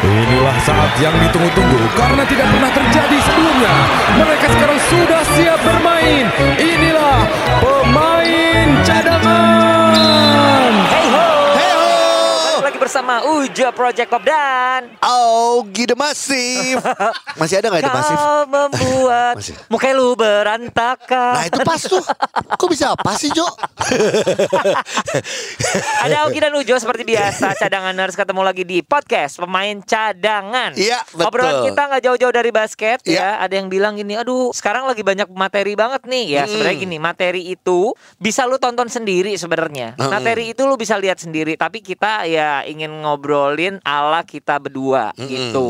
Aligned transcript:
Inilah 0.00 0.56
saat 0.64 0.92
yang 1.00 1.12
ditunggu-tunggu 1.16 1.80
karena 1.96 2.24
tidak 2.24 2.48
pernah 2.48 2.70
terjadi 2.72 3.18
sebelumnya. 3.24 3.74
Mereka 4.16 4.46
sekarang 4.56 4.80
sudah 4.88 5.22
siap 5.36 5.60
bermain. 5.64 6.24
Inilah 6.56 7.18
pemain 7.60 8.68
cadangan. 8.84 9.59
Bersama 12.80 13.20
Ujo 13.30 13.66
Project 13.70 14.08
Pop 14.08 14.22
dan 14.22 14.94
Oh, 15.00 15.60
Gide 15.68 15.92
Masif. 15.92 16.78
Masih 17.38 17.56
ada 17.56 17.68
nggak 17.68 17.82
itu 17.82 17.92
Masif? 17.92 18.16
Kau 18.16 18.40
membuat 18.46 19.34
Masih. 19.38 19.54
muka 19.68 19.86
lu 19.90 20.14
berantakan. 20.14 21.32
Nah 21.36 21.42
itu 21.44 21.58
pas 21.60 21.78
tuh. 21.78 22.02
Kok 22.50 22.66
bisa 22.66 22.90
apa 22.90 23.14
sih 23.14 23.28
Jo? 23.28 23.44
Ada 26.00 26.24
Ogi 26.24 26.38
dan 26.38 26.52
Ujo 26.52 26.74
seperti 26.74 27.02
biasa 27.04 27.52
cadanganers 27.54 28.14
ketemu 28.14 28.40
lagi 28.40 28.62
di 28.62 28.78
podcast 28.80 29.36
pemain 29.36 29.78
cadangan. 29.80 30.72
Iya, 30.72 31.00
betul. 31.06 31.26
Obrolan 31.26 31.54
kita 31.66 31.80
nggak 31.84 32.02
jauh-jauh 32.02 32.32
dari 32.32 32.50
basket 32.50 32.98
Iya. 33.04 33.36
ya. 33.36 33.42
Ada 33.42 33.52
yang 33.56 33.66
bilang 33.68 33.92
gini, 33.94 34.14
aduh 34.14 34.50
sekarang 34.50 34.84
lagi 34.84 35.00
banyak 35.00 35.26
materi 35.30 35.72
banget 35.74 36.02
nih. 36.04 36.24
Ya 36.30 36.38
Mm. 36.40 36.48
sebenarnya 36.48 36.76
gini, 36.78 36.96
materi 36.96 37.40
itu 37.46 37.92
bisa 38.16 38.44
lu 38.44 38.56
tonton 38.56 38.86
sendiri 38.86 39.34
sebenarnya. 39.34 39.94
Mm. 39.94 40.08
Materi 40.08 40.42
itu 40.48 40.62
lu 40.64 40.74
bisa 40.74 40.94
lihat 40.96 41.18
sendiri. 41.18 41.54
Tapi 41.54 41.78
kita 41.80 42.24
ya 42.24 42.62
ingin 42.70 43.02
ngobrolin 43.02 43.82
ala 43.82 44.22
kita 44.22 44.56
berdua 44.56 45.10
gitu. 45.18 45.68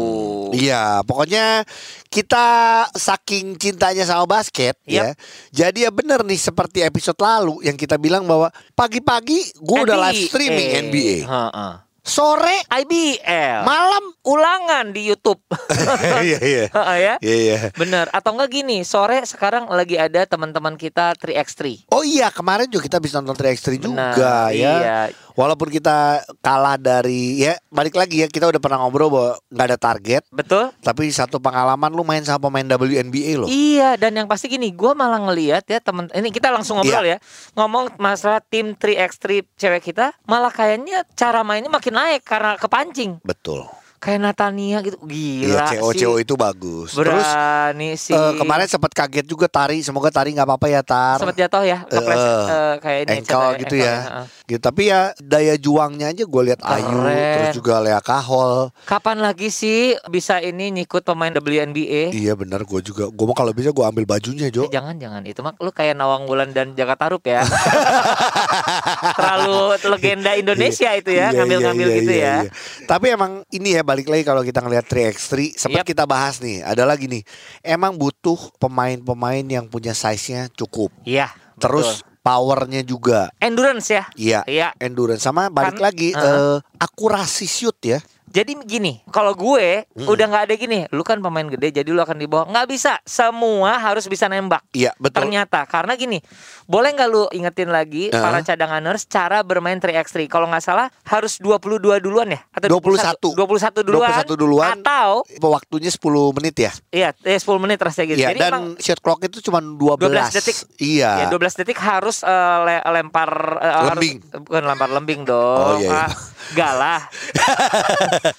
Iya, 0.50 1.00
pokoknya 1.06 1.64
kita 2.10 2.46
saking 2.92 3.56
cintanya 3.56 4.02
sama 4.02 4.27
basket 4.27 4.77
ya. 4.84 5.14
Jadi 5.50 5.86
ya 5.86 5.91
bener 5.91 6.20
nih 6.20 6.36
seperti 6.36 6.82
episode 6.82 7.16
lalu 7.16 7.62
yang 7.64 7.78
kita 7.78 7.96
bilang 7.96 8.27
bahwa 8.27 8.50
pagi-pagi 8.74 9.56
gue 9.56 9.78
udah 9.80 10.10
live 10.10 10.28
streaming 10.28 10.68
NBA. 10.91 11.16
Heeh. 11.24 11.74
Sore, 12.00 12.64
IBL. 12.66 13.60
malam. 13.62 14.05
Ulangan 14.20 14.92
di 14.92 15.08
YouTube. 15.08 15.41
Iya 16.20 16.38
iya. 16.44 16.64
Ya. 17.00 17.14
Iya 17.22 17.36
iya. 17.36 17.58
Bener 17.72 18.08
atau 18.12 18.36
enggak 18.36 18.50
gini 18.53 18.84
sore 18.84 19.25
sekarang 19.25 19.69
lagi 19.72 19.97
ada 19.97 20.28
teman-teman 20.28 20.77
kita 20.77 21.16
3x3 21.16 21.88
Oh 21.88 22.05
iya 22.05 22.28
kemarin 22.28 22.69
juga 22.69 22.84
kita 22.84 22.98
bisa 23.00 23.20
nonton 23.22 23.41
3x3 23.41 23.80
Benar, 23.80 24.12
juga 24.12 24.34
ya. 24.53 24.53
iya. 24.53 25.00
Walaupun 25.33 25.69
kita 25.69 25.98
kalah 26.39 26.75
dari 26.75 27.11
ya 27.39 27.55
balik 27.69 27.95
lagi 27.95 28.20
ya 28.20 28.27
kita 28.27 28.47
udah 28.47 28.59
pernah 28.59 28.78
ngobrol 28.78 29.09
bahwa 29.09 29.31
nggak 29.47 29.67
ada 29.67 29.78
target. 29.78 30.22
betul 30.28 30.70
Tapi 30.78 31.09
satu 31.09 31.37
pengalaman 31.37 31.89
lu 31.89 32.03
main 32.03 32.20
sama 32.20 32.39
pemain 32.42 32.67
WNBA 32.67 33.33
loh. 33.37 33.47
Iya 33.47 33.95
dan 33.97 34.14
yang 34.14 34.27
pasti 34.27 34.47
gini 34.47 34.70
gue 34.70 34.92
malah 34.92 35.20
ngelihat 35.20 35.64
ya 35.64 35.78
temen 35.78 36.06
ini 36.11 36.28
kita 36.28 36.48
langsung 36.48 36.77
ngobrol 36.77 37.03
Iya. 37.03 37.17
ya 37.17 37.19
ngomong 37.55 37.97
masalah 37.97 38.41
tim 38.42 38.72
3x3 38.72 39.19
cewek 39.55 39.83
kita 39.84 40.12
malah 40.22 40.48
kayaknya 40.48 41.03
cara 41.12 41.41
mainnya 41.41 41.69
makin 41.69 41.92
naik 41.92 42.22
karena 42.22 42.55
kepancing 42.55 43.19
Betul. 43.20 43.67
kayak 43.97 44.20
Natania 44.22 44.81
gitu 44.81 44.97
Iya, 45.03 45.44
gila 45.47 45.65
CO 45.69 45.89
sih 45.91 46.00
CO 46.00 46.12
itu 46.17 46.33
bagus. 46.34 46.91
Terus 46.91 47.20
berani 47.20 47.91
sih 47.94 48.12
eh, 48.12 48.33
kemarin 48.34 48.65
sempat 48.65 48.89
kaget 48.91 49.25
juga 49.25 49.44
Tari. 49.44 49.81
Semoga 49.81 50.09
Tari 50.09 50.33
nggak 50.33 50.47
apa-apa 50.47 50.67
ya 50.67 50.81
Tar. 50.81 51.17
sempat 51.17 51.37
jatuh 51.37 51.61
ya 51.62 51.84
kepleset 51.84 52.25
Eh, 52.25 52.48
eh, 52.48 52.75
kayak 52.78 53.00
ini 53.03 53.19
cedera 53.20 53.48
gitu 53.56 53.75
ya. 53.77 53.94
heeh. 54.00 54.25
Gitu. 54.51 54.59
Tapi 54.59 54.91
ya 54.91 55.15
daya 55.23 55.55
juangnya 55.55 56.11
aja 56.11 56.27
gue 56.27 56.43
lihat 56.51 56.59
Ayu, 56.67 56.98
terus 57.06 57.55
juga 57.55 57.79
Lea 57.79 58.03
Kahol. 58.03 58.75
kapan 58.83 59.23
lagi 59.23 59.47
sih 59.47 59.95
bisa 60.11 60.43
ini 60.43 60.75
nyikut 60.75 61.06
pemain 61.06 61.31
WNBA 61.31 62.11
Iya 62.11 62.34
benar 62.34 62.67
gue 62.67 62.81
juga. 62.83 63.06
Gue 63.06 63.25
mau 63.31 63.37
kalau 63.39 63.55
bisa 63.55 63.71
gue 63.71 63.84
ambil 63.87 64.03
bajunya 64.03 64.51
Jo. 64.51 64.67
Eh, 64.67 64.75
jangan 64.75 64.98
jangan 64.98 65.23
itu 65.23 65.39
mah 65.39 65.55
lu 65.62 65.71
kayak 65.71 65.95
Nawang 65.95 66.27
Wulan 66.27 66.51
dan 66.51 66.75
Jaka 66.75 66.98
Tarub 66.98 67.23
ya. 67.23 67.47
Terlalu 69.19 69.59
legenda 69.87 70.31
Indonesia 70.34 70.91
itu 70.97 71.11
ya, 71.15 71.31
Iya, 71.31 71.37
ngambil-ngambil 71.41 71.87
iya, 71.87 71.93
iya, 71.95 72.01
gitu 72.03 72.12
iya, 72.12 72.25
ya. 72.25 72.37
iya. 72.43 72.51
Tapi 72.89 73.06
emang 73.15 73.33
ini 73.55 73.69
ya 73.78 73.83
balik 73.87 74.11
lagi 74.11 74.23
kalau 74.27 74.43
kita 74.43 74.61
ngelihat 74.65 74.87
3x3 74.87 75.55
sempat 75.55 75.83
Yap. 75.84 75.91
kita 75.95 76.05
bahas 76.09 76.43
nih. 76.43 76.65
Ada 76.65 76.83
lagi 76.83 77.06
nih. 77.06 77.23
Emang 77.62 77.95
butuh 77.95 78.39
pemain-pemain 78.59 79.45
yang 79.47 79.67
punya 79.71 79.95
size-nya 79.95 80.50
cukup. 80.50 80.91
Iya. 81.06 81.31
Terus 81.60 82.03
powernya 82.20 82.84
juga. 82.84 83.32
endurance 83.41 83.88
ya. 83.91 84.04
Iya. 84.14 84.41
Iya. 84.44 84.69
Endurance 84.76 85.25
sama 85.25 85.48
balik 85.48 85.81
Kan- 85.81 85.84
lagi 85.91 86.12
eh, 86.12 86.58
akurasi 86.78 87.48
shoot 87.48 87.76
ya. 87.82 87.98
Jadi 88.30 88.54
gini, 88.62 89.02
kalau 89.10 89.34
gue 89.34 89.82
udah 89.98 90.24
nggak 90.24 90.44
ada 90.46 90.54
gini, 90.54 90.86
lu 90.88 91.02
kan 91.02 91.18
pemain 91.18 91.42
gede, 91.44 91.74
jadi 91.74 91.91
lu 91.91 91.98
akan 91.98 92.14
dibawa. 92.14 92.46
Nggak 92.46 92.66
bisa, 92.70 92.92
semua 93.02 93.74
harus 93.76 94.06
bisa 94.06 94.30
nembak. 94.30 94.62
Iya 94.70 94.94
betul. 94.96 95.26
Ternyata 95.26 95.66
karena 95.66 95.98
gini, 95.98 96.22
boleh 96.64 96.94
nggak 96.94 97.08
lu 97.10 97.26
ingetin 97.30 97.68
lagi 97.68 98.06
Heeh. 98.06 98.16
para 98.16 98.38
cadanganers 98.41 99.02
cara 99.04 99.42
bermain 99.42 99.76
3x3? 99.76 100.30
Kalau 100.30 100.46
nggak 100.46 100.62
salah 100.62 100.86
harus 101.02 101.42
22 101.42 101.98
duluan 101.98 102.30
ya 102.30 102.38
atau 102.54 102.70
21. 102.70 103.34
21 103.34 103.82
duluan. 103.82 104.14
21 104.14 104.38
duluan. 104.38 104.78
Atau 104.78 105.26
Waktunya 105.42 105.91
10 105.91 105.98
menit 106.30 106.54
ya. 106.56 106.72
iya, 106.94 107.10
eh, 107.20 107.34
10 107.34 107.58
menit 107.58 107.82
rasanya 107.82 108.14
gitu. 108.14 108.20
Iya 108.20 108.28
Jadi 108.30 108.41
dan 108.41 108.50
emang 108.54 108.64
shot 108.78 109.02
clock 109.02 109.26
itu 109.26 109.42
cuma 109.42 109.58
12. 109.58 110.06
12 110.06 110.30
detik. 110.30 110.56
Iya. 110.78 111.10
Ya 111.18 111.26
12 111.26 111.58
detik 111.58 111.82
harus 111.82 112.22
eh, 112.22 112.30
le- 112.62 112.84
lempar 112.86 113.30
harus- 113.58 113.98
Lembing. 113.98 114.16
bukan 114.47 114.62
lempar 114.64 114.88
lembing 114.88 115.20
dong. 115.26 115.66
Oh, 115.66 115.82
iya, 115.82 116.06
iya. 116.06 116.06
Ah, 116.41 116.53
galah. 116.56 117.01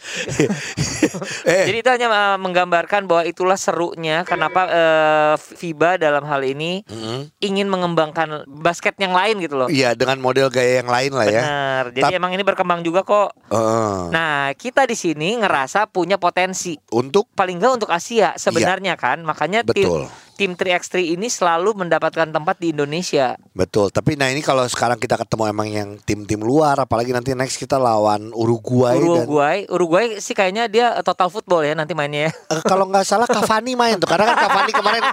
eh, 1.46 1.66
Jadi 1.70 1.78
itu 1.80 1.90
hanya 1.90 2.08
eh, 2.10 2.38
menggambarkan 2.42 3.06
bahwa 3.06 3.24
itulah 3.24 3.56
serunya 3.56 4.26
kenapa 4.26 4.62
eh, 4.68 5.34
FIBA 5.38 6.02
dalam 6.02 6.26
hal 6.26 6.42
ini 6.42 6.82
mm, 6.86 7.38
ingin 7.40 7.70
mengembangkan 7.70 8.44
basket 8.50 8.98
yang 8.98 9.14
lain 9.14 9.38
gitu 9.40 9.56
loh. 9.58 9.70
iya 9.70 9.94
dengan 9.94 10.18
model 10.20 10.50
gaya 10.50 10.82
yang 10.82 10.90
lain 10.90 11.12
lah 11.14 11.28
ya. 11.30 11.42
Benar. 11.42 11.84
Jadi 11.94 12.04
Tap- 12.10 12.18
emang 12.18 12.32
ini 12.34 12.44
berkembang 12.44 12.82
juga 12.82 13.06
kok. 13.06 13.32
Heeh. 13.54 13.98
Nah, 14.12 14.52
kita 14.58 14.90
di 14.90 14.98
sini 14.98 15.38
ngerasa 15.40 15.86
punya 15.88 16.18
potensi 16.18 16.76
untuk 16.92 17.30
paling 17.32 17.62
enggak 17.62 17.86
untuk 17.86 17.92
Asia 17.94 18.34
sebenarnya 18.36 18.98
kan. 18.98 19.22
Makanya 19.22 19.62
Betul. 19.62 20.10
tim 20.10 20.30
3x3 20.44 21.13
ini 21.13 21.28
selalu 21.28 21.78
mendapatkan 21.78 22.25
tempat 22.28 22.57
di 22.57 22.72
Indonesia. 22.72 23.38
betul. 23.52 23.88
Tapi 23.88 24.16
nah 24.16 24.25
ini 24.25 24.40
kalau 24.40 24.63
sekarang 24.63 24.96
kita 24.96 25.13
ketemu 25.16 25.44
emang 25.47 25.68
yang 25.68 25.90
tim-tim 26.00 26.40
luar, 26.40 26.79
apalagi 26.79 27.09
nanti 27.09 27.31
next 27.31 27.56
kita 27.56 27.75
lawan 27.75 28.31
Uruguay, 28.31 28.96
dan 28.96 29.06
Uruguay, 29.22 29.57
Uruguay 29.68 30.06
sih 30.18 30.31
kayaknya 30.31 30.66
dia 30.66 30.94
eh, 30.94 31.02
total 31.02 31.28
football 31.28 31.62
ya 31.62 31.74
nanti 31.74 31.91
mainnya 31.91 32.28
ya. 32.28 32.31
Eh, 32.50 32.63
kalau 32.63 32.85
nggak 32.85 33.03
salah 33.03 33.25
Cavani 33.25 33.74
main 33.74 33.96
tuh 33.96 34.07
karena 34.07 34.25
kan 34.28 34.38
Cavani 34.41 34.72
kemarin 34.72 35.03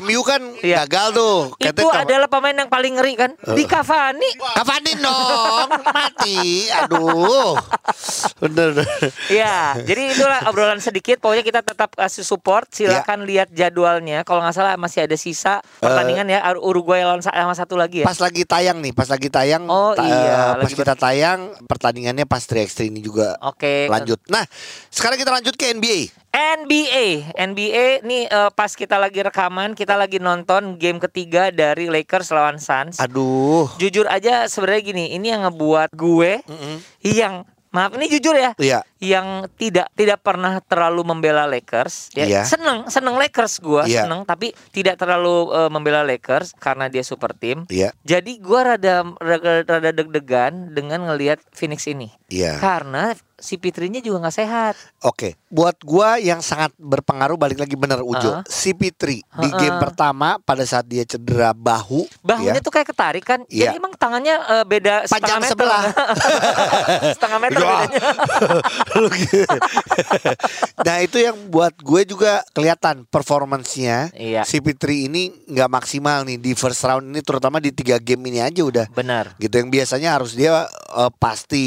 MU 0.00 0.20
kan 0.20 0.42
Iya. 0.58 0.82
gagal 0.84 1.06
tuh. 1.12 1.36
Itu 1.58 1.84
Cav- 1.84 2.02
adalah 2.02 2.26
pemain 2.26 2.56
yang 2.56 2.66
paling 2.66 2.96
ngeri 2.96 3.14
kan. 3.14 3.30
Di 3.36 3.64
Cavani. 3.64 4.30
Cavani 4.34 4.92
dong 4.96 5.68
mati. 5.86 6.38
Aduh. 6.74 7.54
Bener. 8.38 8.72
bener. 8.72 8.88
Ya, 9.28 9.76
jadi 9.78 10.02
itulah 10.10 10.40
obrolan 10.46 10.78
sedikit. 10.78 11.18
Pokoknya 11.18 11.42
kita 11.42 11.60
tetap 11.60 11.92
kasih 11.92 12.22
support. 12.22 12.68
Silakan 12.70 13.20
Iya. 13.20 13.26
lihat 13.26 13.48
jadwalnya. 13.50 14.22
Kalau 14.22 14.40
nggak 14.40 14.55
salah 14.56 14.74
masih 14.74 15.04
ada 15.04 15.12
sisa 15.14 15.60
pertandingan 15.76 16.24
ya. 16.26 16.40
Uruguay 16.56 17.04
lawan 17.04 17.20
sa- 17.20 17.30
sama 17.30 17.52
satu 17.52 17.76
lagi 17.76 18.00
ya. 18.00 18.06
Pas 18.06 18.16
lagi 18.16 18.42
tayang 18.42 18.80
nih, 18.80 18.90
pas 18.90 19.04
lagi 19.04 19.28
tayang. 19.28 19.68
Oh, 19.68 19.92
ta- 19.92 20.02
iya, 20.02 20.56
eh, 20.56 20.64
Pas 20.64 20.72
kita 20.72 20.94
tayang 20.96 21.40
pertandingannya 21.62 22.24
pas 22.24 22.40
3x3 22.40 22.88
ini 22.88 22.98
juga 22.98 23.36
Oke. 23.38 23.86
lanjut. 23.86 24.16
Nah, 24.26 24.48
sekarang 24.88 25.20
kita 25.20 25.28
lanjut 25.28 25.52
ke 25.52 25.70
NBA. 25.70 26.08
NBA, 26.32 27.06
NBA 27.34 27.86
nih 28.02 28.22
eh, 28.26 28.50
pas 28.52 28.68
kita 28.68 28.96
lagi 28.96 29.20
rekaman, 29.20 29.72
kita 29.72 29.96
lagi 29.96 30.16
nonton 30.16 30.76
game 30.76 31.00
ketiga 31.00 31.48
dari 31.48 31.88
Lakers 31.88 32.28
lawan 32.28 32.56
Suns. 32.56 32.96
Aduh. 32.98 33.68
Jujur 33.76 34.04
aja 34.04 34.44
sebenarnya 34.44 34.82
gini, 34.84 35.04
ini 35.12 35.28
yang 35.28 35.44
ngebuat 35.44 35.92
gue 35.92 36.44
Mm-mm. 36.44 36.76
yang 37.02 37.44
maaf 37.74 37.92
ini 37.98 38.06
jujur 38.08 38.32
ya, 38.32 38.52
Iya. 38.56 38.80
yang 39.02 39.50
tidak 39.58 39.90
tidak 39.92 40.22
pernah 40.22 40.58
terlalu 40.64 41.02
membela 41.04 41.44
Lakers 41.44 42.14
ya 42.14 42.24
Iya. 42.24 42.42
seneng 42.46 42.88
seneng 42.88 43.18
Lakers 43.18 43.60
gua 43.60 43.84
Iya. 43.84 44.06
seneng 44.06 44.24
tapi 44.24 44.56
tidak 44.72 44.96
terlalu 44.96 45.50
eh, 45.52 45.70
membela 45.70 46.00
Lakers 46.06 46.54
karena 46.56 46.88
dia 46.88 47.02
super 47.02 47.36
team 47.36 47.68
Iya. 47.68 47.92
jadi 48.02 48.32
gua 48.40 48.74
rada 48.74 49.04
rada, 49.20 49.62
rada 49.66 49.90
deg-degan 49.92 50.72
dengan 50.72 51.04
ngelihat 51.10 51.42
Phoenix 51.52 51.84
ini 51.86 52.08
Iya. 52.32 52.56
karena 52.58 53.12
si 53.38 53.54
Pitrinya 53.54 53.98
juga 53.98 54.16
nggak 54.18 54.32
sehat 54.34 54.74
Oke, 55.02 55.36
buat 55.46 55.76
gua 55.80 56.16
yang 56.16 56.40
sangat 56.40 56.72
berpengaruh 56.74 57.36
balik 57.36 57.58
lagi 57.58 57.72
bener 57.72 58.00
Ujo. 58.00 58.40
Heeh. 58.40 58.42
CP3 58.42 59.02
di 59.12 59.12
Heeh. 59.22 59.52
game 59.54 59.76
pertama 59.76 60.40
pada 60.40 60.64
saat 60.64 60.84
dia 60.84 61.04
cedera 61.04 61.52
bahu, 61.52 62.08
bahunya 62.20 62.58
ya, 62.58 62.64
tuh 62.64 62.72
kayak 62.72 62.88
ketarik 62.88 63.22
kan 63.22 63.44
Iya. 63.46 63.70
jadi 63.70 63.76
emang 63.76 63.92
tangannya 63.94 64.34
eh, 64.34 64.64
beda 64.64 64.94
panjang 65.04 65.38
setengah 65.38 65.38
meter 65.38 65.52
sebelah. 65.52 65.82
setengah 67.14 67.38
meter 67.38 67.56
Ya. 67.56 67.68
bedanya. 67.68 68.00
Lu 68.98 69.08
gitu. 69.12 69.56
nah 70.78 70.96
itu 70.98 71.16
yang 71.18 71.36
buat 71.46 71.74
gue 71.76 72.02
juga 72.06 72.32
kelihatan 72.50 73.04
performancenya 73.06 74.10
Iya. 74.12 74.42
CP3 74.42 74.84
ini 75.06 75.22
nggak 75.46 75.70
maksimal 75.70 76.24
nih 76.24 76.38
di 76.38 76.52
first 76.52 76.82
round 76.82 77.04
ini 77.06 77.20
terutama 77.20 77.58
di 77.58 77.70
tiga 77.70 77.96
game 77.98 78.26
ini 78.26 78.40
aja 78.40 78.62
udah 78.62 78.86
benar 78.90 79.36
gitu 79.36 79.54
yang 79.54 79.68
biasanya 79.68 80.16
harus 80.16 80.32
dia 80.32 80.64
eh, 80.66 81.12
pasti 81.14 81.64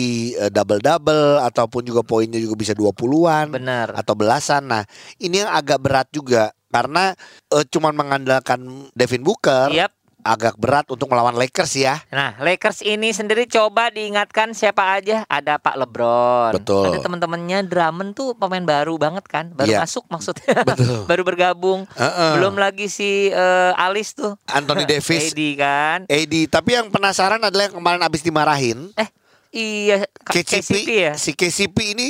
double 0.50 0.80
double 0.80 1.40
ataupun 1.60 1.84
juga 1.84 2.00
poinnya 2.02 2.40
juga 2.40 2.56
bisa 2.56 2.72
20-an 2.72 3.52
benar 3.52 3.92
atau 3.92 4.16
belasan. 4.16 4.64
Nah, 4.64 4.88
ini 5.18 5.44
yang 5.44 5.52
agak 5.52 5.78
berat 5.78 6.08
juga 6.10 6.56
karena 6.68 7.12
eh, 7.50 7.66
cuman 7.66 7.92
mengandalkan 7.92 8.64
Devin 8.94 9.20
Booker 9.20 9.68
Yap. 9.70 9.92
agak 10.20 10.56
berat 10.56 10.86
untuk 10.86 11.08
melawan 11.08 11.34
Lakers 11.34 11.74
ya. 11.76 12.00
Nah, 12.10 12.36
Lakers 12.38 12.80
ini 12.82 13.10
sendiri 13.10 13.44
coba 13.44 13.88
diingatkan 13.88 14.52
siapa 14.52 14.96
aja. 14.96 15.24
Ada 15.26 15.58
Pak 15.58 15.76
LeBron. 15.76 16.52
Betul. 16.56 16.86
Ada 16.88 17.00
teman-temannya 17.02 17.66
Drummond 17.66 18.12
tuh 18.14 18.36
pemain 18.36 18.62
baru 18.62 18.96
banget 18.96 19.26
kan, 19.26 19.50
baru 19.50 19.74
Iya. 19.74 19.80
masuk 19.82 20.06
maksudnya. 20.08 20.62
Betul. 20.70 21.04
baru 21.06 21.24
bergabung. 21.24 21.88
Heeh. 21.92 22.32
Belum 22.36 22.56
lagi 22.56 22.88
si 22.88 23.28
eh, 23.28 23.72
Alis 23.76 24.14
tuh. 24.14 24.36
Anthony 24.46 24.84
Davis. 24.92 25.32
AD 25.32 25.42
kan. 25.56 26.00
AD, 26.06 26.34
tapi 26.48 26.70
yang 26.76 26.88
penasaran 26.88 27.40
adalah 27.40 27.68
yang 27.68 27.76
kemarin 27.76 28.00
abis 28.00 28.22
dimarahin. 28.22 28.92
Eh, 28.96 29.08
iya 29.50 30.06
KCP, 30.26 30.74
ya. 30.86 31.14
si 31.18 31.34
KCP 31.34 31.98
ini 31.98 32.08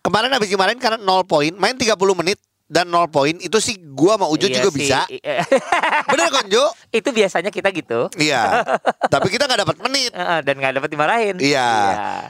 kemarin 0.00 0.30
habis 0.30 0.46
dimarahin 0.46 0.78
karena 0.78 0.98
0 1.02 1.26
poin, 1.26 1.50
main 1.58 1.74
30 1.74 1.94
menit 2.14 2.38
dan 2.66 2.90
0 2.90 3.06
poin 3.10 3.30
itu 3.38 3.58
sih 3.62 3.78
gua 3.78 4.18
sama 4.18 4.26
Ujo 4.26 4.50
Iya 4.50 4.58
juga 4.58 4.70
sih. 4.74 4.78
bisa. 4.82 5.00
Iya. 5.06 5.46
Bener 6.10 6.28
kan 6.34 6.44
Jo? 6.50 6.66
Itu 6.90 7.14
biasanya 7.14 7.50
kita 7.54 7.70
gitu. 7.70 8.10
Iya. 8.18 8.66
Tapi 9.14 9.30
kita 9.30 9.46
nggak 9.46 9.60
dapat 9.62 9.76
menit. 9.86 10.10
Dan 10.42 10.54
nggak 10.58 10.74
dapat 10.82 10.90
dimarahin. 10.90 11.36
Iya. 11.38 11.70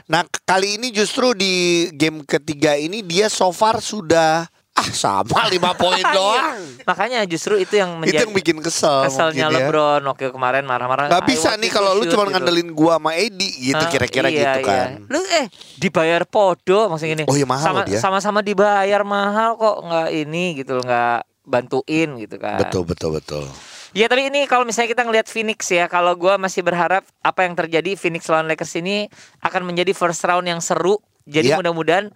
Nah 0.05 0.21
kali 0.45 0.77
ini 0.77 0.93
justru 0.93 1.33
di 1.33 1.89
game 1.97 2.21
ketiga 2.21 2.77
ini 2.77 3.01
dia 3.01 3.33
so 3.33 3.49
far 3.49 3.81
sudah 3.81 4.45
ah 4.77 4.87
sama 4.87 5.49
5 5.49 5.57
poin 5.75 5.97
Iya. 6.05 6.13
doang. 6.13 6.57
Makanya 6.83 7.19
justru 7.25 7.57
itu 7.57 7.73
yang 7.73 7.97
Itu 7.97 7.99
menjadi 7.99 8.23
yang 8.23 8.31
bikin 8.31 8.57
kesel 8.61 9.03
keselnya 9.03 9.49
mungkin 9.49 9.57
ya. 9.57 9.65
LeBron 9.65 10.01
waktu 10.05 10.23
kemarin 10.29 10.63
marah-marah. 10.63 11.09
Gak 11.09 11.23
"I 11.23 11.27
bisa 11.27 11.49
nih 11.53 11.69
kalau 11.69 11.91
lu 11.91 12.05
shoot," 12.05 12.13
cuma 12.13 12.23
gitu. 12.23 12.31
ngandelin 12.31 12.69
gua 12.71 12.95
sama 12.95 13.11
Edi 13.13 13.49
gitu 13.65 13.83
kira-kira 13.89 14.29
iya, 14.29 14.37
gitu 14.55 14.59
iya. 14.61 14.67
kan. 14.69 14.87
Lu 15.09 15.19
eh 15.27 15.45
dibayar 15.75 16.21
podo 16.23 16.87
maksudnya 16.87 17.17
gini. 17.17 17.23
Oh 17.25 17.33
iya, 17.33 17.43
mahal 17.43 17.65
sama, 17.65 17.81
dia. 17.83 17.97
Sama-sama 17.97 18.39
dibayar 18.39 19.01
mahal 19.01 19.57
kok 19.57 19.75
nggak 19.81 20.09
ini 20.15 20.45
gitu 20.55 20.77
loh, 20.77 20.83
nggak 20.85 21.19
bantuin 21.43 22.09
gitu 22.17 22.35
kan. 22.37 22.61
Betul 22.61 22.85
betul 22.85 23.09
betul. 23.13 23.43
Ya 23.91 24.05
tapi 24.05 24.29
ini 24.29 24.45
kalau 24.45 24.61
misalnya 24.61 24.93
kita 24.93 25.01
ngelihat 25.01 25.25
Phoenix 25.25 25.65
ya, 25.67 25.87
kalau 25.87 26.13
gua 26.13 26.37
masih 26.37 26.61
berharap 26.61 27.01
apa 27.19 27.41
yang 27.41 27.57
terjadi 27.57 27.97
Phoenix 27.97 28.29
lawan 28.29 28.45
Lakers 28.45 28.77
ini 28.77 29.09
akan 29.41 29.65
menjadi 29.65 29.91
first 29.91 30.21
round 30.21 30.45
yang 30.45 30.61
seru. 30.61 31.01
Jadi 31.25 31.51
Iya. 31.51 31.57
mudah-mudahan 31.57 32.07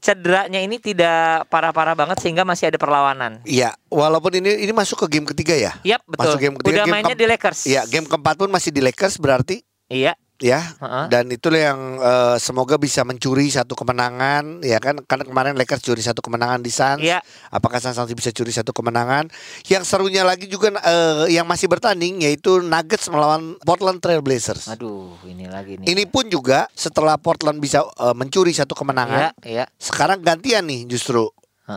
cederanya 0.00 0.60
ini 0.62 0.78
tidak 0.78 1.48
parah-parah 1.50 1.96
banget 1.96 2.20
sehingga 2.22 2.46
masih 2.46 2.70
ada 2.70 2.78
perlawanan. 2.78 3.42
Iya, 3.42 3.74
walaupun 3.90 4.38
ini 4.38 4.62
ini 4.62 4.72
masuk 4.72 5.06
ke 5.06 5.18
game 5.18 5.26
ketiga 5.32 5.54
ya. 5.56 5.72
Yap, 5.82 6.02
betul. 6.06 6.36
Masuk 6.36 6.38
game 6.38 6.56
ketiga. 6.60 6.70
Udah 6.70 6.84
game 6.86 6.94
mainnya 6.94 7.16
di 7.16 7.26
Lakers. 7.26 7.60
Iya, 7.66 7.82
game 7.88 8.06
keempat 8.06 8.34
pun 8.38 8.50
masih 8.52 8.70
di 8.70 8.80
Lakers 8.84 9.16
berarti 9.18 9.62
Iya. 9.86 10.18
Ya. 10.40 10.60
Heeh. 10.60 11.04
Dan 11.08 11.28
itulah 11.32 11.60
yang 11.72 11.80
eh, 11.98 12.36
semoga 12.38 12.76
bisa 12.76 13.02
mencuri 13.02 13.48
satu 13.48 13.72
kemenangan 13.72 14.60
ya 14.60 14.76
kan 14.80 15.00
karena 15.04 15.24
kemarin 15.24 15.54
Lakers 15.56 15.82
curi 15.82 16.02
satu 16.02 16.20
kemenangan 16.20 16.60
di 16.60 16.72
Suns. 16.72 17.02
Iya. 17.02 17.20
Apakah 17.48 17.80
Suns 17.80 17.96
nanti 17.96 18.12
bisa 18.12 18.32
curi 18.32 18.52
satu 18.52 18.72
kemenangan? 18.72 19.28
Yang 19.68 19.84
serunya 19.88 20.22
lagi 20.22 20.48
juga 20.48 20.72
eh, 20.72 21.32
yang 21.32 21.48
masih 21.48 21.68
bertanding 21.68 22.24
yaitu 22.24 22.60
Nuggets 22.60 23.08
melawan 23.08 23.56
Portland 23.64 24.00
Trail 24.00 24.20
Blazers. 24.20 24.68
Aduh, 24.68 25.16
ini 25.28 25.48
lagi 25.48 25.80
nih. 25.80 25.86
Ini 25.92 26.02
pun 26.08 26.28
juga 26.28 26.68
setelah 26.72 27.16
Portland 27.16 27.60
bisa 27.60 27.84
eh, 27.84 28.14
mencuri 28.16 28.52
satu 28.52 28.76
kemenangan, 28.76 29.32
iya. 29.44 29.64
sekarang 29.80 30.20
gantian 30.22 30.66
nih 30.66 30.86
justru 30.86 31.28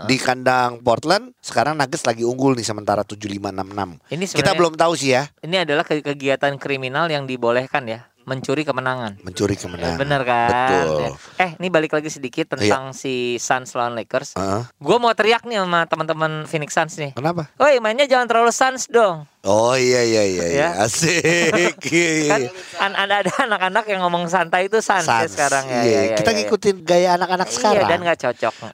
di 0.06 0.22
kandang 0.22 0.86
Portland. 0.86 1.34
Sekarang 1.42 1.74
Nuggets 1.74 2.06
lagi 2.06 2.22
unggul 2.22 2.54
nih 2.54 2.62
sementara 2.62 3.02
7566. 3.02 4.14
Ini 4.14 4.24
Kita 4.30 4.54
belum 4.54 4.78
tahu 4.78 4.94
sih 4.94 5.18
ya 5.18 5.26
Ini 5.42 5.66
adalah 5.66 5.82
ke- 5.82 6.06
kegiatan 6.06 6.54
kriminal 6.62 7.10
yang 7.10 7.26
dibolehkan 7.26 7.90
ya, 7.90 8.06
mencuri 8.22 8.62
kemenangan. 8.62 9.18
mencuri 9.20 9.56
kemenangan. 9.56 9.98
Bener 9.98 10.22
kan? 10.22 10.50
Betul. 10.50 10.88
Iya. 10.96 11.10
Ya. 11.10 11.12
Eh, 11.40 11.52
ini 11.56 11.68
balik 11.68 11.92
lagi 11.92 12.08
sedikit 12.08 12.52
tentang 12.52 12.92
si 12.92 13.14
Suns 13.36 13.74
lawan 13.74 13.94
Lakers. 13.94 14.36
Heeh. 14.36 14.64
Gue 14.76 14.98
mau 14.98 15.10
teriak 15.12 15.44
nih 15.44 15.58
sama 15.58 15.84
teman-teman 15.84 16.44
Phoenix 16.46 16.72
Suns 16.72 16.94
nih. 16.96 17.12
Kenapa? 17.14 17.50
Woi, 17.56 17.80
mainnya 17.80 18.06
jangan 18.06 18.26
terlalu 18.26 18.52
Suns 18.52 18.86
dong. 18.86 19.26
Oh 19.40 19.72
iya 19.72 20.04
iya 20.04 20.24
iya, 20.26 20.46
iya. 20.46 20.60
Ya. 20.68 20.84
asik. 20.84 21.80
Iya, 21.82 22.12
iya. 22.28 22.52
Kan 22.76 22.92
an- 22.92 22.98
ada 23.00 23.24
ada 23.24 23.32
anak-anak 23.42 23.86
yang 23.88 24.04
ngomong 24.04 24.28
santai 24.28 24.68
itu 24.68 24.78
Suns, 24.80 25.08
ya 25.08 25.26
sekarang 25.26 25.64
ya. 25.66 25.80
Iya, 25.80 25.88
ya, 25.88 26.02
ya, 26.04 26.16
kita 26.16 26.30
ya, 26.30 26.36
ya. 26.36 26.40
ngikutin 26.44 26.76
gaya 26.84 27.10
anak-anak 27.16 27.48
Iya, 27.48 27.56
sekarang. 27.56 27.88
dan 27.88 28.00
nggak 28.04 28.20
cocok. 28.20 28.54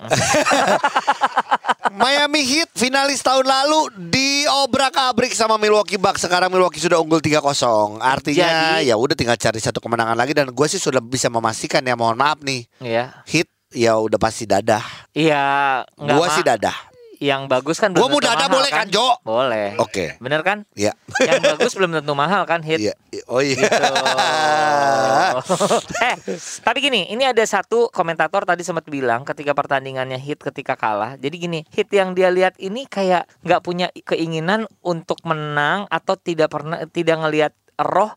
Miami 1.94 2.42
Heat 2.42 2.74
finalis 2.74 3.22
tahun 3.22 3.46
lalu 3.46 4.10
diobrak-abrik 4.10 5.36
sama 5.38 5.60
Milwaukee 5.60 6.00
Bucks. 6.00 6.26
Sekarang 6.26 6.50
Milwaukee 6.50 6.82
sudah 6.82 6.98
unggul 6.98 7.22
3-0. 7.22 8.02
Artinya 8.02 8.80
Jadi- 8.82 8.90
ya 8.90 8.96
udah 8.98 9.14
tinggal 9.14 9.38
cari 9.38 9.60
satu 9.62 9.78
kemenangan 9.78 10.18
lagi 10.18 10.34
dan 10.34 10.50
gue 10.50 10.68
sih 10.68 10.82
sudah 10.82 11.04
bisa 11.04 11.30
memastikan 11.30 11.86
ya 11.86 11.94
mohon 11.94 12.18
maaf 12.18 12.42
nih. 12.42 12.66
Iya. 12.82 13.22
Heat 13.30 13.50
ya 13.76 14.00
udah 14.00 14.18
pasti 14.18 14.48
dadah. 14.48 14.82
Iya, 15.12 15.84
Gua 16.00 16.32
sih 16.32 16.42
dadah. 16.42 16.94
Yang 17.19 17.41
bagus 17.47 17.77
kan 17.79 17.95
Gua 17.95 18.07
belum 18.07 18.12
mau 18.12 18.19
tentu 18.19 18.31
dadah 18.31 18.47
mahal 18.47 18.56
boleh 18.59 18.71
kan, 18.71 18.85
Jo? 18.91 19.07
Boleh. 19.23 19.69
Oke. 19.79 20.06
Bener 20.19 20.41
kan? 20.44 20.67
Ya. 20.75 20.91
Yang 21.21 21.44
bagus 21.56 21.71
belum 21.75 21.91
tentu 21.95 22.13
mahal 22.15 22.44
kan 22.44 22.59
hit. 22.62 22.79
Iya. 22.79 22.94
Oh 23.31 23.39
iya. 23.39 23.56
Gitu. 23.56 23.75
eh, 26.07 26.15
tapi 26.63 26.77
gini, 26.83 27.07
ini 27.12 27.23
ada 27.23 27.44
satu 27.44 27.88
komentator 27.91 28.44
tadi 28.44 28.63
sempat 28.63 28.88
bilang 28.88 29.23
ketika 29.23 29.56
pertandingannya 29.56 30.19
hit 30.19 30.44
ketika 30.44 30.75
kalah. 30.75 31.15
Jadi 31.19 31.35
gini, 31.35 31.59
hit 31.71 31.88
yang 31.91 32.15
dia 32.15 32.31
lihat 32.31 32.56
ini 32.59 32.88
kayak 32.88 33.27
nggak 33.44 33.62
punya 33.63 33.88
keinginan 34.03 34.67
untuk 34.83 35.19
menang 35.23 35.88
atau 35.88 36.19
tidak 36.19 36.51
pernah 36.51 36.83
tidak 36.91 37.17
ngelihat 37.21 37.53
roh 37.79 38.12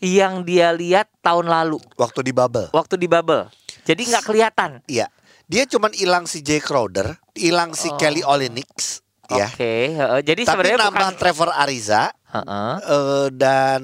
yang 0.00 0.48
dia 0.48 0.72
lihat 0.72 1.12
tahun 1.20 1.52
lalu 1.52 1.76
Waktu 2.00 2.24
di 2.24 2.32
bubble. 2.32 2.72
waktu 2.72 2.96
di 2.96 3.04
bubble. 3.04 3.52
Jadi 3.84 4.08
nggak 4.08 4.24
kelihatan. 4.24 4.70
Iya. 4.88 5.12
Dia 5.50 5.66
cuman 5.66 5.90
hilang 5.90 6.24
si 6.24 6.40
Jay 6.40 6.62
Crowder, 6.62 7.18
hilang 7.34 7.74
si 7.74 7.90
Oh. 7.90 7.98
Kelly 7.98 8.22
Olynyk, 8.22 8.70
ya. 9.28 9.50
Oke, 9.50 9.74
heeh. 9.90 10.20
jadi 10.22 10.40
Tapi 10.40 10.48
sebenarnya 10.48 10.78
nambah 10.80 10.94
bukan 10.96 11.12
Trevor 11.16 11.50
Ariza 11.52 12.02
heeh. 12.24 12.72
eh, 12.80 13.26
dan 13.32 13.82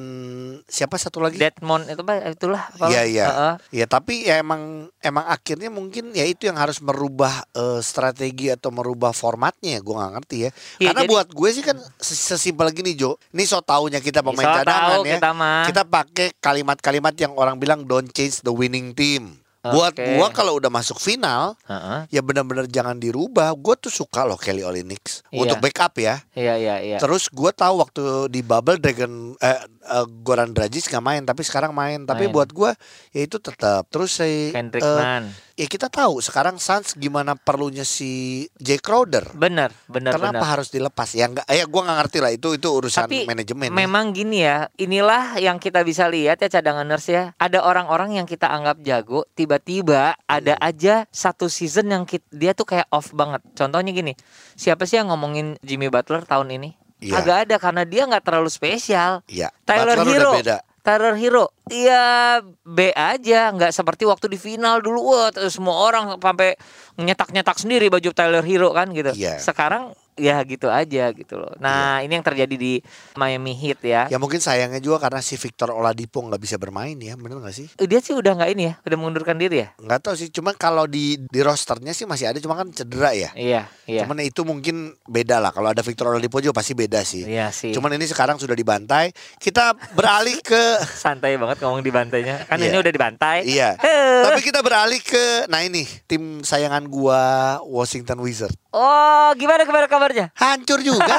siapa 0.64 0.94
satu 0.94 1.18
lagi? 1.18 1.34
Deadmond 1.36 1.86
itu 1.86 1.98
apa 2.00 2.14
itulah 2.24 2.62
apa? 2.68 2.86
Iya 2.86 3.02
iya. 3.02 3.26
Heeh. 3.26 3.54
Ya 3.74 3.86
tapi 3.86 4.22
ya 4.22 4.38
emang 4.38 4.62
emang 5.00 5.26
akhirnya 5.26 5.66
mungkin 5.68 6.10
ya 6.12 6.22
itu 6.22 6.46
yang 6.46 6.54
harus 6.54 6.78
merubah 6.78 7.30
eh, 7.50 7.78
strategi 7.80 8.46
atau 8.48 8.70
merubah 8.70 9.10
formatnya. 9.10 9.82
Gue 9.82 9.94
nggak 9.94 10.12
ngerti 10.14 10.36
ya. 10.40 10.50
Iya, 10.78 10.88
Karena 10.90 11.02
jadi- 11.02 11.10
buat 11.10 11.28
gue 11.28 11.48
sih 11.50 11.62
kan 11.62 11.78
ses- 11.96 12.26
sesimpel 12.28 12.70
gini 12.70 12.94
Jo. 12.94 13.18
Ini 13.28 13.42
so 13.42 13.58
taunya 13.58 13.98
kita 13.98 14.22
pemain 14.22 14.46
So 14.46 14.54
cadangan 14.56 14.90
tahu 14.92 15.02
ya. 15.04 15.18
kita 15.18 15.30
mah. 15.32 15.62
Kita 15.66 15.82
pakai 15.82 16.28
kalimat-kalimat 16.36 17.14
yang 17.16 17.34
orang 17.34 17.58
bilang 17.58 17.82
don't 17.82 18.06
change 18.08 18.38
the 18.40 18.50
winning 18.50 18.94
team. 18.94 19.42
Buat 19.72 19.94
Oke. 19.96 20.06
gua 20.14 20.28
kalau 20.30 20.58
udah 20.58 20.68
masuk 20.68 20.98
final 20.98 21.56
Heeh. 21.64 22.10
ya 22.10 22.20
benar-benar 22.20 22.66
jangan 22.66 22.94
dirubah. 22.94 23.50
Gue 23.54 23.74
tuh 23.76 23.88
suka 23.88 24.22
loh 24.22 24.36
Kelly 24.36 24.60
Olynyk 24.60 25.30
Iya. 25.30 25.40
untuk 25.42 25.58
backup 25.58 25.96
ya. 25.96 26.20
Iya 26.34 26.54
iya 26.56 26.76
iya. 26.78 26.98
Terus 26.98 27.26
gue 27.26 27.50
tahu 27.50 27.80
waktu 27.80 28.02
di 28.28 28.40
bubble 28.40 28.76
Dragon 28.76 29.32
eh, 29.38 29.58
eh, 29.64 30.06
Goran 30.22 30.52
Dragic 30.52 30.86
nggak 30.86 31.04
main 31.04 31.22
tapi 31.22 31.42
sekarang 31.42 31.72
main. 31.72 32.04
Tapi 32.04 32.28
Main. 32.28 32.34
buat 32.34 32.50
gue 32.50 32.70
ya 33.10 33.20
itu 33.22 33.38
tetap. 33.38 33.88
Terus 33.88 34.10
si 34.12 34.50
Kendrick 34.52 34.82
eh, 34.82 34.90
Nunn. 34.90 35.24
Ya 35.56 35.64
kita 35.64 35.88
tahu 35.88 36.20
sekarang 36.20 36.60
Suns 36.60 36.92
gimana 36.92 37.32
perlunya 37.32 37.80
si 37.82 38.44
Jay 38.56 38.76
Crowder. 38.76 39.32
Bener, 39.32 39.72
bener, 39.86 40.12
Kenapa 40.12 40.36
bener. 40.36 40.44
harus 40.46 40.68
dilepas? 40.68 41.08
Ya 41.10 41.26
enggak 41.26 41.48
ya 41.48 41.64
gue 41.64 41.80
nggak 41.80 41.98
ngerti 41.98 42.18
lah 42.20 42.30
itu 42.30 42.48
itu 42.52 42.68
urusan 42.68 43.08
Tapi 43.08 43.24
manajemen. 43.24 43.68
ya. 43.68 43.74
memang 43.74 44.12
gini 44.12 44.44
ya, 44.44 44.68
inilah 44.76 45.40
yang 45.40 45.56
kita 45.56 45.80
bisa 45.80 46.06
lihat 46.06 46.38
ya 46.38 46.52
cadanganers 46.52 47.08
ya. 47.08 47.32
Ada 47.36 47.60
orang-orang 47.60 48.14
yang 48.14 48.28
kita 48.28 48.46
anggap 48.46 48.78
jago, 48.80 49.24
tiba-tiba 49.32 50.14
ada 50.22 50.54
Hmm. 50.54 50.68
aja 50.68 50.94
satu 51.08 51.48
season 51.48 51.88
yang 51.88 52.04
kit- 52.04 52.28
dia 52.28 52.52
tuh 52.52 52.64
kayak 52.66 52.86
off 52.88 53.10
banget. 53.10 53.40
Contohnya 53.52 53.90
gini, 53.90 54.12
siapa 54.52 54.84
sih 54.84 55.00
yang 55.00 55.08
ngomongin 55.08 55.56
Jimmy 55.60 55.88
Butler 55.88 56.22
tahun 56.22 56.52
ini? 56.52 56.76
Iya. 56.96 57.20
Agak 57.20 57.36
ada 57.44 57.56
karena 57.56 57.82
dia 57.84 58.04
nggak 58.04 58.24
terlalu 58.24 58.48
spesial. 58.48 59.20
Iya. 59.26 59.52
Tyler 59.64 59.96
Butler 59.96 60.06
Hero. 60.06 60.30
udah 60.30 60.36
beda. 60.36 60.56
Tyler 60.86 61.18
Hero, 61.18 61.50
ya 61.66 62.38
B 62.62 62.94
aja, 62.94 63.50
nggak 63.50 63.74
seperti 63.74 64.06
waktu 64.06 64.30
di 64.30 64.38
final 64.38 64.78
dulu, 64.78 65.02
wah 65.02 65.34
semua 65.50 65.82
orang 65.82 66.14
sampai 66.22 66.54
nyetak-nyetak 66.94 67.58
sendiri 67.58 67.90
baju 67.90 68.14
Tyler 68.14 68.46
Hero 68.46 68.70
kan 68.70 68.94
gitu. 68.94 69.10
Iya. 69.10 69.42
Sekarang 69.42 69.90
ya 70.16 70.40
gitu 70.42 70.66
aja 70.66 71.12
gitu 71.12 71.36
loh. 71.36 71.52
Nah 71.60 72.00
ini 72.00 72.16
yang 72.16 72.24
terjadi 72.24 72.56
di 72.56 72.80
Miami 73.14 73.52
Heat 73.52 73.80
ya. 73.84 74.02
Ya 74.08 74.16
mungkin 74.16 74.40
sayangnya 74.40 74.80
juga 74.80 74.96
karena 74.98 75.20
si 75.20 75.36
Victor 75.36 75.70
Oladipo 75.70 76.24
nggak 76.24 76.40
bisa 76.40 76.56
bermain 76.56 76.96
ya, 76.96 77.14
bener 77.14 77.38
nggak 77.38 77.52
sih? 77.52 77.68
Dia 77.76 78.00
sih 78.00 78.16
udah 78.16 78.32
nggak 78.34 78.50
ini 78.52 78.62
ya, 78.68 78.74
udah 78.82 78.96
mengundurkan 78.96 79.36
diri 79.36 79.62
ya. 79.62 79.68
Nggak 79.76 80.00
tahu 80.02 80.14
sih. 80.16 80.28
Cuman 80.32 80.56
kalau 80.56 80.88
di 80.88 81.20
di 81.20 81.40
rosternya 81.40 81.92
sih 81.92 82.08
masih 82.08 82.32
ada, 82.32 82.40
cuma 82.40 82.56
kan 82.56 82.72
cedera 82.72 83.12
ya. 83.12 83.30
Iya, 83.36 83.68
iya. 83.84 84.02
Cuman 84.02 84.24
itu 84.24 84.40
mungkin 84.42 84.96
beda 85.04 85.36
lah. 85.38 85.52
Kalau 85.52 85.68
ada 85.70 85.84
Victor 85.84 86.08
Oladipo 86.10 86.40
juga 86.40 86.56
pasti 86.56 86.72
beda 86.72 87.04
sih. 87.04 87.28
Iya 87.28 87.52
sih. 87.52 87.76
Cuman 87.76 87.92
ini 87.94 88.08
sekarang 88.08 88.40
sudah 88.40 88.56
dibantai. 88.56 89.12
Kita 89.36 89.76
beralih 89.92 90.40
ke 90.40 90.80
santai 91.04 91.36
banget 91.36 91.60
ngomong 91.60 91.84
di 91.84 91.92
bantainya. 91.92 92.48
Kan 92.48 92.56
Iya. 92.56 92.72
ini 92.72 92.76
udah 92.80 92.92
dibantai. 92.92 93.38
iya. 93.44 93.76
Tapi 93.76 94.40
kita 94.40 94.64
beralih 94.64 94.98
ke 94.98 95.44
nah 95.46 95.60
ini 95.60 95.84
tim 96.08 96.40
sayangan 96.40 96.88
gua 96.88 97.20
Washington 97.62 98.18
Wizards. 98.24 98.56
Oh, 98.72 99.32
gimana 99.36 99.64
gimana 99.64 99.88
kabarnya? 100.06 100.26
Hancur 100.38 100.78
juga. 100.86 101.16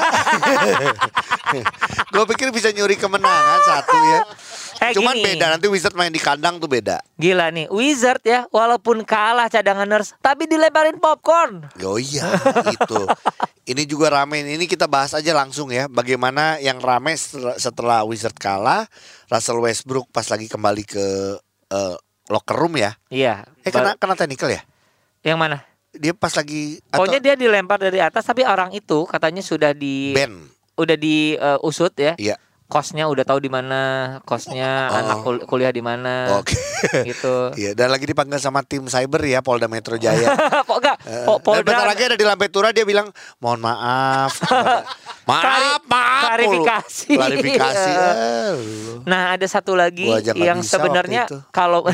gua 2.12 2.24
pikir 2.24 2.48
bisa 2.48 2.72
nyuri 2.72 2.96
kemenangan 2.96 3.60
satu 3.68 3.96
ya. 3.96 4.20
Eh, 4.78 4.92
Cuman 4.94 5.18
gini. 5.18 5.26
beda 5.26 5.50
nanti 5.50 5.66
Wizards 5.66 5.98
main 5.98 6.14
di 6.14 6.22
kandang 6.22 6.62
tuh 6.62 6.70
beda. 6.70 7.02
Gila 7.18 7.50
nih, 7.50 7.66
Wizard 7.68 8.22
ya, 8.22 8.46
walaupun 8.48 9.02
kalah 9.02 9.50
cadangan 9.50 9.84
nurse, 9.84 10.14
tapi 10.22 10.46
dilemparin 10.46 11.02
popcorn. 11.02 11.66
Oh 11.82 11.98
iya, 11.98 12.30
itu. 12.70 13.02
ini 13.74 13.82
juga 13.90 14.14
rame. 14.14 14.46
Ini 14.46 14.64
kita 14.70 14.86
bahas 14.86 15.18
aja 15.18 15.34
langsung 15.34 15.74
ya. 15.74 15.90
Bagaimana 15.90 16.62
yang 16.62 16.78
rame 16.78 17.18
setelah, 17.58 18.06
Wizard 18.06 18.38
kalah, 18.38 18.86
Russell 19.28 19.58
Westbrook 19.60 20.08
pas 20.14 20.24
lagi 20.30 20.46
kembali 20.46 20.86
ke 20.86 21.06
eh, 21.74 21.96
locker 22.30 22.56
room 22.56 22.78
ya. 22.78 22.94
Iya. 23.10 23.50
Eh 23.66 23.74
kena 23.74 23.98
kena 23.98 24.14
technical 24.14 24.48
ya? 24.48 24.62
Yang 25.26 25.38
mana? 25.42 25.67
Dia 25.96 26.12
pas 26.12 26.32
lagi 26.36 26.80
atau 26.88 27.04
Pokoknya 27.04 27.20
dia 27.20 27.34
dilempar 27.34 27.80
dari 27.80 27.98
atas 28.02 28.26
tapi 28.26 28.44
orang 28.44 28.72
itu 28.76 29.08
katanya 29.08 29.40
sudah 29.40 29.72
di 29.72 30.12
Ben. 30.12 30.48
udah 30.76 30.96
diusut 30.96 31.96
ya. 31.96 32.12
Iya. 32.20 32.36
Kosnya 32.68 33.04
udah 33.04 33.24
tahu 33.24 33.40
di 33.40 33.48
mana, 33.48 33.80
kosnya 34.22 34.86
Oh. 34.86 34.98
anak 34.98 35.16
kul- 35.20 35.44
kuliah 35.44 35.72
di 35.72 35.80
mana. 35.80 36.36
Oke. 36.36 36.52
Gitu. 37.02 37.48
Iya, 37.56 37.72
dan 37.72 37.88
lagi 37.88 38.04
dipanggil 38.04 38.36
sama 38.36 38.60
tim 38.60 38.84
cyber 38.84 39.24
ya 39.24 39.40
Polda 39.40 39.66
Metro 39.66 39.96
Jaya. 39.96 40.36
Kok 40.68 40.76
enggak? 40.76 40.96
Po- 41.24 41.40
Dan 41.48 41.64
bentar 41.64 41.80
Polda 41.80 41.88
lagi 41.88 42.02
ada 42.04 42.14
di 42.14 42.22
Lampetura 42.22 42.68
dia 42.68 42.84
bilang 42.84 43.08
mohon 43.38 43.58
maaf. 43.58 44.36
maaf, 45.28 45.80
maaf. 45.82 46.22
klarifikasi. 46.28 47.08
Klarifikasi. 47.10 47.90
Eh, 47.90 48.50
lu. 48.54 49.00
Nah, 49.02 49.32
ada 49.32 49.46
satu 49.46 49.72
lagi 49.72 50.04
yang 50.36 50.60
sebenarnya 50.60 51.24
kalau 51.48 51.88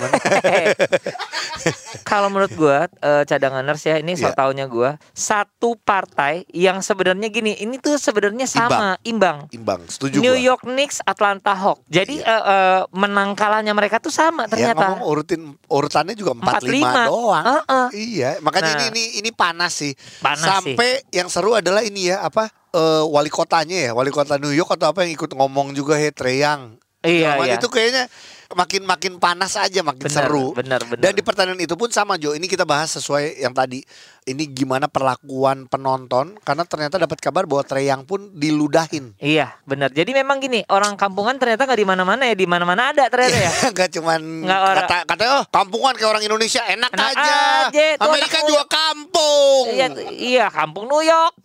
kalau 2.04 2.28
menurut 2.28 2.52
gua 2.54 2.90
eh, 2.92 3.22
cadanganers 3.24 3.82
ya 3.82 3.96
ini 3.96 4.14
so 4.14 4.24
Iya. 4.24 4.34
taunya 4.34 4.66
gua 4.66 4.96
satu 5.10 5.76
partai 5.76 6.48
yang 6.50 6.80
sebenarnya 6.80 7.28
gini, 7.28 7.54
ini 7.54 7.76
tuh 7.76 7.94
sebenarnya 7.94 8.44
sama 8.44 8.96
imbang. 9.02 9.46
Imbang, 9.50 9.84
setuju 9.86 10.18
New 10.18 10.34
gua. 10.34 10.46
York 10.50 10.62
Knicks, 10.66 10.98
Atlanta 11.04 11.52
Hawks. 11.52 11.84
Jadi 11.86 12.18
eh, 12.18 12.42
eh, 12.44 12.80
menang 12.92 13.32
kalahnya 13.32 13.70
mereka 13.70 14.00
tuh 14.00 14.10
sama 14.10 14.44
Ya 14.44 14.72
ternyata. 14.72 14.96
ngomong 14.96 15.02
urutin 15.04 15.40
urutannya 15.68 16.12
juga 16.12 16.32
45 16.34 16.64
45. 16.64 17.10
doang. 17.12 17.44
Heeh. 17.44 17.86
Iya, 17.94 18.30
makanya 18.40 18.72
Nah. 18.72 18.80
ini 18.80 18.84
ini 18.90 19.02
ini 19.20 19.30
panas 19.30 19.72
sih. 19.76 19.92
Panas 20.18 20.42
Sampai 20.42 21.04
yang 21.10 21.28
seru 21.28 21.54
adalah 21.54 21.84
ini 21.84 22.08
ya, 22.10 22.20
apa 22.20 22.48
eh, 22.72 23.04
wali 23.06 23.30
kotanya 23.30 23.88
ya, 23.88 23.90
wali 23.92 24.10
kota 24.10 24.34
New 24.36 24.50
York 24.50 24.72
atau 24.72 24.90
apa 24.90 25.06
yang 25.06 25.14
ikut 25.14 25.30
ngomong 25.30 25.72
juga 25.72 25.94
he 25.94 26.10
Treyang. 26.10 26.80
Iya, 27.04 27.36
iya. 27.44 27.60
itu 27.60 27.68
kayaknya 27.68 28.08
makin 28.50 28.84
makin 28.84 29.12
panas 29.16 29.54
aja, 29.54 29.80
makin 29.80 30.04
Benar, 30.04 30.16
seru. 30.20 30.52
benar, 30.52 30.80
benar. 30.82 31.00
Dan 31.00 31.12
di 31.12 31.22
pertandingan 31.22 31.60
itu 31.60 31.72
pun 31.72 31.88
sama 31.88 32.14
Jo. 32.14 32.32
Ini 32.32 32.44
kita 32.44 32.62
bahas 32.62 32.92
sesuai 32.92 33.40
yang 33.40 33.50
tadi. 33.50 33.80
Ini 34.22 34.40
gimana 34.48 34.88
perlakuan 34.88 35.64
penonton 35.64 36.40
karena 36.40 36.64
ternyata 36.64 36.96
dapat 36.96 37.20
kabar 37.20 37.44
bahwa 37.44 37.60
Treyang 37.60 38.02
pun 38.02 38.32
diludahin. 38.32 39.12
Iya, 39.18 39.52
benar. 39.62 39.92
Jadi 39.92 40.12
memang 40.12 40.40
gini, 40.40 40.64
orang 40.66 40.96
kampungan 40.96 41.36
ternyata 41.36 41.64
nggak 41.64 41.76
di 41.76 41.84
mana-mana 41.84 42.22
ya, 42.24 42.32
di 42.32 42.44
mana-mana 42.44 42.88
ada 42.88 43.04
ternyata 43.06 43.36
ya. 43.38 43.52
Gak 43.76 43.92
cuman 43.92 44.20
Nggak 44.42 44.60
orang- 44.60 44.76
kata 44.82 44.96
katanya 45.06 45.32
oh 45.34 45.44
kampungan 45.46 45.92
kayak 45.92 46.08
orang 46.08 46.24
Indonesia 46.24 46.62
enak, 46.64 46.88
Enak 46.90 47.08
aja. 47.12 47.36
aja, 47.68 47.86
Amerika 48.00 48.38
juga 48.42 48.64
kampung. 48.64 49.64
Iya, 49.70 49.86
iya, 50.10 50.46
kampung 50.48 50.88
New 50.88 51.04
York. 51.04 51.34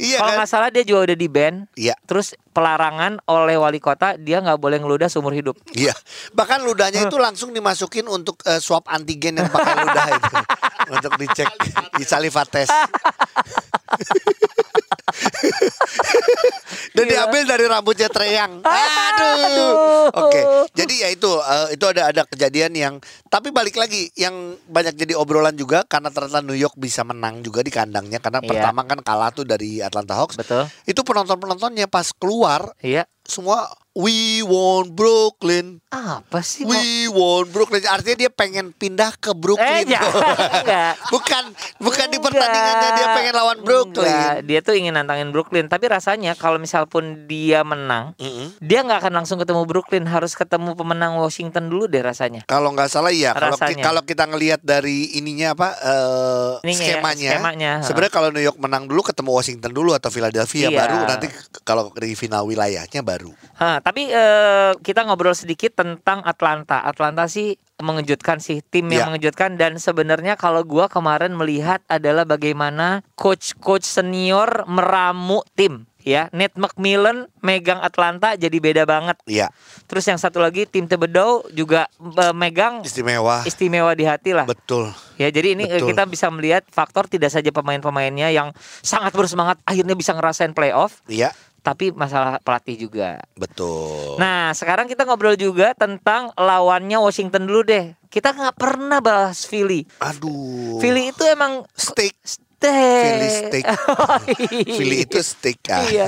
iya 0.00 0.18
Kalau 0.18 0.30
kan? 0.32 0.36
nggak 0.40 0.48
salah 0.48 0.68
dia 0.72 0.82
juga 0.82 1.12
udah 1.12 1.16
di 1.16 1.28
ban. 1.28 1.54
Iya. 1.74 1.94
Terus 2.04 2.32
pelarangan 2.50 3.18
oleh 3.26 3.56
wali 3.56 3.76
kota 3.76 4.14
dia 4.16 4.38
nggak 4.38 4.56
boleh 4.56 4.78
ngeludah 4.78 5.10
seumur 5.14 5.30
hidup. 5.30 5.54
Iya. 5.70 5.94
Bahkan 6.34 6.66
ludahnya 6.66 7.06
itu 7.06 7.14
langsung 7.14 7.54
dimasukin 7.54 8.10
untuk 8.10 8.42
eh, 8.42 8.58
swab 8.58 8.90
antigen 8.90 9.38
yang 9.38 9.46
pakai 9.46 9.78
ludah 9.78 10.06
itu 10.10 10.34
untuk 10.98 11.14
dicek 11.22 11.46
di 11.94 12.02
saliva 12.02 12.42
test. 12.42 12.74
Dan 16.90 17.04
Gila. 17.04 17.12
diambil 17.14 17.42
dari 17.46 17.64
rambutnya 17.64 18.08
Treyang. 18.08 18.52
Aduh. 18.66 19.36
Aduh. 19.40 19.72
Oke. 20.20 20.40
Jadi 20.74 20.94
ya 20.98 21.08
itu 21.08 21.30
eh, 21.30 21.68
itu 21.72 21.84
ada 21.84 22.10
ada 22.10 22.22
kejadian 22.24 22.72
yang 22.72 22.94
tapi 23.26 23.48
balik 23.48 23.74
lagi 23.74 24.10
yang 24.14 24.34
banyak 24.64 24.94
jadi 24.94 25.14
obrolan 25.14 25.54
juga 25.54 25.82
karena 25.82 26.08
ternyata 26.08 26.40
New 26.40 26.54
York 26.54 26.74
bisa 26.74 27.00
menang 27.02 27.40
juga 27.40 27.60
di 27.60 27.70
kandangnya 27.70 28.18
karena 28.18 28.38
Iya. 28.38 28.48
pertama 28.50 28.80
kan 28.84 28.98
kalah 29.00 29.30
tuh 29.30 29.42
dari 29.42 29.78
Atlanta 29.78 30.14
Hawks. 30.14 30.34
Betul. 30.34 30.66
Itu 30.84 31.00
penonton-penontonnya 31.00 31.86
pas 31.86 32.10
keluar 32.10 32.74
Iya. 32.78 33.06
semua 33.22 33.64
we 33.94 34.42
won 34.42 34.90
Brooklyn. 34.90 35.78
Apa 35.88 36.42
sih? 36.42 36.66
We 36.66 36.82
won 37.06 37.46
Brooklyn. 37.46 37.80
Artinya 37.84 38.18
dia 38.18 38.28
pengen 38.28 38.70
pindah 38.70 39.14
ke 39.14 39.30
Eh, 39.30 39.34
Brooklyn. 39.34 39.86
jangan. 39.86 40.34
Enggak. 40.60 40.94
bukan 41.14 41.42
bukan 41.78 42.06
di 42.06 42.12
Enggak. 42.12 42.24
pertandingannya 42.26 42.90
dia 42.92 43.06
pengen 43.12 43.34
lawan 43.34 43.58
Brooklyn. 43.60 44.04
Enggak, 44.04 44.36
dia 44.44 44.58
tuh 44.60 44.74
ingin 44.74 44.92
nantangin 44.92 45.30
Brooklyn, 45.30 45.66
tapi 45.66 45.86
rasanya 45.86 46.34
kalau 46.34 46.58
misal 46.74 46.90
pun 46.90 47.30
dia 47.30 47.62
menang, 47.62 48.18
Mm-mm. 48.18 48.58
dia 48.58 48.82
nggak 48.82 49.06
akan 49.06 49.22
langsung 49.22 49.38
ketemu 49.38 49.62
Brooklyn, 49.62 50.10
harus 50.10 50.34
ketemu 50.34 50.74
pemenang 50.74 51.22
Washington 51.22 51.70
dulu 51.70 51.86
deh 51.86 52.02
rasanya. 52.02 52.42
Kalau 52.50 52.74
nggak 52.74 52.90
salah 52.90 53.14
iya. 53.14 53.30
Kalau 53.30 53.54
kalau 53.54 54.02
kita 54.02 54.26
ngelihat 54.26 54.58
dari 54.58 55.14
ininya 55.14 55.54
apa 55.54 55.68
eh, 55.78 56.66
Ininya 56.66 56.82
ya, 56.82 56.94
skemanya, 56.98 57.30
skemanya, 57.38 57.72
ha. 57.78 57.86
sebenarnya 57.86 58.10
kalau 58.10 58.28
New 58.34 58.42
York 58.42 58.58
menang 58.58 58.90
dulu 58.90 59.06
ketemu 59.06 59.30
Washington 59.30 59.70
dulu 59.70 59.94
atau 59.94 60.10
Philadelphia 60.10 60.66
Iya. 60.66 60.78
baru 60.82 60.98
nanti 61.06 61.26
kalau 61.62 61.94
di 61.94 62.18
final 62.18 62.42
wilayahnya 62.50 63.06
baru. 63.06 63.30
Hah, 63.54 63.78
tapi 63.78 64.10
eh, 64.10 64.74
kita 64.82 65.06
ngobrol 65.06 65.38
sedikit 65.38 65.78
tentang 65.78 66.26
Atlanta. 66.26 66.82
Atlanta 66.82 67.30
sih 67.30 67.54
mengejutkan 67.78 68.42
sih, 68.42 68.66
tim 68.66 68.90
yang 68.90 69.06
Ya. 69.06 69.08
mengejutkan 69.14 69.54
dan 69.54 69.78
sebenarnya 69.78 70.34
kalau 70.34 70.66
gua 70.66 70.90
kemarin 70.90 71.34
melihat 71.38 71.82
adalah 71.86 72.26
bagaimana 72.26 73.02
coach-coach 73.14 73.86
senior 73.86 74.66
meramu 74.66 75.42
tim 75.54 75.86
ya. 76.04 76.28
Nate 76.30 76.54
McMillan 76.54 77.26
megang 77.40 77.80
Atlanta 77.80 78.36
jadi 78.36 78.52
beda 78.54 78.84
banget. 78.84 79.16
Iya, 79.24 79.48
Terus 79.84 80.04
yang 80.04 80.16
satu 80.16 80.38
lagi 80.38 80.64
tim 80.64 80.84
Thibodeau 80.84 81.48
juga 81.50 81.88
eh, 81.98 82.30
megang 82.30 82.84
istimewa. 82.84 83.42
istimewa 83.42 83.90
di 83.92 84.04
hati 84.04 84.30
lah. 84.30 84.44
Betul. 84.44 84.92
Ya, 85.16 85.32
jadi 85.32 85.56
ini 85.56 85.64
eh, 85.64 85.80
Betul. 85.80 85.88
kita 85.90 86.02
bisa 86.04 86.28
melihat 86.28 86.62
faktor 86.68 87.08
tidak 87.08 87.32
saja 87.32 87.48
pemain-pemainnya 87.48 88.28
yang 88.28 88.52
sangat 88.80 89.10
bersemangat 89.10 89.56
akhirnya 89.64 89.94
bisa 89.94 90.12
ngerasain 90.12 90.52
playoff, 90.52 91.00
Iya, 91.06 91.32
tapi 91.60 91.88
masalah 91.90 92.36
pelatih 92.38 92.76
juga. 92.76 93.24
betul. 93.34 94.20
Nah, 94.20 94.52
sekarang 94.52 94.84
kita 94.84 95.02
ngobrol 95.02 95.32
juga 95.34 95.72
tentang 95.72 96.28
lawannya 96.34 97.00
Washington 97.00 97.48
dulu 97.48 97.64
deh. 97.64 97.96
Kita 98.06 98.30
nggak 98.30 98.54
pernah 98.54 99.00
bahas 99.00 99.42
Philly. 99.42 99.82
Aduh. 99.98 100.78
Philly 100.78 101.10
itu 101.10 101.24
emang 101.24 101.64
steak. 101.72 102.14
Steak. 102.64 103.04
Philly 103.04 103.28
steak. 103.28 103.64
Oh, 103.68 104.18
Philly 104.80 104.96
itu 105.04 105.18
steak 105.20 105.60
ah. 105.68 105.84
Iya. 105.84 106.06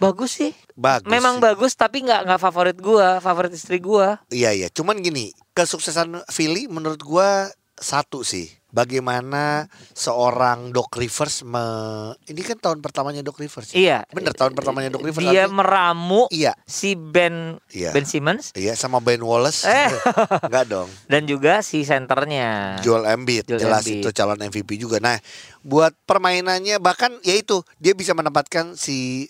Bagus 0.00 0.40
sih. 0.40 0.52
Bagus. 0.76 1.08
Memang 1.08 1.36
sih. 1.36 1.42
bagus 1.44 1.72
tapi 1.76 2.04
nggak 2.04 2.24
nggak 2.24 2.40
favorit 2.40 2.76
gua, 2.80 3.20
favorit 3.20 3.52
istri 3.52 3.80
gua. 3.80 4.20
Iya 4.32 4.52
iya, 4.56 4.68
cuman 4.72 5.00
gini, 5.00 5.32
kesuksesan 5.52 6.24
Philly 6.32 6.68
menurut 6.68 7.00
gua 7.04 7.52
satu 7.76 8.24
sih. 8.24 8.48
Bagaimana 8.70 9.66
seorang 9.92 10.70
Doc 10.70 10.90
Rivers 10.92 11.42
me... 11.42 11.62
ini 12.24 12.40
kan 12.40 12.56
tahun 12.56 12.78
pertamanya 12.78 13.20
Doc 13.20 13.36
Rivers. 13.36 13.70
ya? 13.70 13.76
Iya. 13.76 13.98
Bener 14.08 14.30
tahun 14.30 14.54
pertamanya 14.54 14.88
Doc 14.88 15.02
Rivers. 15.02 15.20
Dia 15.20 15.44
artinya- 15.44 15.56
meramu 15.56 16.22
Iya. 16.28 16.54
si 16.64 16.94
Ben 16.94 17.58
Iya. 17.68 17.90
Ben 17.90 18.04
Simmons 18.04 18.50
Iya 18.52 18.74
sama 18.74 18.98
Ben 18.98 19.18
Wallace. 19.18 19.62
Eh. 19.62 19.90
Enggak 20.46 20.64
dong. 20.66 20.88
dan 21.06 21.22
juga 21.24 21.60
si 21.60 21.82
senternya. 21.82 22.78
Joel 22.80 23.06
Embiid 23.08 23.44
Joel 23.44 23.60
jelas 23.60 23.82
Embiid. 23.82 24.00
itu 24.00 24.10
calon 24.12 24.38
MVP 24.38 24.70
juga. 24.76 24.98
Nah, 24.98 25.18
buat 25.60 25.92
permainannya 26.02 26.78
bahkan 26.78 27.12
ya 27.20 27.34
itu 27.34 27.60
dia 27.76 27.92
bisa 27.92 28.12
menempatkan 28.12 28.74
si 28.74 29.28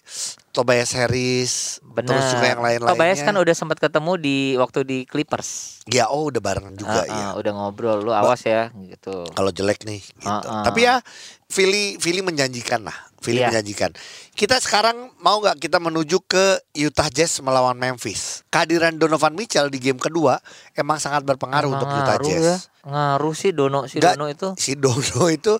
Tobias 0.50 0.90
Harris 0.92 1.78
Benar. 1.80 2.10
terus 2.10 2.26
juga 2.34 2.46
yang 2.48 2.58
lain-lainnya. 2.60 2.90
Tobias 2.90 3.20
kan 3.22 3.34
udah 3.34 3.54
sempat 3.54 3.78
ketemu 3.78 4.12
di 4.18 4.36
waktu 4.58 4.82
di 4.82 4.98
Clippers. 5.06 5.80
Ya 5.86 6.10
oh 6.10 6.26
udah 6.26 6.42
barengan 6.42 6.74
juga 6.74 7.02
Ah, 7.02 7.06
ya. 7.06 7.24
ah, 7.24 7.32
udah 7.38 7.52
ngobrol 7.52 8.02
lu 8.02 8.10
awas 8.10 8.42
ya 8.42 8.74
gitu. 8.82 9.22
kalau 9.30 9.50
jelek 9.50 9.86
nih 9.86 10.02
gitu. 10.02 10.26
Ah, 10.26 10.42
ah. 10.42 10.64
Tapi 10.66 10.84
ya 10.84 10.98
Philly 11.46 11.98
Philly 11.98 12.20
menjanjikan 12.20 12.82
lah. 12.82 12.94
Philly 13.20 13.38
Iya. 13.38 13.52
menjanjikan. 13.52 13.92
Kita 14.32 14.56
sekarang 14.56 15.12
mau 15.18 15.38
nggak 15.38 15.60
kita 15.60 15.76
menuju 15.76 16.24
ke 16.24 16.44
Utah 16.74 17.08
Jazz 17.08 17.38
melawan 17.38 17.76
Memphis. 17.76 18.42
Kehadiran 18.48 18.96
Donovan 18.96 19.32
Mitchell 19.32 19.68
di 19.68 19.76
game 19.76 19.96
kedua 19.96 20.40
emang 20.72 20.96
sangat 20.96 21.22
berpengaruh 21.22 21.68
untuk 21.70 21.86
Utah 21.86 22.16
Ngaruh 22.16 22.26
Jazz. 22.26 22.42
ya. 22.42 22.56
Ngaruh 22.80 23.36
sih 23.36 23.52
Dono 23.52 23.84
si 23.84 24.00
Nggak, 24.00 24.16
Dono 24.16 24.26
itu. 24.26 24.48
Si 24.56 24.72
Dono 24.72 25.28
itu 25.28 25.52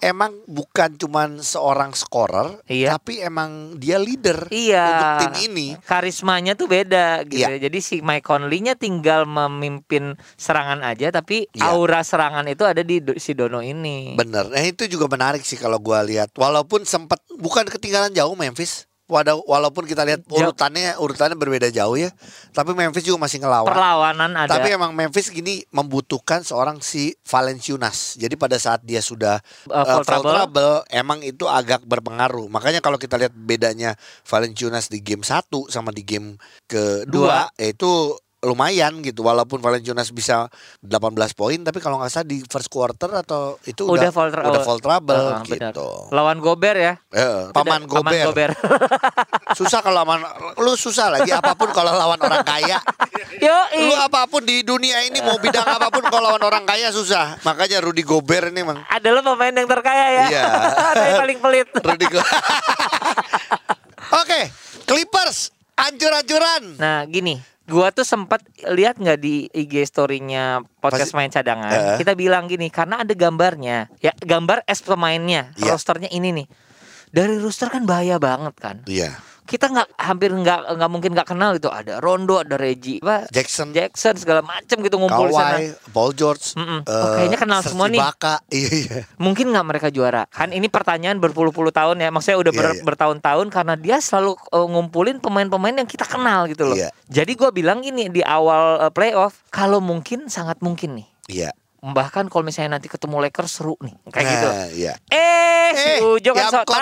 emang 0.00 0.34
bukan 0.44 0.98
cuman 0.98 1.38
seorang 1.38 1.94
scorer, 1.94 2.58
Iya. 2.66 2.98
tapi 2.98 3.22
emang 3.22 3.78
dia 3.78 3.94
leader 3.94 4.50
Iya. 4.50 4.82
untuk 4.84 5.10
tim 5.22 5.54
ini. 5.54 5.78
Karismanya 5.78 6.58
tuh 6.58 6.66
beda 6.66 7.22
gitu. 7.24 7.46
Iya. 7.46 7.54
ya. 7.54 7.58
Jadi 7.62 7.78
si 7.78 8.02
Mike 8.02 8.26
Conley-nya 8.26 8.74
tinggal 8.74 9.22
memimpin 9.22 10.18
serangan 10.34 10.82
aja 10.82 11.14
tapi 11.14 11.46
Iya. 11.48 11.70
aura 11.70 12.02
serangan 12.02 12.42
itu 12.44 12.66
ada 12.66 12.82
di 12.82 12.98
si 13.16 13.38
Dono 13.38 13.62
ini. 13.62 14.18
Bener. 14.18 14.50
Nah 14.50 14.64
itu 14.64 14.90
juga 14.90 15.06
menarik 15.06 15.46
sih 15.46 15.54
kalau 15.54 15.78
gua 15.78 16.02
lihat. 16.02 16.34
Walaupun 16.34 16.82
sempat 16.82 17.13
bukan 17.34 17.66
ketinggalan 17.66 18.10
jauh 18.10 18.34
Memphis. 18.34 18.86
Wada- 19.04 19.36
Walaupun 19.36 19.84
kita 19.84 20.00
lihat 20.00 20.24
urutannya 20.24 20.96
urutannya 20.96 21.36
berbeda 21.36 21.68
jauh 21.68 21.92
ya, 21.92 22.08
tapi 22.50 22.72
Memphis 22.72 23.04
juga 23.04 23.20
masih 23.20 23.36
ngelawan. 23.36 23.68
Perlawanan 23.68 24.32
ada. 24.32 24.48
Tapi 24.48 24.72
emang 24.72 24.96
Memphis 24.96 25.28
gini 25.28 25.60
membutuhkan 25.68 26.40
seorang 26.40 26.80
si 26.80 27.12
Valenciunas. 27.20 28.16
Jadi 28.16 28.32
pada 28.34 28.56
saat 28.56 28.80
dia 28.80 29.04
sudah 29.04 29.44
Uh, 29.68 29.76
uh, 29.76 30.00
trouble. 30.00 30.32
trouble, 30.32 30.74
emang 30.88 31.20
itu 31.20 31.44
agak 31.44 31.84
berpengaruh. 31.84 32.48
Makanya 32.48 32.80
kalau 32.80 32.96
kita 32.96 33.20
lihat 33.20 33.36
bedanya 33.36 33.92
Valenciunas 34.24 34.88
di 34.88 35.04
game 35.04 35.20
1 35.20 35.52
sama 35.68 35.92
di 35.92 36.00
game 36.00 36.40
kedua, 36.64 37.52
yaitu 37.56 38.16
lumayan 38.44 39.00
gitu 39.00 39.20
walaupun 39.20 39.58
Valenciunas 39.58 40.08
bisa 40.08 40.46
18 40.80 40.92
poin 41.32 41.58
tapi 41.58 41.78
kalau 41.78 41.96
nggak 41.96 42.08
salah 42.08 42.24
di 42.24 42.44
first 42.44 42.68
quarter 42.68 43.08
atau 43.10 43.56
itu 43.64 43.82
Udah 43.82 44.06
udah 44.06 44.10
fall 44.10 44.28
tr- 44.28 44.44
udah 44.44 44.62
fall 44.62 44.78
trouble 44.78 45.16
benar. 45.40 45.72
gitu. 45.72 45.88
Lawan 46.10 46.38
Gober 46.38 46.76
ya. 46.76 46.92
Eh, 47.08 47.48
paman 47.50 47.82
Udah, 47.82 47.90
gober. 47.90 48.24
Gober. 48.26 48.50
susah 49.58 49.80
kalau 49.80 50.00
lawan 50.00 50.20
lu 50.56 50.72
susah 50.74 51.08
lagi 51.10 51.30
apa 51.30 51.52
pun 51.54 51.68
kalau 51.70 51.90
lawan 51.90 52.18
orang 52.18 52.42
kaya. 52.42 52.78
Yo, 53.36 53.56
Lu 53.80 53.94
apa 53.94 54.24
pun 54.24 54.40
di 54.40 54.60
dunia 54.60 55.02
ini 55.02 55.18
mau 55.18 55.36
bidang 55.36 55.66
apa 55.66 55.88
pun 55.88 56.04
kalau 56.04 56.30
lawan 56.30 56.42
orang 56.42 56.64
kaya 56.64 56.88
susah. 56.88 57.40
Makanya 57.42 57.80
Rudy 57.80 58.00
Gobert 58.00 58.48
ini 58.48 58.60
emang 58.60 58.78
adalah 58.84 59.20
pemain 59.20 59.52
yang 59.52 59.66
terkaya 59.66 60.06
ya. 60.12 60.26
Iya. 60.28 60.44
Tapi 60.94 61.12
paling 61.16 61.38
pelit. 61.40 61.68
Rudy 61.74 62.06
Go- 62.06 62.28
Oke, 64.14 64.40
Clippers 64.84 65.50
ancur-ancuran. 65.74 66.76
Nah, 66.76 67.02
gini, 67.04 67.34
gua 67.64 67.88
tuh 67.90 68.04
sempat 68.04 68.44
lihat 68.70 69.00
nggak 69.00 69.18
di 69.18 69.48
IG 69.50 69.84
story-nya 69.84 70.60
podcast 70.78 71.10
Pasti- 71.12 71.16
main 71.16 71.30
cadangan. 71.32 71.72
Eh. 71.72 71.96
Kita 71.96 72.12
bilang 72.12 72.44
gini, 72.44 72.68
karena 72.68 73.00
ada 73.00 73.12
gambarnya. 73.12 73.88
Ya, 73.98 74.12
gambar 74.14 74.62
es 74.68 74.84
pemainnya, 74.84 75.52
Iya. 75.56 75.72
rosternya 75.72 76.12
ini 76.12 76.44
nih. 76.44 76.46
Dari 77.14 77.38
roster 77.38 77.70
kan 77.70 77.86
bahaya 77.86 78.18
banget 78.18 78.54
kan. 78.58 78.76
Iya. 78.84 79.16
Kita 79.44 79.68
nggak 79.68 80.00
hampir 80.00 80.32
nggak 80.32 80.72
nggak 80.72 80.90
mungkin 80.90 81.10
nggak 81.12 81.28
kenal 81.28 81.52
itu. 81.52 81.68
Ada 81.68 82.00
Rondo, 82.00 82.40
ada 82.40 82.56
Reggie, 82.56 82.96
apa, 82.98 83.28
Jackson, 83.28 83.70
Jackson 83.70 84.16
segala 84.16 84.40
macem 84.40 84.80
gitu 84.80 84.96
ngumpul 84.96 85.28
di 85.28 85.36
sana. 85.36 85.60
Kawhi, 85.60 85.68
Paul 85.92 86.10
George, 86.12 86.56
Mm-mm. 86.56 86.80
eh, 86.82 86.90
Oh, 86.90 87.08
kayaknya 87.14 87.38
kenal 87.38 87.60
Serge 87.60 87.70
semua 87.70 87.86
nih. 87.86 88.00
Ibaka. 88.00 88.34
Iya, 88.54 88.70
iya. 88.72 88.98
Mungkin 89.16 89.52
nggak 89.52 89.66
mereka 89.66 89.88
juara? 89.88 90.24
Kan 90.26 90.50
ini 90.50 90.66
pertanyaan 90.66 91.20
berpuluh-puluh 91.20 91.70
tahun 91.70 92.00
ya. 92.00 92.08
Maksudnya 92.08 92.38
udah 92.40 92.52
ber- 92.52 92.64
Iya, 92.64 92.80
iya. 92.80 92.84
bertahun-tahun 92.84 93.46
karena 93.48 93.74
dia 93.76 93.96
selalu 93.98 94.32
uh, 94.50 94.66
ngumpulin 94.66 95.20
pemain-pemain 95.20 95.76
yang 95.76 95.86
kita 95.86 96.04
kenal 96.04 96.48
gitu 96.48 96.64
loh. 96.64 96.76
Iya. 96.76 96.88
Jadi 97.06 97.32
gua 97.34 97.50
bilang 97.50 97.78
gini 97.78 98.08
di 98.08 98.24
awal 98.24 98.80
uh, 98.80 98.88
playoff, 98.88 99.44
kalau 99.48 99.78
mungkin 99.78 100.26
sangat 100.26 100.58
mungkin 100.58 101.04
nih. 101.04 101.08
Iya. 101.28 101.50
Bahkan 101.84 102.32
kalau 102.32 102.40
misalnya 102.42 102.80
nanti 102.80 102.88
ketemu 102.88 103.20
Lakers 103.20 103.60
seru 103.60 103.76
nih, 103.84 103.92
kayak 104.08 104.24
gitu. 104.24 104.48
Nah, 104.48 104.68
Iya. 104.72 104.94
Eh, 105.12 105.68
si 105.74 105.90
Eh, 105.90 105.98
Ujo 106.00 106.32
kan 106.32 106.48
so 106.48 106.60
tahu. 106.64 106.72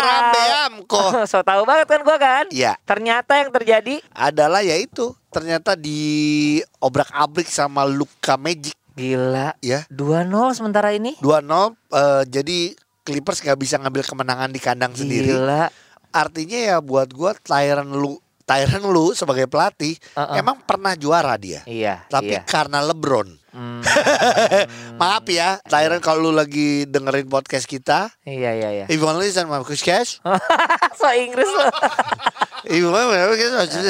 So 1.30 1.38
tahu 1.42 1.62
banget 1.66 1.86
kan 1.88 2.00
gua 2.02 2.16
kan? 2.16 2.44
Iya. 2.48 2.78
Ternyata 2.82 3.42
yang 3.42 3.50
terjadi 3.50 3.98
Adalah 4.12 4.62
ya 4.62 4.76
itu 4.76 5.10
ternyata 5.28 5.74
di 5.74 5.98
obrak-abrik 6.78 7.48
sama 7.48 7.82
Luka 7.82 8.36
Magic 8.36 8.76
gila. 8.92 9.56
ya. 9.58 9.88
2-0 9.88 10.28
sementara 10.52 10.92
ini. 10.92 11.16
2-0 11.18 11.74
eh, 11.90 12.22
jadi 12.28 12.58
Clippers 13.02 13.42
nggak 13.42 13.58
bisa 13.58 13.82
ngambil 13.82 14.06
kemenangan 14.06 14.50
di 14.52 14.60
kandang 14.62 14.94
sendiri. 14.94 15.34
Gila. 15.34 15.66
Artinya 16.12 16.58
ya 16.60 16.76
buat 16.78 17.10
gua 17.10 17.34
Tyron 17.34 17.90
lu 17.90 18.20
Tyron 18.42 18.84
lu 18.86 19.10
sebagai 19.10 19.48
pelatih 19.48 19.96
Uh-uh. 20.12 20.36
emang 20.36 20.60
pernah 20.62 20.92
juara 20.92 21.34
dia. 21.34 21.62
Iya, 21.64 22.04
Tapi 22.06 22.36
iya. 22.36 22.42
karena 22.44 22.84
LeBron. 22.84 23.41
Hmm, 23.52 23.84
Maaf 25.00 25.28
ya, 25.28 25.60
Tyron 25.62 26.00
kalau 26.00 26.24
lu 26.24 26.32
lagi 26.32 26.88
dengerin 26.88 27.28
podcast 27.28 27.68
kita, 27.68 28.08
iya, 28.24 28.56
iya, 28.56 28.68
iya. 28.72 28.84
if 28.88 28.96
you 28.96 29.04
want 29.04 29.16
to 29.16 29.22
listen 29.22 29.44
my 29.44 29.60
podcast, 29.60 30.24
so 30.96 31.04
Inggris 31.12 31.44
loh. 31.46 31.68
if 32.64 32.72
you 32.74 32.88
want 32.88 33.04
to 33.04 33.28
listen 33.28 33.52
my 33.52 33.68
podcast, 33.68 33.84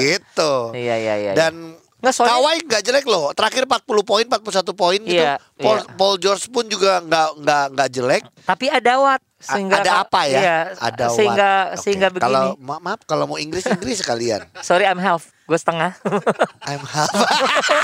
gitu. 0.00 0.52
Iya 0.72 0.94
iya 0.96 1.14
iya. 1.20 1.32
Dan 1.36 1.76
Nggak, 2.00 2.12
soalnya- 2.14 2.36
Kawhi 2.36 2.56
nggak 2.64 2.82
jelek 2.84 3.06
loh. 3.08 3.32
Terakhir 3.32 3.64
40 3.64 4.04
poin, 4.04 4.24
41 4.24 4.72
poin 4.72 5.00
gitu. 5.00 5.24
Iya, 5.24 5.40
Paul, 5.56 5.78
iya. 5.80 5.88
Paul 5.96 6.14
George 6.20 6.44
pun 6.48 6.68
juga 6.68 7.00
nggak 7.00 7.28
nggak 7.40 7.64
nggak 7.72 7.88
jelek. 7.90 8.22
tapi 8.44 8.68
ada 8.68 8.92
Watt 9.00 9.20
A- 9.24 9.33
sehingga 9.44 9.84
ada 9.84 9.92
apa 10.08 10.20
ya? 10.24 10.40
Iya, 10.40 10.58
ada 10.80 11.04
sehingga 11.12 11.50
what? 11.52 11.68
Oke. 11.68 11.80
sehingga 11.84 12.08
begini. 12.08 12.24
Kalau 12.24 12.44
ma- 12.56 12.80
maaf 12.80 13.00
kalau 13.04 13.24
mau 13.28 13.36
Inggris 13.36 13.68
Inggris 13.68 14.00
sekalian. 14.00 14.40
Sorry 14.66 14.88
I'm 14.88 14.98
half. 14.98 15.30
Gue 15.44 15.60
setengah. 15.60 15.92
I'm 16.72 16.80
half. 16.80 17.12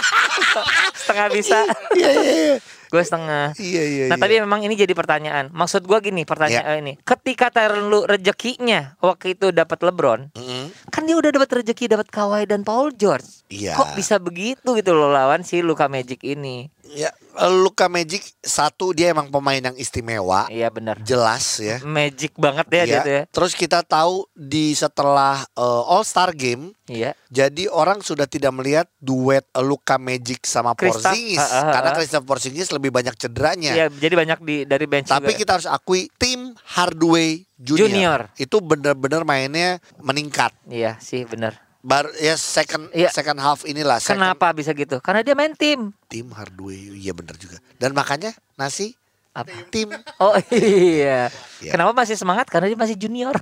setengah 1.05 1.27
bisa. 1.29 1.59
Iya 1.93 2.11
iya 2.17 2.33
iya. 2.33 2.57
Gue 2.91 3.03
setengah. 3.07 3.55
Iya 3.55 3.83
iya. 3.87 4.05
Nah 4.11 4.17
iya. 4.17 4.23
tapi 4.25 4.35
memang 4.41 4.65
ini 4.65 4.75
jadi 4.75 4.91
pertanyaan. 4.97 5.53
Maksud 5.53 5.85
gue 5.85 5.99
gini 6.01 6.25
pertanyaan 6.25 6.81
ini. 6.81 6.99
Ketika 7.05 7.53
Tyron 7.53 7.87
lu 7.87 8.03
rezekinya 8.03 8.97
waktu 8.99 9.39
itu 9.39 9.53
dapat 9.55 9.79
LeBron, 9.79 10.35
Mm-mm. 10.35 10.65
kan 10.91 11.07
dia 11.07 11.15
udah 11.15 11.31
dapat 11.31 11.63
rezeki 11.63 11.93
dapat 11.93 12.09
Kawhi 12.11 12.49
dan 12.51 12.67
Paul 12.67 12.91
George. 12.97 13.47
Iya. 13.53 13.79
Kok 13.79 13.95
bisa 13.95 14.19
begitu 14.19 14.75
gitu 14.75 14.91
loh 14.97 15.13
lawan 15.13 15.47
si 15.47 15.63
Luka 15.63 15.87
Magic 15.87 16.25
ini? 16.27 16.67
Ya, 16.91 17.15
Luka 17.55 17.87
Magic 17.87 18.19
satu 18.37 18.91
dia 18.91 19.09
emang 19.09 19.31
pemain 19.31 19.63
yang 19.63 19.73
istimewa, 19.75 20.45
Iya 20.47 20.67
benar. 20.69 20.99
jelas 21.01 21.57
ya. 21.57 21.79
Magic 21.81 22.35
banget 22.35 22.67
ya 22.67 22.71
dia 22.73 22.83
Iya. 22.83 23.01
tuh 23.01 23.13
ya. 23.13 23.23
Terus 23.31 23.53
kita 23.55 23.79
tahu 23.81 24.27
di 24.33 24.75
setelah 24.75 25.47
All 25.55 26.03
Star 26.03 26.33
Game 26.33 26.75
Iya. 26.85 27.15
Jadi 27.31 27.71
orang 27.71 28.03
sudah 28.03 28.27
tidak 28.27 28.51
melihat 28.51 28.91
duet 28.99 29.47
Luka 29.57 29.95
Magic 29.95 30.43
sama 30.43 30.75
Kristaps. 30.75 31.07
Porzingis 31.07 31.39
Ha, 31.39 31.47
ha, 31.47 31.61
ha. 31.63 31.73
karena 31.73 31.91
Kristaps 31.95 32.27
Porzingis 32.27 32.69
lebih 32.71 32.91
banyak 32.91 33.15
cederanya. 33.15 33.71
Iya, 33.73 33.87
jadi 33.89 34.15
banyak 34.17 34.39
di 34.43 34.57
dari 34.65 34.85
bench 34.85 35.07
Tapi 35.07 35.31
juga. 35.31 35.39
kita 35.39 35.51
harus 35.55 35.69
akui 35.69 36.11
tim 36.17 36.51
Hardaway 36.75 37.47
Junior, 37.55 37.87
Junior. 37.87 38.21
itu 38.35 38.57
benar-benar 38.59 39.23
mainnya 39.23 39.79
meningkat. 39.97 40.51
Iya 40.67 40.99
sih 40.99 41.23
benar. 41.23 41.55
Baru 41.81 42.13
ya 42.15 42.37
second 42.37 42.93
Iya. 42.93 43.09
second 43.09 43.39
half 43.39 43.65
inilah 43.65 43.97
second 43.99 44.21
Kenapa 44.21 44.53
bisa 44.53 44.71
gitu? 44.71 45.01
Karena 45.01 45.21
dia 45.21 45.33
main 45.33 45.53
tim. 45.53 45.97
tim 46.07 46.29
Hardaway 46.29 46.93
iya 46.95 47.11
benar 47.11 47.35
juga. 47.35 47.57
Dan 47.77 47.93
makanya 47.93 48.31
nasi 48.55 48.93
Apa? 49.31 49.49
tim 49.69 49.89
Oh 50.19 50.37
iya. 50.51 51.33
Iya. 51.57 51.71
Kenapa 51.71 51.95
masih 51.95 52.15
semangat? 52.15 52.47
Karena 52.47 52.67
dia 52.67 52.77
masih 52.77 52.95
junior. 52.95 53.33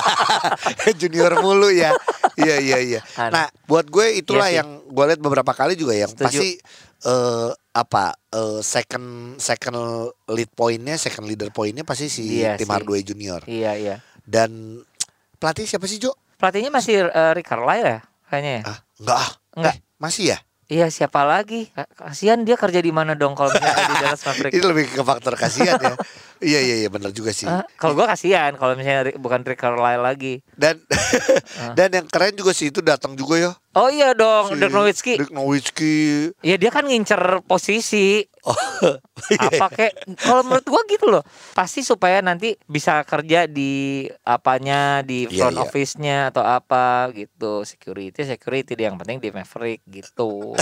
junior 1.00 1.32
mulu 1.38 1.68
ya. 1.68 1.92
Iya 2.34 2.56
iya 2.58 2.78
iya. 2.80 3.00
Nah, 3.18 3.48
buat 3.64 3.86
gue 3.86 4.16
itulah 4.16 4.48
sih. 4.48 4.56
yang 4.56 4.80
gue 4.82 5.04
lihat 5.06 5.20
beberapa 5.20 5.52
kali 5.52 5.74
juga 5.74 5.92
yang 5.92 6.08
Setuju. 6.08 6.24
pasti 6.26 6.50
eh 7.00 7.50
apa 7.70 8.12
eh, 8.30 8.60
second 8.60 9.06
second 9.36 9.76
lead 10.28 10.50
poinnya, 10.50 10.96
second 10.96 11.24
leader 11.24 11.48
poinnya 11.50 11.82
pasti 11.82 12.06
si 12.06 12.40
Iya 12.40 12.56
tim 12.56 12.64
sih. 12.64 12.72
Hardaway 12.72 13.02
Junior. 13.02 13.40
iya 13.44 13.72
iya. 13.74 13.96
Dan 14.22 14.80
pelatih 15.36 15.64
siapa 15.66 15.84
sih 15.84 15.98
Jo? 15.98 16.12
Pelatihnya 16.40 16.72
masih 16.72 17.06
eh, 17.06 17.32
Rick 17.36 17.46
Carlisle 17.46 17.86
ya 17.86 18.00
kayaknya 18.26 18.52
ya. 18.52 18.62
Ah, 18.64 18.78
enggak 18.98 19.18
ah. 19.18 19.30
Enggak. 19.52 19.74
Eh, 19.74 19.78
masih 19.98 20.24
ya? 20.32 20.38
Iya 20.70 20.86
siapa 20.88 21.26
lagi? 21.26 21.66
Ka- 21.68 21.90
Kasihan 21.90 22.40
dia 22.40 22.54
kerja 22.54 22.78
di 22.78 22.88
mana 22.88 23.12
dong 23.12 23.34
kalau 23.34 23.50
misalnya 23.50 23.90
di 23.90 23.96
Dallas 24.02 24.22
Mavericks. 24.22 24.54
Ini 24.54 24.64
lebih 24.64 24.84
ke 24.88 25.02
faktor 25.02 25.34
kasihan 25.34 25.76
ya. 25.76 25.94
iya 26.40 26.58
iya 26.58 26.74
iya 26.78 26.88
benar 26.88 27.10
juga 27.10 27.30
sih. 27.30 27.44
Ah, 27.44 27.60
kalau 27.74 27.92
gua 27.92 28.08
kasihan 28.08 28.54
kalau 28.54 28.72
misalnya 28.72 29.12
bukan 29.16 29.40
Rick 29.40 29.58
Carlisle 29.58 30.00
lagi. 30.00 30.40
Dan 30.52 30.78
Ah. 31.56 31.72
dan 31.78 31.88
yang 31.90 32.06
keren 32.06 32.32
juga 32.32 32.50
sih 32.50 32.68
itu 32.68 32.80
datang 32.80 33.12
juga 33.12 33.36
ya. 33.36 33.50
Oh 33.70 33.86
iya 33.86 34.10
dong, 34.12 34.50
Si 34.50 34.58
Dirk 34.58 34.72
Nowitzki. 34.72 35.14
Dirk 35.14 35.30
Nowitzki. 35.30 35.94
Iya 36.42 36.56
dia 36.56 36.68
kan 36.68 36.82
ngincer 36.82 37.38
posisi 37.44 38.24
Oh, 38.40 38.56
apa 39.52 39.68
kek 39.68 39.92
kalau 40.16 40.40
menurut 40.40 40.64
gua 40.64 40.80
gitu 40.88 41.04
loh 41.06 41.20
pasti 41.52 41.84
supaya 41.84 42.24
nanti 42.24 42.56
bisa 42.64 43.04
kerja 43.04 43.44
di 43.44 44.08
apanya 44.24 45.04
di 45.04 45.28
Iya, 45.28 45.44
front 45.44 45.54
iya. 45.54 45.60
office-nya 45.60 46.16
atau 46.32 46.40
apa 46.40 47.12
gitu 47.12 47.60
security 47.62 48.24
security 48.24 48.72
yang 48.74 48.96
penting 48.96 49.20
di 49.20 49.28
Maverick 49.28 49.84
gitu 49.84 50.56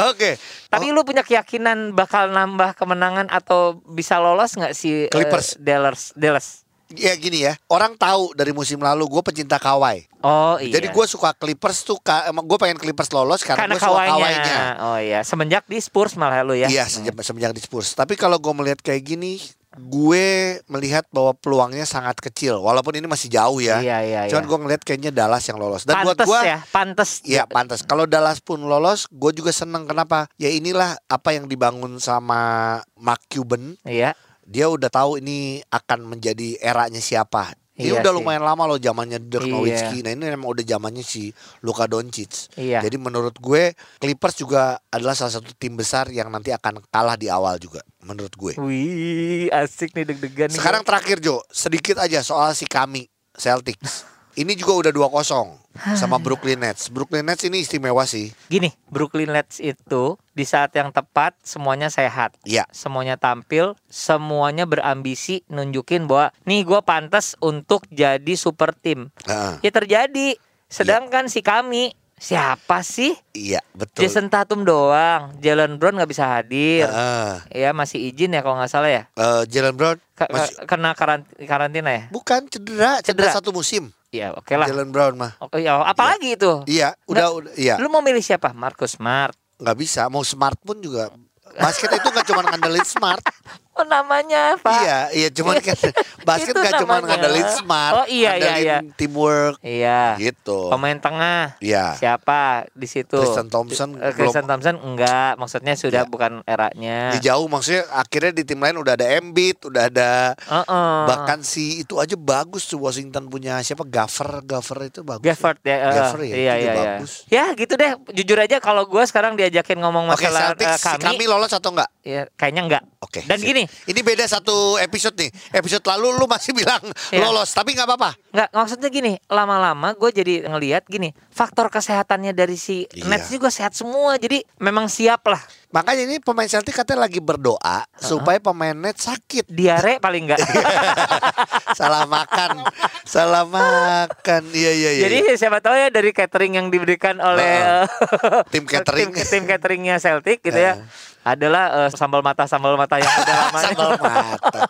Oke. 0.00 0.40
tapi 0.72 0.88
lu 0.88 1.02
punya 1.02 1.20
keyakinan 1.20 1.92
bakal 1.92 2.30
nambah 2.30 2.72
kemenangan 2.72 3.09
atau 3.26 3.80
bisa 3.84 4.16
lolos 4.16 4.54
nggak 4.54 4.72
si 4.72 5.06
eh, 5.06 5.10
Clippers. 5.10 5.56
Dallas 5.56 6.14
Dallas 6.14 6.62
Ya 6.90 7.14
gini 7.14 7.46
ya, 7.46 7.54
orang 7.70 7.94
tahu 7.94 8.34
dari 8.34 8.50
musim 8.50 8.82
lalu 8.82 9.06
gue 9.06 9.22
pecinta 9.22 9.62
Kawhi. 9.62 10.10
oh 10.26 10.58
iya 10.58 10.74
Jadi 10.74 10.90
gue 10.90 11.04
suka 11.06 11.30
Clippers 11.32 11.86
tuh, 11.86 12.02
ka- 12.02 12.26
emang 12.26 12.42
gue 12.42 12.58
pengen 12.58 12.82
Clippers 12.82 13.14
lolos 13.14 13.46
karena, 13.46 13.62
karena 13.62 13.74
gue 13.74 13.82
suka 13.86 13.94
kawainya. 13.94 14.42
Kawhi-nya. 14.42 14.62
oh 14.82 14.98
iya 14.98 15.20
semenjak 15.22 15.70
di 15.70 15.78
Spurs 15.78 16.18
malah 16.18 16.42
lu 16.42 16.58
ya 16.58 16.66
Iya, 16.66 16.90
sejak 16.90 17.14
semenjak 17.22 17.54
di 17.54 17.62
Spurs. 17.62 17.94
Tapi 17.94 18.18
kalau 18.18 18.42
gue 18.42 18.50
melihat 18.50 18.82
kayak 18.82 19.06
gini, 19.06 19.38
gue 19.80 20.58
melihat 20.68 21.08
bahwa 21.08 21.32
peluangnya 21.32 21.88
sangat 21.88 22.20
kecil. 22.20 22.60
Walaupun 22.60 23.00
ini 23.00 23.08
masih 23.08 23.32
jauh 23.32 23.58
ya. 23.58 23.80
iya 23.80 23.98
iya 24.04 24.20
Cuman 24.28 24.44
iya. 24.44 24.50
gue 24.50 24.58
ngelihat 24.66 24.82
kayaknya 24.84 25.10
Dallas 25.12 25.44
yang 25.48 25.56
lolos. 25.56 25.88
Dan 25.88 26.04
buat 26.04 26.16
pantes 26.20 26.28
gue, 26.28 26.40
ya 26.44 26.58
pantes 26.68 27.10
Iya 27.24 27.42
pantas. 27.48 27.80
Kalau 27.84 28.04
Dallas 28.04 28.38
pun 28.44 28.60
lolos, 28.62 29.08
gue 29.08 29.32
juga 29.32 29.50
seneng. 29.50 29.88
Kenapa? 29.88 30.28
Ya 30.36 30.52
inilah 30.52 31.00
apa 31.08 31.32
yang 31.32 31.48
dibangun 31.48 31.96
sama 31.98 32.80
Mark 32.96 33.24
Cuban. 33.32 33.76
iya 33.88 34.12
Dia 34.44 34.66
udah 34.66 34.90
tahu 34.90 35.22
ini 35.22 35.62
akan 35.70 36.10
menjadi 36.10 36.58
eranya 36.58 36.98
siapa. 36.98 37.54
Dia 37.80 37.90
Iya 37.90 37.94
udah 37.98 38.12
sih. 38.12 38.18
lumayan 38.18 38.42
lama 38.42 38.62
loh 38.64 38.76
zamannya 38.76 39.18
Dirk 39.18 39.42
Iya. 39.42 39.52
Nowitzki. 39.52 39.98
Nah 40.00 40.10
ini 40.10 40.24
memang 40.28 40.48
udah 40.48 40.62
zamannya 40.62 41.00
si 41.00 41.32
Luka 41.60 41.84
Doncic. 41.84 42.52
iya 42.54 42.78
Jadi 42.78 42.96
menurut 42.96 43.34
gue 43.34 43.72
Clippers 43.96 44.36
juga 44.36 44.62
adalah 44.86 45.12
salah 45.12 45.32
satu 45.32 45.50
tim 45.52 45.72
besar 45.72 46.06
yang 46.08 46.28
nanti 46.28 46.50
akan 46.50 46.84
kalah 46.86 47.14
di 47.14 47.26
awal 47.26 47.56
juga 47.56 47.80
menurut 48.00 48.32
gue. 48.32 48.52
Wih, 48.56 49.48
asik 49.48 49.92
nih 49.92 50.04
deg-degan 50.06 50.48
nih. 50.48 50.56
Sekarang 50.56 50.82
terakhir 50.82 51.18
Jo, 51.18 51.40
sedikit 51.46 51.96
aja 51.96 52.20
soal 52.20 52.52
si 52.52 52.64
kami 52.64 53.08
Celtics. 53.32 54.04
Ini 54.32 54.54
juga 54.54 54.88
udah 54.88 54.92
2-0 54.92 55.58
sama 55.94 56.16
Brooklyn 56.16 56.58
Nets. 56.58 56.86
Brooklyn 56.86 57.22
Nets 57.22 57.42
ini 57.42 57.60
istimewa 57.60 58.04
sih. 58.04 58.30
gini, 58.46 58.70
Brooklyn 58.86 59.30
Nets 59.30 59.58
itu 59.58 60.14
di 60.30 60.44
saat 60.44 60.70
yang 60.72 60.90
tepat 60.90 61.34
semuanya 61.40 61.88
sehat. 61.88 62.34
Iya. 62.42 62.66
Semuanya 62.70 63.14
tampil, 63.14 63.74
semuanya 63.86 64.64
berambisi 64.64 65.42
nunjukin 65.46 66.06
bahwa 66.06 66.30
nih 66.42 66.62
gue 66.62 66.80
pantas 66.80 67.34
untuk 67.38 67.86
jadi 67.88 68.34
super 68.34 68.70
tim. 68.72 69.10
Heeh. 69.24 69.58
Ya 69.60 69.70
terjadi. 69.70 70.38
Sedangkan 70.66 71.26
si 71.26 71.42
kami 71.42 71.90
siapa 72.14 72.84
sih? 72.84 73.16
Iya, 73.32 73.58
betul. 73.72 74.04
Jason 74.04 74.28
Tatum 74.28 74.62
doang. 74.62 75.34
Jalen 75.38 75.74
Brown 75.74 75.96
nggak 75.96 76.06
bisa 76.06 76.28
hadir. 76.30 76.86
Heeh. 76.86 77.64
Ya 77.66 77.70
masih 77.72 77.98
izin 78.04 78.30
ya 78.30 78.40
kalau 78.40 78.60
nggak 78.60 78.70
salah 78.70 78.86
ya. 78.86 79.02
Eh, 79.10 79.42
Jalen 79.48 79.74
Brown 79.74 79.98
Ke- 80.14 80.28
masih 80.28 80.54
ke- 80.54 80.68
kena 80.68 80.92
karant- 80.92 81.26
karantina 81.42 81.90
ya? 81.90 82.04
bukan 82.08 82.44
cedera, 82.46 83.00
cedera, 83.00 83.26
Cedera. 83.26 83.34
satu 83.34 83.50
musim. 83.50 83.88
Ya 84.10 84.34
oke 84.34 84.58
lah. 84.58 84.66
Jalen 84.66 84.90
Brown 84.90 85.14
mah. 85.14 85.38
Oh, 85.38 85.54
ya, 85.54 85.78
apalagi 85.86 86.34
itu? 86.34 86.66
Iya, 86.66 86.98
udah 87.06 87.26
udah 87.30 87.52
iya. 87.54 87.78
Lu 87.78 87.86
mau 87.86 88.02
milih 88.02 88.22
siapa? 88.22 88.50
Marcus 88.50 88.98
Smart. 88.98 89.38
nggak 89.60 89.76
bisa 89.76 90.08
mau 90.08 90.24
smart 90.24 90.56
pun 90.64 90.80
juga 90.80 91.12
basket 91.60 91.92
itu 91.92 92.08
nggak 92.08 92.26
cuma 92.32 92.40
ngandelin 92.48 92.80
smart 92.80 93.20
Oh 93.72 93.82
namanya 93.82 94.58
Pak. 94.58 94.76
iya 94.76 94.98
iya 95.10 95.28
cuman 95.30 95.56
kan 95.62 95.78
basket 96.20 96.52
nggak 96.52 96.74
cuma 96.78 96.98
ngandelin 96.98 97.48
smart 97.48 97.94
Oh, 97.94 98.06
iya, 98.06 98.34
iya, 98.34 98.42
ngandelin 98.42 98.66
iya. 98.66 98.78
teamwork 98.94 99.56
Iya. 99.60 100.00
gitu 100.18 100.68
Pemain 100.68 100.96
tengah. 100.96 101.54
Iya. 101.58 101.94
Siapa 101.94 102.66
di 102.68 102.84
situ? 102.84 103.14
Tristan 103.14 103.46
Thompson 103.46 103.94
Eh, 103.96 104.10
Tristan 104.12 104.42
belum- 104.42 104.50
Thompson 104.52 104.76
enggak, 104.76 105.32
maksudnya 105.36 105.74
sudah 105.74 106.02
Iya. 106.02 106.10
bukan 106.10 106.32
eranya. 106.44 107.10
di 107.10 107.20
jauh 107.20 107.46
maksudnya 107.46 107.86
akhirnya 107.90 108.32
di 108.32 108.42
tim 108.42 108.58
lain 108.58 108.76
udah 108.76 108.92
ada 108.92 109.06
Embiid 109.08 109.62
udah 109.62 109.82
ada 109.86 110.10
Heeh. 110.36 110.94
bahkan 111.06 111.40
si 111.40 111.80
itu 111.80 111.96
aja 111.96 112.14
bagus 112.14 112.66
tuh 112.66 112.80
Washington 112.80 113.26
punya 113.26 113.58
siapa 113.60 113.82
Gaffer 113.84 114.42
Gaffer 114.42 114.78
itu 114.84 115.00
bagus 115.00 115.22
Gafford 115.22 115.62
ya, 115.62 115.76
eh, 115.78 115.94
Gafford 115.94 116.22
ya, 116.22 116.28
iya 116.28 116.34
itu 116.34 116.42
iya 116.42 116.54
iya. 116.58 116.72
bagus. 116.76 117.12
Ya 117.26 117.44
gitu 117.54 117.74
deh, 117.74 117.90
jujur 118.12 118.36
aja 118.36 118.58
kalau 118.58 118.84
gue 118.84 119.02
sekarang 119.04 119.34
diajakin 119.34 119.78
ngomong 119.78 120.10
Oke 120.10 120.26
masalah 120.26 120.52
Celtics 120.52 120.68
eh, 120.68 120.76
si 120.76 120.86
kami, 120.90 121.04
kami 121.06 121.24
lolos 121.24 121.50
atau 121.50 121.70
enggak 121.70 121.90
ya 122.02 122.22
kayaknya 122.34 122.62
enggak. 122.62 122.82
Oke. 123.00 123.24
Dan 123.24 123.38
sip. 123.38 123.46
gini, 123.46 123.59
Ini 123.62 124.00
beda 124.00 124.24
satu 124.24 124.54
episode 124.76 125.16
nih. 125.16 125.30
Episode 125.52 125.84
lalu 125.86 126.14
lu 126.14 126.24
masih 126.24 126.52
bilang 126.52 126.80
Iya. 127.08 127.22
lolos, 127.22 127.50
tapi 127.50 127.72
nggak 127.72 127.84
apa-apa. 127.84 128.10
Nggak, 128.30 128.48
maksudnya 128.50 128.88
gini, 128.88 129.12
lama-lama 129.26 129.92
gue 129.92 130.10
jadi 130.12 130.34
ngelihat 130.46 130.84
gini, 130.84 131.10
faktor 131.28 131.66
kesehatannya 131.66 132.30
dari 132.30 132.54
si 132.54 132.84
Iya. 132.88 133.06
Nets 133.06 133.28
juga 133.28 133.48
sehat 133.48 133.72
semua, 133.72 134.14
jadi 134.14 134.40
memang 134.56 134.86
siap 134.86 135.24
lah. 135.24 135.40
Makanya 135.70 136.02
ini 136.04 136.16
pemain 136.18 136.44
Celtic 136.44 136.74
katanya 136.74 137.04
lagi 137.04 137.18
berdoa 137.18 137.86
supaya 137.96 138.38
pemain 138.38 138.74
net 138.74 138.98
sakit. 138.98 139.46
Diare 139.46 139.98
paling 139.98 140.26
enggak. 140.26 140.42
Salah 141.78 142.04
makan. 142.04 142.66
Salah 143.04 143.46
makan. 143.46 144.50
Iya 144.50 144.70
iya 144.72 144.90
iya. 144.92 145.02
Jadi 145.06 145.18
siapa 145.36 145.58
tahu 145.58 145.74
ya 145.74 145.88
dari 145.88 146.10
catering 146.10 146.58
yang 146.58 146.66
diberikan 146.68 147.18
oleh 147.18 147.46
Heeh. 147.54 147.86
eh, 147.86 148.42
Tim 148.52 148.64
catering. 148.66 149.14
tim, 149.14 149.22
tim 149.24 149.44
cateringnya 149.46 149.96
Celtic 149.96 150.42
gitu 150.42 150.58
ya. 150.58 150.74
Adalah 151.20 151.64
eh, 151.84 151.90
sambal 151.92 152.24
mata 152.24 152.48
sambal 152.48 152.80
mata 152.80 152.96
yang 152.96 153.12
udah 153.12 153.36
lama. 153.36 153.58
Sambal 153.68 153.90
mata. 154.00 154.60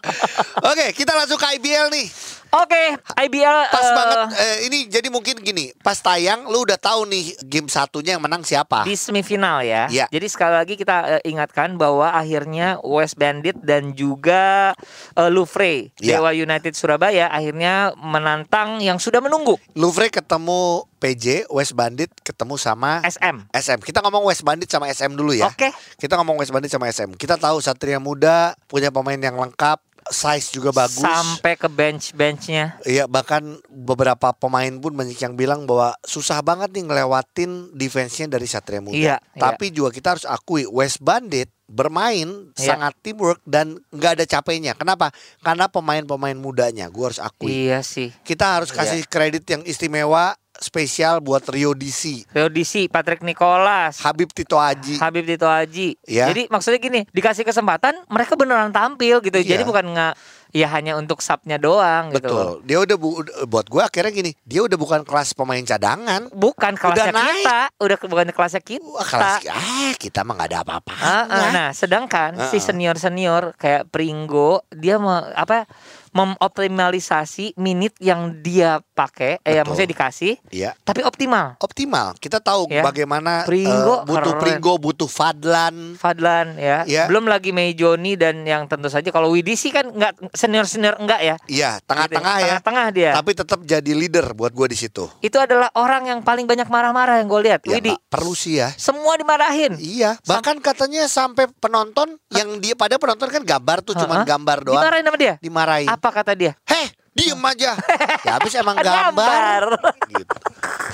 Oke, 0.67 0.91
kita 0.99 1.15
langsung 1.15 1.39
ke 1.39 1.47
IBL 1.59 1.95
nih. 1.95 2.07
Oke, 2.51 2.99
IBL 2.99 3.59
Pas 3.71 3.87
eh, 3.87 3.95
banget 3.95 4.19
eh, 4.35 4.57
ini 4.67 4.79
jadi 4.91 5.07
mungkin 5.07 5.39
gini, 5.39 5.71
pas 5.87 5.95
tayang 5.95 6.51
lu 6.51 6.67
udah 6.67 6.75
tahu 6.75 7.07
nih 7.07 7.39
game 7.47 7.71
satunya 7.71 8.19
yang 8.19 8.23
menang 8.23 8.43
siapa? 8.43 8.83
di 8.83 8.99
semifinal 8.99 9.63
ya. 9.63 9.87
Iya. 9.87 10.07
Jadi 10.11 10.27
sekali 10.27 10.55
lagi 10.59 10.75
kita 10.75 11.21
eh, 11.21 11.23
ingatkan 11.31 11.79
bahwa 11.79 12.11
akhirnya 12.11 12.83
West 12.83 13.15
Bandit 13.15 13.55
dan 13.63 13.95
juga 13.95 14.75
eh, 15.15 15.31
Louvre 15.31 15.95
Iya. 16.03 16.19
Dewa 16.19 16.35
United 16.35 16.75
Surabaya 16.75 17.31
akhirnya 17.31 17.95
menantang 17.95 18.83
yang 18.83 18.99
sudah 18.99 19.23
menunggu 19.23 19.55
Louvre 19.79 20.11
ketemu 20.11 20.91
PJ, 21.01 21.49
West 21.49 21.73
Bandit 21.73 22.13
ketemu 22.21 22.61
sama 22.61 23.01
SM. 23.09 23.49
SM. 23.57 23.81
Kita 23.81 24.05
ngomong 24.05 24.29
West 24.29 24.45
Bandit 24.45 24.69
sama 24.69 24.85
SM 24.93 25.17
dulu 25.17 25.33
ya. 25.33 25.49
Oke. 25.49 25.73
Kita 25.97 26.21
ngomong 26.21 26.37
West 26.37 26.53
Bandit 26.53 26.69
sama 26.69 26.93
SM. 26.93 27.17
Kita 27.17 27.41
tahu 27.41 27.57
Satria 27.65 27.97
Muda 27.97 28.53
punya 28.69 28.93
pemain 28.93 29.17
yang 29.17 29.41
lengkap, 29.41 29.81
size 30.09 30.49
juga 30.57 30.73
bagus. 30.73 31.05
Sampai 31.05 31.61
ke 31.61 31.69
bench-benchnya. 31.69 32.81
Iya 32.89 33.05
bahkan 33.05 33.61
beberapa 33.69 34.33
pemain 34.33 34.73
pun 34.81 34.97
banyak 34.97 35.21
yang 35.21 35.37
bilang 35.37 35.69
bahwa 35.69 35.93
susah 36.03 36.41
banget 36.41 36.73
nih 36.73 36.89
ngelewatin 36.89 37.77
defense-nya 37.77 38.33
dari 38.33 38.49
Satria 38.49 38.81
Muda. 38.81 38.97
Iya, 38.97 39.17
Tapi 39.37 39.69
juga 39.69 39.93
kita 39.93 40.17
harus 40.17 40.25
akui 40.25 40.65
West 40.65 41.05
Bandit 41.05 41.53
bermain 41.71 42.51
Iya. 42.59 42.75
sangat 42.75 42.93
teamwork 43.01 43.39
dan 43.47 43.79
nggak 43.95 44.19
ada 44.19 44.25
capeknya. 44.27 44.75
Kenapa? 44.75 45.15
Karena 45.41 45.71
pemain-pemain 45.71 46.35
mudanya. 46.35 46.91
Gue 46.91 47.09
harus 47.09 47.23
akui. 47.23 47.71
Iya 47.71 47.81
sih. 47.87 48.11
Kita 48.27 48.59
harus 48.59 48.75
kasih 48.75 49.07
kredit 49.07 49.47
yang 49.47 49.63
istimewa 49.63 50.35
spesial 50.61 51.25
buat 51.25 51.41
Rio 51.49 51.73
DC, 51.73 52.29
Theodisi, 52.37 52.85
Patrick 52.93 53.25
Nicholas, 53.25 53.97
Habib 54.05 54.29
Tito 54.29 54.61
Aji. 54.61 55.01
Habib 55.01 55.25
Tito 55.25 55.49
Haji. 55.49 55.97
Iya. 56.05 56.29
Jadi 56.29 56.53
maksudnya 56.53 56.77
gini, 56.77 57.01
dikasih 57.09 57.49
kesempatan 57.49 57.97
mereka 58.13 58.37
beneran 58.37 58.69
tampil 58.69 59.25
gitu. 59.25 59.41
Iya. 59.41 59.57
Jadi 59.57 59.63
bukan 59.65 59.89
nggak 59.89 60.15
ya 60.51 60.67
hanya 60.69 60.95
untuk 60.95 61.19
subnya 61.19 61.57
doang 61.57 62.11
gitu. 62.11 62.27
Betul. 62.27 62.49
Dia 62.65 62.79
udah 62.81 62.97
bu- 62.97 63.19
buat 63.45 63.67
gue 63.67 63.81
akhirnya 63.81 64.11
gini, 64.11 64.31
dia 64.43 64.61
udah 64.61 64.75
bukan 64.75 65.01
kelas 65.03 65.33
pemain 65.33 65.61
cadangan. 65.61 66.31
Bukan 66.31 66.75
kelasnya 66.75 67.11
Udah 67.11 67.15
naik. 67.15 67.35
kita, 67.41 67.61
udah 67.79 67.97
ke- 67.97 68.09
bukan 68.09 68.29
kelasnya 68.31 68.63
kita. 68.63 68.85
Wah, 68.85 69.07
kelas 69.07 69.35
ah 69.47 69.93
kita 69.95 70.21
mah 70.21 70.35
nggak 70.35 70.49
ada 70.49 70.59
apa-apa. 70.61 70.95
Ah, 70.95 71.25
ah, 71.25 71.49
nah, 71.51 71.69
sedangkan 71.71 72.37
si 72.47 72.57
Ah, 72.57 72.61
ah. 72.61 72.63
senior-senior 72.63 73.43
kayak 73.55 73.89
Pringgo, 73.89 74.63
dia 74.69 74.97
mau 74.97 75.11
apa 75.31 75.65
memoptimalisasi 76.11 77.55
minit 77.57 77.95
yang 77.99 78.41
dia 78.41 78.83
pakai, 78.91 79.41
eh 79.41 79.57
yang 79.57 79.65
maksudnya 79.65 79.91
dikasih, 79.91 80.33
Iya. 80.49 80.77
tapi 80.81 81.03
optimal. 81.03 81.57
optimal. 81.59 82.15
Kita 82.17 82.39
tahu 82.39 82.69
Ya. 82.69 82.83
bagaimana 82.83 83.43
Pringgo 83.43 84.03
eh, 84.03 84.07
butuh 84.07 84.33
keren. 84.35 84.41
Pringgo, 84.41 84.73
butuh 84.77 85.09
Fadlan. 85.09 85.97
Fadlan 85.97 86.55
ya. 86.55 86.85
Iya. 86.85 87.05
Belum 87.07 87.25
lagi 87.25 87.51
Mei 87.51 87.73
Joni 87.73 88.15
dan 88.15 88.43
yang 88.43 88.67
tentu 88.67 88.87
saja 88.87 89.09
kalau 89.09 89.31
Widisi 89.31 89.69
kan 89.69 89.87
nggak 89.87 90.33
senior-senior 90.33 90.97
enggak 90.97 91.21
ya. 91.21 91.35
Iya, 91.47 91.71
tengah-tengah 91.83 92.35
Gitu. 92.35 92.43
ya. 92.43 92.49
Tengah-tengah 92.51 92.87
dia. 92.91 93.11
Tapi 93.15 93.31
tetap 93.33 93.59
jadi 93.63 93.93
leader 93.93 94.27
buat 94.33 94.51
gue 94.51 94.67
di 94.67 94.79
situ. 94.79 95.05
Itu 95.21 95.37
adalah 95.37 95.71
orang 95.75 96.07
yang 96.07 96.21
paling 96.21 96.45
banyak 96.45 96.67
marah-marah 96.67 97.19
yang 97.19 97.29
gue 97.29 97.41
lihat. 97.43 97.61
Ya, 97.65 97.77
Widi. 97.77 97.93
perlu 98.09 98.33
sih 98.33 98.57
ya. 98.57 98.73
Semua 98.75 99.15
dimarahin. 99.15 99.77
Iya, 99.77 100.17
bahkan 100.25 100.57
katanya 100.59 101.05
sampai 101.07 101.47
penonton 101.55 102.17
yang 102.31 102.59
dia 102.59 102.73
pada 102.73 102.97
penonton 102.97 103.29
kan 103.29 103.43
gambar 103.43 103.79
tuh 103.81 103.95
cuman 103.95 104.23
Ha-ha. 104.23 104.29
gambar 104.29 104.59
doang. 104.63 104.77
Dimarahin 104.79 105.05
sama 105.05 105.19
dia. 105.19 105.35
Dimarahin. 105.39 105.89
Apa 105.89 106.00
kata 106.03 106.33
dia? 106.33 106.57
Heh, 106.65 106.89
diem 107.13 107.37
aja. 107.39 107.77
ya 108.25 108.33
habis 108.35 108.55
emang 108.55 108.75
Gambar. 108.75 109.13
gambar. 109.13 109.63
gitu. 110.09 110.37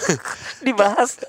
Dibahas. 0.66 1.22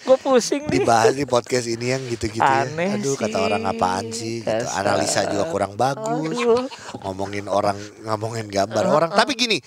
Gue 0.00 0.16
pusing 0.16 0.64
nih. 0.66 0.80
dibahas 0.80 1.12
di 1.12 1.24
podcast 1.24 1.66
ini 1.66 1.92
yang 1.92 2.02
gitu-gitu 2.06 2.40
ya. 2.40 2.64
Aneh 2.64 2.96
Aduh 2.96 3.14
kata 3.14 3.36
sih. 3.36 3.42
orang 3.42 3.62
apaan 3.64 4.06
sih 4.08 4.40
gitu. 4.40 4.64
Analisa 4.72 5.28
juga 5.28 5.44
kurang 5.46 5.76
bagus. 5.76 6.32
Aduh. 6.32 6.64
Ngomongin 7.02 7.46
orang 7.46 7.76
ngomongin 8.02 8.48
gambar 8.48 8.84
orang. 8.86 9.10
Tapi 9.10 9.34
gini, 9.34 9.58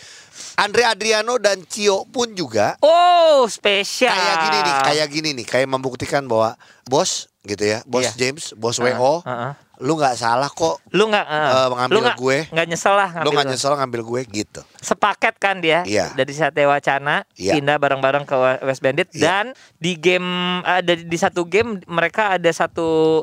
Andre 0.55 0.83
Adriano 0.87 1.37
dan 1.37 1.61
Cio 1.63 2.03
pun 2.05 2.33
juga 2.33 2.73
Oh, 2.81 3.45
spesial. 3.45 4.09
kayak 4.09 4.35
gini 4.41 4.57
nih, 4.59 4.75
kayak 4.81 5.07
gini 5.07 5.29
nih, 5.35 5.45
kayak 5.45 5.67
membuktikan 5.69 6.25
bahwa 6.25 6.57
bos 6.83 7.29
gitu 7.43 7.63
ya, 7.63 7.79
bos 7.85 8.03
Iya. 8.03 8.11
James, 8.17 8.51
bos 8.53 8.75
Heeh, 8.75 8.91
WO, 8.91 9.21
heeh. 9.21 9.53
Lu 9.77 9.93
nggak 9.93 10.15
salah 10.15 10.49
kok, 10.49 10.81
Lu 10.89 11.05
nggak 11.05 11.21
eh, 11.23 11.49
Eh, 11.53 11.67
mengambil 11.69 11.93
lu 11.93 11.99
nggak- 12.01 12.17
gue. 12.17 12.37
nggak 12.49 12.65
nyesel 12.67 12.93
lah 12.93 13.09
lu 13.09 13.13
ngambil 13.13 13.29
nggak 13.31 13.45
gue. 13.45 13.53
nyesel 13.53 13.73
ngambil 13.75 14.01
gue 14.03 14.21
gitu. 14.33 14.61
Sepaket 14.77 15.35
kan 15.35 15.55
dia 15.57 15.79
Iya. 15.83 16.11
dari 16.11 16.33
Satya 16.33 16.65
Wacana 16.65 17.15
Iya. 17.33 17.53
pindah 17.53 17.77
bareng-bareng 17.77 18.23
ke 18.23 18.35
West 18.63 18.81
Bandit 18.81 19.07
Iya. 19.11 19.21
dan 19.21 19.45
di 19.75 19.93
game 19.93 20.25
ada 20.61 20.93
di 20.93 21.15
satu 21.15 21.43
game 21.43 21.77
mereka 21.85 22.33
ada 22.33 22.49
satu 22.49 23.21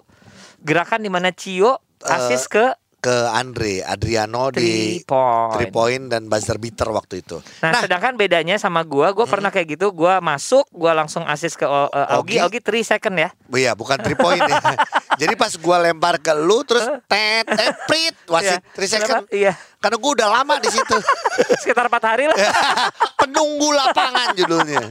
gerakan 0.60 1.00
di 1.00 1.08
mana 1.08 1.30
Cio 1.30 1.82
Eh, 1.96 2.12
asis 2.12 2.46
ke 2.46 2.76
Ke 3.04 3.28
Andre 3.28 3.84
Adriano 3.84 4.48
di 4.48 4.64
three 4.96 5.04
point. 5.04 5.52
three 5.52 5.68
point 5.68 6.04
dan 6.08 6.24
buzzer 6.24 6.56
beater 6.56 6.88
waktu 6.88 7.20
itu. 7.20 7.36
Nah, 7.60 7.84
sedangkan 7.84 8.16
bedanya 8.16 8.56
sama 8.56 8.80
gua, 8.80 9.12
gua 9.12 9.28
pernah 9.28 9.52
kayak 9.52 9.76
gitu, 9.76 9.92
gua 9.92 10.24
masuk, 10.24 10.64
gua 10.72 10.96
langsung 10.96 11.20
asis 11.22 11.52
ke 11.52 11.68
uh, 11.68 11.92
Augie, 12.16 12.40
Augie? 12.40 12.58
Augie 12.58 12.80
3 12.80 12.96
second 12.96 13.12
ya. 13.14 13.28
Oh 13.52 13.60
Iya, 13.60 13.76
bukan 13.76 14.00
three 14.00 14.16
point 14.16 14.40
ya. 14.40 14.56
Jadi 15.20 15.36
pas 15.36 15.52
gua 15.54 15.76
lempar 15.78 16.16
ke 16.16 16.32
lu 16.32 16.64
terus 16.64 16.88
tet 17.04 17.44
tet 17.44 17.76
prit 17.84 18.16
wasit 18.24 18.64
Iya. 18.64 18.88
3 18.88 18.94
second. 18.96 19.22
Iya. 19.28 19.52
Karena 19.76 19.96
gua 20.00 20.10
udah 20.16 20.28
lama 20.32 20.54
di 20.56 20.72
situ. 20.72 20.96
Sekitar 21.60 21.92
4 21.92 22.00
hari 22.00 22.24
lah. 22.24 22.36
Penunggu 23.20 23.68
lapangan 23.68 24.32
judulnya. 24.32 24.88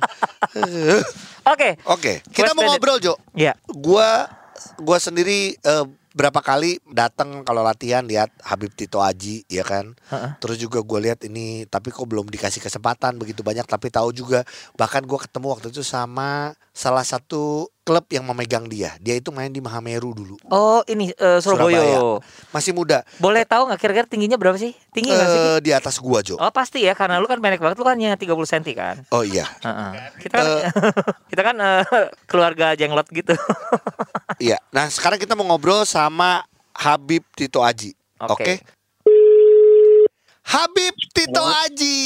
Oke. 1.44 1.70
Oke, 1.90 2.14
kita 2.30 2.52
West 2.52 2.56
mau 2.56 2.62
Bandit. 2.64 2.72
ngobrol 2.78 2.98
Jo. 3.02 3.14
Ya. 3.34 3.58
Gua 3.68 4.30
gua 4.80 4.98
sendiri 4.98 5.58
eh, 5.58 5.86
berapa 6.14 6.40
kali 6.46 6.78
datang 6.94 7.42
kalau 7.42 7.66
latihan 7.66 8.06
lihat 8.06 8.30
Habib 8.46 8.70
Tito 8.78 9.02
Aji 9.02 9.44
ya 9.50 9.66
kan. 9.66 9.98
Heeh. 10.14 10.32
Terus 10.38 10.58
juga 10.62 10.80
gue 10.86 11.00
lihat 11.10 11.26
ini 11.26 11.66
tapi 11.66 11.90
kok 11.90 12.06
belum 12.06 12.30
dikasih 12.30 12.62
kesempatan 12.62 13.18
begitu 13.18 13.42
banyak 13.42 13.66
tapi 13.66 13.90
tahu 13.90 14.14
juga 14.14 14.46
bahkan 14.78 15.02
gua 15.04 15.20
ketemu 15.26 15.48
waktu 15.50 15.68
itu 15.74 15.82
sama 15.82 16.54
salah 16.74 17.06
satu 17.06 17.70
klub 17.84 18.08
yang 18.10 18.24
memegang 18.24 18.66
dia. 18.66 18.96
Dia 19.04 19.20
itu 19.20 19.30
main 19.30 19.52
di 19.52 19.60
Mahameru 19.60 20.16
dulu. 20.16 20.36
Oh, 20.50 20.82
ini 20.88 21.12
eh, 21.14 21.40
Surabaya. 21.44 22.22
Masih 22.56 22.72
muda. 22.72 23.04
Boleh 23.20 23.44
tahu 23.44 23.68
nggak 23.68 23.80
kira-kira 23.82 24.08
tingginya 24.08 24.40
berapa 24.40 24.56
sih? 24.56 24.72
Tinggi 24.96 25.12
nggak 25.12 25.30
sih? 25.30 25.42
Eh, 25.42 25.60
di 25.60 25.72
atas 25.76 26.00
gua 26.00 26.24
Jo. 26.24 26.40
Oh, 26.40 26.50
pasti 26.50 26.86
ya 26.86 26.96
karena 26.96 27.20
lu 27.20 27.28
kan 27.28 27.44
pendek 27.44 27.60
banget, 27.60 27.78
lu 27.78 27.86
kan 27.86 28.00
hanya 28.00 28.16
30 28.16 28.30
cm 28.48 28.64
kan. 28.74 28.96
Oh 29.12 29.22
iya. 29.22 29.46
Heeh. 29.62 29.92
Kita 30.24 30.34
kan 30.40 30.48
kita 31.32 31.42
kan 31.44 31.56
eh, 31.60 31.84
keluarga 32.26 32.74
jenglot 32.74 33.10
gitu. 33.12 33.36
Iya. 34.42 34.58
Nah, 34.74 34.90
sekarang 34.90 35.20
kita 35.22 35.38
mau 35.38 35.46
ngobrol 35.46 35.86
sama 35.86 36.46
Habib 36.74 37.22
Tito 37.38 37.62
Aji. 37.62 37.94
Oke. 38.22 38.34
Oke. 38.34 38.54
Habib 40.44 40.96
Tito 41.16 41.44
Aji. 41.44 42.00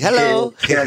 Halo. 0.00 0.52
Ya. 0.68 0.84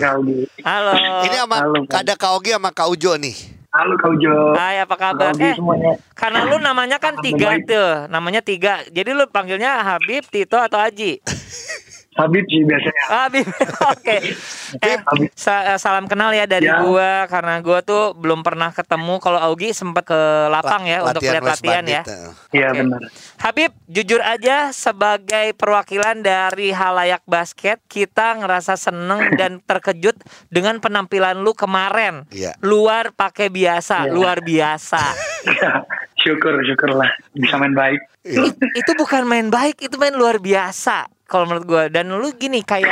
Halo. 0.64 0.94
Ini 1.26 1.36
sama 1.36 1.56
Halo, 1.60 1.84
ada 1.90 2.14
Kak 2.16 2.32
Ogi 2.40 2.52
sama 2.56 2.70
Kak 2.72 2.88
Ujo 2.90 3.14
nih. 3.20 3.36
Halo 3.70 3.94
Kak 4.02 4.10
Ujo. 4.18 4.34
Hai, 4.58 4.82
apa 4.82 4.96
kabar? 4.98 5.36
Eh, 5.38 5.54
semuanya. 5.54 5.94
karena 6.18 6.42
lu 6.50 6.58
namanya 6.58 6.98
kan 6.98 7.22
tiga 7.22 7.54
tuh, 7.62 8.10
namanya 8.10 8.42
tiga. 8.42 8.82
Jadi 8.90 9.14
lu 9.14 9.30
panggilnya 9.30 9.86
Habib, 9.86 10.26
Tito 10.26 10.58
atau 10.58 10.82
Aji? 10.82 11.22
Habib 12.20 12.44
sih 12.46 12.62
biasanya. 12.62 13.04
Habib. 13.08 13.48
Oke. 13.96 14.18
Eh, 14.78 14.98
Habib. 15.00 15.32
sa- 15.34 15.64
eh, 15.66 15.80
salam 15.80 16.04
kenal 16.06 16.30
ya 16.30 16.44
dari 16.44 16.68
Ya. 16.68 16.84
gua 16.84 17.24
karena 17.26 17.58
gua 17.60 17.80
tuh 17.80 18.12
belum 18.12 18.44
pernah 18.44 18.70
ketemu 18.70 19.18
kalau 19.18 19.40
Augie 19.40 19.72
sempat 19.72 20.04
ke 20.04 20.20
lapang 20.48 20.84
ya 20.84 21.00
untuk 21.02 21.24
lihat 21.24 21.40
latihan 21.42 21.82
ya. 21.82 22.04
Eh. 22.04 22.60
Iya 22.60 22.68
Oke. 22.70 22.80
benar. 22.84 23.02
Habib, 23.40 23.72
jujur 23.88 24.20
aja 24.20 24.70
sebagai 24.70 25.56
perwakilan 25.56 26.20
dari 26.20 26.70
halayak 26.70 27.24
basket, 27.24 27.80
kita 27.86 28.36
ngerasa 28.36 28.76
seneng 28.76 29.00
dan 29.40 29.58
terkejut 29.62 30.20
dengan 30.48 30.78
penampilan 30.78 31.40
lu 31.40 31.54
kemarin. 31.54 32.28
Iya. 32.30 32.52
Luar 32.60 33.10
pakai 33.10 33.48
biasa, 33.48 34.06
Iya. 34.06 34.12
luar 34.12 34.44
biasa. 34.44 35.02
syukur 36.20 36.52
syukurlah 36.62 37.08
bisa 37.32 37.56
main 37.56 37.72
baik. 37.72 38.02
Iya. 38.22 38.52
It- 38.52 38.60
itu 38.76 38.92
bukan 38.94 39.24
main 39.24 39.48
baik, 39.48 39.80
itu 39.80 39.96
main 39.96 40.12
luar 40.12 40.36
biasa 40.38 41.08
kalau 41.30 41.46
menurut 41.46 41.66
gua. 41.66 41.84
Dan 41.88 42.10
lu 42.10 42.34
gini 42.34 42.60
kayak 42.60 42.90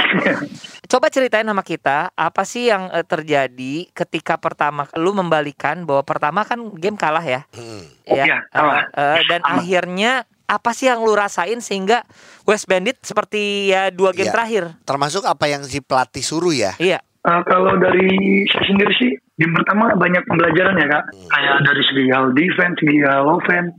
coba 0.92 1.10
ceritain 1.10 1.44
sama 1.44 1.60
kita 1.62 2.14
apa 2.14 2.46
sih 2.46 2.70
yang 2.70 2.88
eh, 2.90 3.02
terjadi 3.02 3.90
ketika 3.92 4.38
pertama 4.38 4.86
lu 4.96 5.12
membalikan 5.12 5.84
bahwa 5.84 6.06
pertama 6.06 6.46
kan 6.46 6.62
game 6.74 6.96
kalah 6.96 7.22
ya. 7.22 7.42
Hmm. 7.52 7.84
ya. 8.06 8.24
Iya, 8.24 8.38
eh, 8.38 8.40
kalah. 8.54 8.84
eh, 8.88 9.20
dan 9.26 9.42
Sama. 9.42 9.54
akhirnya 9.58 10.12
apa 10.48 10.72
sih 10.72 10.88
yang 10.88 11.04
lu 11.04 11.12
rasain 11.12 11.60
sehingga 11.60 12.08
West 12.46 12.72
Bandit 12.72 12.96
seperti 13.02 13.68
ya 13.68 13.92
dua 13.92 14.16
game 14.16 14.32
Iya. 14.32 14.36
terakhir? 14.38 14.64
Termasuk 14.86 15.28
apa 15.28 15.44
yang 15.46 15.66
si 15.66 15.84
pelatih 15.84 16.24
suruh 16.24 16.56
ya. 16.56 16.72
Iya. 16.80 17.04
Eh, 17.04 17.42
kalau 17.44 17.76
dari 17.76 18.08
saya 18.48 18.64
sendiri 18.64 18.94
sih 18.96 19.12
game 19.36 19.52
pertama 19.54 19.92
banyak 19.94 20.24
pembelajaran 20.24 20.80
ya 20.80 20.88
kak. 20.88 21.04
Kayak 21.28 21.56
dari 21.68 21.82
segi 21.84 22.06
hal 22.08 22.26
defense, 22.32 22.76
segi 22.80 22.98
hal 23.04 23.28
offense. 23.28 23.76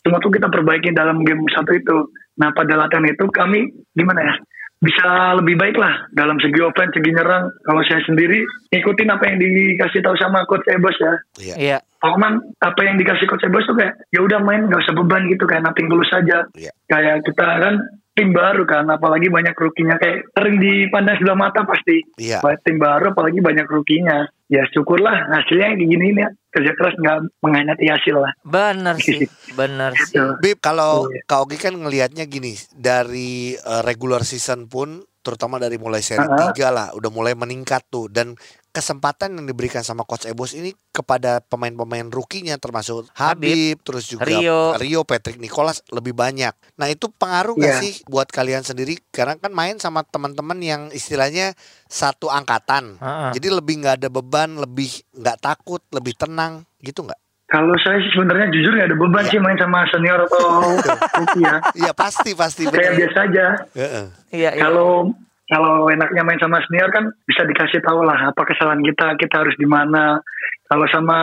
Semua 0.00 0.16
tuh 0.16 0.32
kita 0.32 0.48
perbaiki 0.48 0.94
dalam 0.94 1.20
game 1.20 1.44
satu 1.52 1.74
itu. 1.74 1.96
Nah 2.36 2.52
pada 2.52 2.76
latihan 2.76 3.06
itu 3.08 3.24
kami 3.32 3.68
gimana 3.96 4.20
ya? 4.22 4.34
Bisa 4.76 5.32
lebih 5.40 5.56
baik 5.56 5.80
lah 5.80 6.04
dalam 6.12 6.36
segi 6.36 6.60
offense, 6.60 6.92
segi 6.92 7.08
nyerang. 7.08 7.48
Kalau 7.64 7.80
saya 7.88 8.04
sendiri 8.04 8.44
ikutin 8.68 9.08
apa 9.08 9.24
yang 9.24 9.40
dikasih 9.40 10.04
tahu 10.04 10.12
sama 10.20 10.44
coach 10.44 10.68
Ebos 10.68 10.96
ya. 11.00 11.14
Iya. 11.40 11.54
Iya. 11.56 11.78
Pokoknya 11.96 12.44
apa 12.60 12.80
yang 12.84 13.00
dikasih 13.00 13.24
coach 13.24 13.48
Ebos 13.48 13.64
tuh 13.64 13.72
kayak 13.72 13.96
ya 14.12 14.20
udah 14.20 14.36
main 14.44 14.68
nggak 14.68 14.84
usah 14.84 14.92
beban 14.92 15.24
gitu 15.32 15.48
kayak 15.48 15.64
nating 15.64 15.88
tulus 15.88 16.12
saja. 16.12 16.44
Iya. 16.52 16.76
Kayak 16.92 17.24
kita 17.24 17.44
kan 17.44 17.74
tim 18.16 18.32
baru 18.32 18.64
kan, 18.64 18.88
apalagi 18.88 19.28
banyak 19.28 19.52
rukinya 19.52 20.00
kayak 20.00 20.24
sering 20.32 20.56
dipandang 20.56 21.20
sebelah 21.20 21.40
mata 21.40 21.64
pasti. 21.64 21.96
Iya. 22.20 22.44
Buat 22.44 22.60
tim 22.64 22.76
baru 22.76 23.16
apalagi 23.16 23.40
banyak 23.40 23.68
rukinya. 23.68 24.28
Ya 24.52 24.62
syukurlah 24.76 25.32
hasilnya 25.32 25.72
kayak 25.72 25.88
gini 25.88 26.20
ya. 26.20 26.28
Kerja 26.56 26.72
keras 26.72 26.94
nggak 26.96 27.16
mengkhianati 27.44 27.84
hasil 27.84 28.16
lah. 28.16 28.32
Bener 28.40 28.96
sih, 28.96 29.28
bener 29.52 29.92
sih. 30.00 30.16
Gitu. 30.16 30.40
Bib, 30.40 30.56
kalau 30.58 31.04
Iya. 31.12 31.20
Kak 31.28 31.38
Ogi 31.44 31.60
kan 31.60 31.76
ngelihatnya 31.76 32.24
gini, 32.24 32.56
dari 32.72 33.52
eh, 33.52 33.82
regular 33.84 34.24
season 34.24 34.64
pun 34.64 35.04
terutama 35.20 35.58
dari 35.58 35.76
mulai 35.76 36.00
seri 36.00 36.22
Uh-huh. 36.22 36.54
3 36.54 36.70
lah 36.70 36.88
udah 36.94 37.10
mulai 37.10 37.34
meningkat 37.34 37.82
tuh 37.90 38.06
dan 38.06 38.38
kesempatan 38.76 39.32
yang 39.32 39.48
diberikan 39.48 39.80
sama 39.80 40.04
coach 40.04 40.28
Ebos 40.28 40.52
ini 40.52 40.76
kepada 40.92 41.40
pemain-pemain 41.40 42.04
rukinya 42.12 42.52
termasuk 42.60 43.08
Habib, 43.16 43.80
terus 43.80 44.04
juga 44.04 44.28
Rio. 44.76 45.00
Patrick 45.02 45.40
Nicholas 45.40 45.80
lebih 45.88 46.12
banyak. 46.12 46.52
Nah, 46.76 46.86
itu 46.86 47.08
pengaruh 47.08 47.56
gak 47.56 47.64
Iya. 47.64 47.80
sih 47.80 47.92
buat 48.04 48.28
kalian 48.28 48.60
sendiri 48.60 49.00
karena 49.08 49.40
kan 49.40 49.48
main 49.50 49.80
sama 49.80 50.04
teman-teman 50.04 50.60
yang 50.60 50.82
istilahnya 50.92 51.56
satu 51.88 52.28
angkatan. 52.28 53.00
Heeh. 53.00 53.30
Jadi 53.40 53.48
lebih 53.48 53.80
nggak 53.80 54.04
ada 54.04 54.08
beban, 54.12 54.60
lebih 54.60 54.92
nggak 55.16 55.40
takut, 55.40 55.80
lebih 55.88 56.12
tenang 56.12 56.68
gitu 56.78 57.00
nggak? 57.00 57.16
Kalau 57.46 57.78
saya 57.78 58.02
sih 58.02 58.10
sebenarnya 58.10 58.50
jujur 58.50 58.74
nggak 58.74 58.88
ada 58.90 58.98
beban 58.98 59.24
Iya. 59.24 59.30
sih 59.32 59.38
main 59.40 59.56
sama 59.56 59.78
senior 59.88 60.20
atau 60.26 60.44
rookie 61.16 61.46
ya. 61.46 61.56
Iya 61.72 61.92
pasti 61.94 62.34
pasti 62.34 62.66
Kayak 62.66 62.92
biasa 62.98 63.18
aja. 63.24 63.46
Heeh. 63.72 64.04
Iya, 64.34 64.50
iya. 64.58 64.62
Kalau 64.66 65.14
kalau 65.46 65.86
enaknya 65.86 66.26
main 66.26 66.42
sama 66.42 66.58
senior 66.66 66.90
kan 66.90 67.06
bisa 67.26 67.46
dikasih 67.46 67.78
tahu 67.86 68.02
lah 68.02 68.18
apa 68.18 68.42
kesalahan 68.42 68.82
kita, 68.82 69.14
kita 69.14 69.46
harus 69.46 69.54
di 69.54 69.66
mana. 69.66 70.18
Kalau 70.66 70.82
sama 70.90 71.18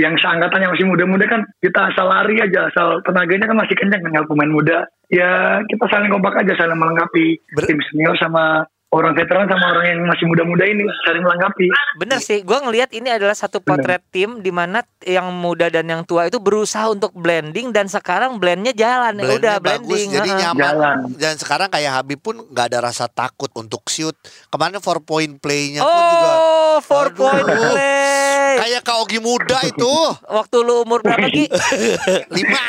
yang 0.00 0.16
seangkatan 0.16 0.64
yang 0.64 0.72
masih 0.72 0.88
muda-muda 0.88 1.28
kan 1.28 1.44
kita 1.60 1.92
asal 1.92 2.08
lari 2.08 2.40
aja, 2.40 2.72
asal 2.72 3.04
tenaganya 3.04 3.44
kan 3.44 3.60
masih 3.60 3.76
kencang 3.76 4.00
kalau 4.08 4.28
pemain 4.32 4.48
muda. 4.48 4.88
Ya 5.12 5.60
kita 5.68 5.84
saling 5.92 6.08
kompak 6.08 6.40
aja, 6.40 6.56
saling 6.56 6.80
melengkapi 6.80 7.36
Ber- 7.52 7.68
tim 7.68 7.76
senior 7.92 8.16
sama 8.16 8.64
orang 8.92 9.16
veteran 9.16 9.48
sama 9.48 9.72
orang 9.72 9.86
yang 9.88 10.00
masih 10.04 10.28
muda-muda 10.28 10.64
ini 10.64 10.84
saling 11.02 11.24
melengkapi. 11.24 11.64
Bener 11.96 12.18
sih, 12.20 12.40
gue 12.40 12.58
ngelihat 12.60 12.92
ini 12.92 13.08
adalah 13.08 13.32
satu 13.32 13.58
potret 13.58 14.04
tim 14.08 14.38
di 14.38 14.52
mana 14.52 14.84
yang 15.00 15.32
muda 15.32 15.66
dan 15.66 15.88
yang 15.88 16.04
tua 16.04 16.28
itu 16.28 16.36
berusaha 16.36 16.86
untuk 16.86 17.08
blending 17.12 17.72
dan 17.72 17.88
sekarang 17.88 18.36
blendnya 18.36 18.70
jalan, 18.70 19.16
ya 19.16 19.24
Blendnya 19.24 19.38
udah 19.40 19.54
bagus, 19.58 19.88
blending. 19.88 20.08
jadi 20.12 20.28
heeh. 20.28 20.40
nyaman. 20.44 20.60
Jalan. 20.62 20.96
Dan 21.16 21.34
sekarang 21.34 21.68
kayak 21.68 21.92
Habib 21.94 22.20
pun 22.20 22.36
nggak 22.44 22.66
ada 22.68 22.78
rasa 22.84 23.08
takut 23.08 23.48
untuk 23.56 23.80
shoot. 23.88 24.12
Kemarin 24.48 24.76
four 24.78 25.00
point 25.00 25.32
play-nya 25.36 25.80
pun 25.80 25.88
juga 25.88 26.30
Oh, 26.34 26.76
four 26.78 27.06
Aduh. 27.08 27.16
point 27.18 27.46
play. 27.48 28.41
Kayak 28.60 28.82
Kak 28.84 28.96
Ogi 29.00 29.18
muda 29.22 29.58
itu. 29.64 29.92
Waktu 30.28 30.56
lu 30.60 30.84
umur 30.84 31.00
berapa 31.00 31.26
Ki? 31.30 31.48
Lima. 32.36 32.62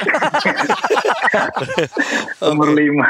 Umur 2.54 2.76
lima. 2.76 3.08